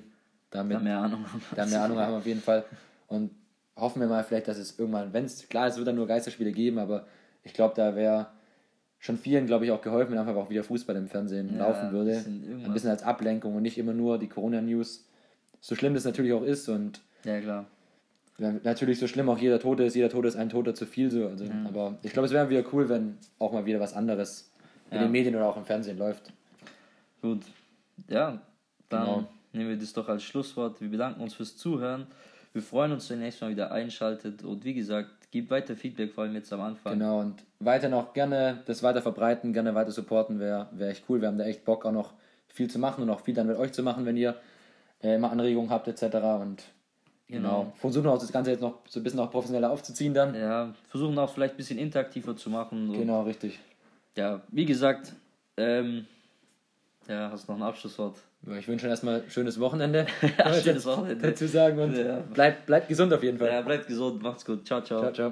damit 0.52 0.78
Da 0.78 0.82
mehr 0.82 1.00
Ahnung 1.00 1.26
haben. 1.26 1.42
da 1.56 1.66
mehr 1.66 1.82
Ahnung 1.84 1.98
haben 2.00 2.14
auf 2.16 2.26
jeden 2.26 2.42
Fall. 2.42 2.64
Und 3.08 3.32
hoffen 3.76 4.00
wir 4.02 4.08
mal 4.08 4.24
vielleicht, 4.24 4.48
dass 4.48 4.58
es 4.58 4.78
irgendwann, 4.80 5.12
wenn 5.14 5.26
es, 5.26 5.48
klar, 5.50 5.68
es 5.68 5.78
wird 5.78 5.88
dann 5.88 5.96
nur 5.96 6.08
Geisterspiele 6.08 6.52
geben, 6.52 6.78
aber 6.80 7.06
ich 7.44 7.54
glaube, 7.54 7.74
da 7.76 7.96
wäre 7.96 8.28
schon 9.00 9.18
vielen, 9.18 9.46
glaube 9.46 9.66
ich, 9.66 9.72
auch 9.72 9.82
geholfen, 9.82 10.12
wenn 10.14 10.18
einfach 10.20 10.36
auch 10.36 10.50
wieder 10.50 10.64
Fußball 10.64 10.96
im 10.96 11.08
Fernsehen 11.08 11.56
Ja, 11.58 11.68
laufen 11.68 11.92
würde. 11.92 12.12
bisschen 12.12 12.44
irgendwas. 12.44 12.66
Ein 12.68 12.74
bisschen 12.74 12.90
als 12.90 13.04
Ablenkung 13.04 13.56
und 13.56 13.62
nicht 13.64 13.78
immer 13.78 13.94
nur 13.94 14.18
die 14.18 14.28
Corona-News. 14.28 15.06
So 15.60 15.76
schlimm 15.76 15.94
das 15.94 16.04
natürlich 16.06 16.34
auch 16.34 16.44
ist 16.44 16.68
und 16.70 17.02
Ja, 17.28 17.42
klar. 17.42 17.66
ja, 18.38 18.54
natürlich 18.64 19.00
so 19.00 19.08
schlimm 19.08 19.28
auch 19.30 19.38
jeder 19.38 19.60
Tote 19.60 19.84
ist, 19.84 19.96
jeder 19.96 20.10
Tote 20.10 20.28
ist 20.30 20.36
ein 20.38 20.50
Toter 20.50 20.74
zu 20.74 20.86
viel. 20.86 21.12
So. 21.12 21.28
Also, 21.28 21.46
Aber 21.68 21.98
ich 22.04 22.14
glaube, 22.14 22.26
es 22.28 22.32
wäre 22.32 22.50
wieder 22.50 22.64
cool, 22.72 22.88
wenn 22.90 23.18
auch 23.40 23.52
mal 23.52 23.66
wieder 23.66 23.80
was 23.80 23.94
anderes 23.94 24.52
in 24.92 24.98
Ja. 24.98 25.04
den 25.04 25.12
Medien 25.12 25.36
oder 25.36 25.48
auch 25.48 25.58
im 25.58 25.66
Fernsehen 25.66 25.98
läuft. 25.98 26.32
Gut. 27.22 27.42
Ja, 28.08 28.40
dann 28.90 29.02
Genau. 29.06 29.28
nehmen 29.54 29.70
wir 29.72 29.78
das 29.78 29.92
doch 29.94 30.08
als 30.08 30.24
Schlusswort. 30.24 30.80
Wir 30.80 30.90
bedanken 30.90 31.22
uns 31.22 31.34
fürs 31.34 31.58
Zuhören. 31.58 32.08
Wir 32.54 32.62
freuen 32.62 32.92
uns, 32.94 33.10
wenn 33.10 33.18
ihr 33.20 33.24
nächstes 33.26 33.42
Mal 33.42 33.52
wieder 33.52 33.72
einschaltet. 33.72 34.44
Und 34.44 34.64
wie 34.64 34.74
gesagt, 34.74 35.10
gebt 35.32 35.50
weiter 35.52 35.76
Feedback, 35.76 36.14
vor 36.14 36.24
allem 36.24 36.36
jetzt 36.36 36.54
am 36.54 36.62
Anfang. 36.62 36.94
Genau, 36.94 37.20
und 37.20 37.44
weiter 37.60 37.90
noch 37.90 38.14
gerne 38.14 38.62
das 38.66 38.82
weiter 38.84 39.02
verbreiten, 39.02 39.52
gerne 39.52 39.76
weiter 39.76 39.92
supporten, 39.92 40.40
wäre 40.40 40.68
wär 40.72 40.90
echt 40.90 41.04
cool. 41.10 41.20
Wir 41.22 41.28
haben 41.28 41.38
da 41.38 41.44
echt 41.44 41.66
Bock, 41.66 41.86
auch 41.86 41.92
noch 41.92 42.14
viel 42.48 42.70
zu 42.70 42.80
machen 42.80 43.04
und 43.04 43.10
auch 43.10 43.20
viel 43.22 43.34
dann 43.36 43.48
mit 43.48 43.58
euch 43.58 43.74
zu 43.74 43.84
machen, 43.84 44.06
wenn 44.06 44.16
ihr 44.18 44.36
äh, 45.04 45.18
mal 45.18 45.30
Anregungen 45.30 45.70
habt 45.70 45.88
etc. 45.88 46.16
Und 46.42 46.64
Genau. 47.30 47.74
Versuchen 47.78 48.08
auch 48.08 48.18
das 48.18 48.32
Ganze 48.32 48.52
jetzt 48.52 48.62
noch 48.62 48.80
so 48.88 49.00
ein 49.00 49.04
bisschen 49.04 49.20
auch 49.20 49.30
professioneller 49.30 49.70
aufzuziehen 49.70 50.14
dann. 50.14 50.34
Ja, 50.34 50.74
versuchen 50.90 51.18
auch 51.20 51.30
vielleicht 51.34 51.56
ein 51.56 51.58
bisschen 51.58 51.78
interaktiver 51.78 52.36
zu 52.38 52.50
machen. 52.50 52.94
Genau, 52.94 53.24
richtig. 53.24 53.60
Ja, 54.16 54.42
wie 54.50 54.66
gesagt, 54.66 55.14
ähm, 55.58 56.06
ja, 57.08 57.30
hast 57.32 57.48
du 57.48 57.52
noch 57.52 57.60
ein 57.60 57.64
Abschlusswort? 57.68 58.16
Ja, 58.46 58.56
Ich 58.56 58.68
wünsche 58.68 58.88
erstmal 58.88 59.22
ein 59.24 59.30
schönes 59.30 59.60
Wochenende. 59.60 60.08
Ja, 60.38 60.54
schönes 60.54 60.86
Wochenende. 60.86 61.28
Dazu 61.28 61.48
sagen 61.48 61.80
und 61.80 61.98
Ja. 61.98 62.20
bleibt, 62.20 62.66
bleibt 62.66 62.88
gesund 62.88 63.14
auf 63.14 63.24
jeden 63.24 63.38
Fall. 63.38 63.50
Ja, 63.50 63.62
bleibt 63.62 63.88
gesund, 63.88 64.22
macht's 64.22 64.46
gut. 64.46 64.66
Ciao, 64.66 64.82
ciao. 64.82 65.02
Ciao, 65.02 65.12
ciao. 65.14 65.32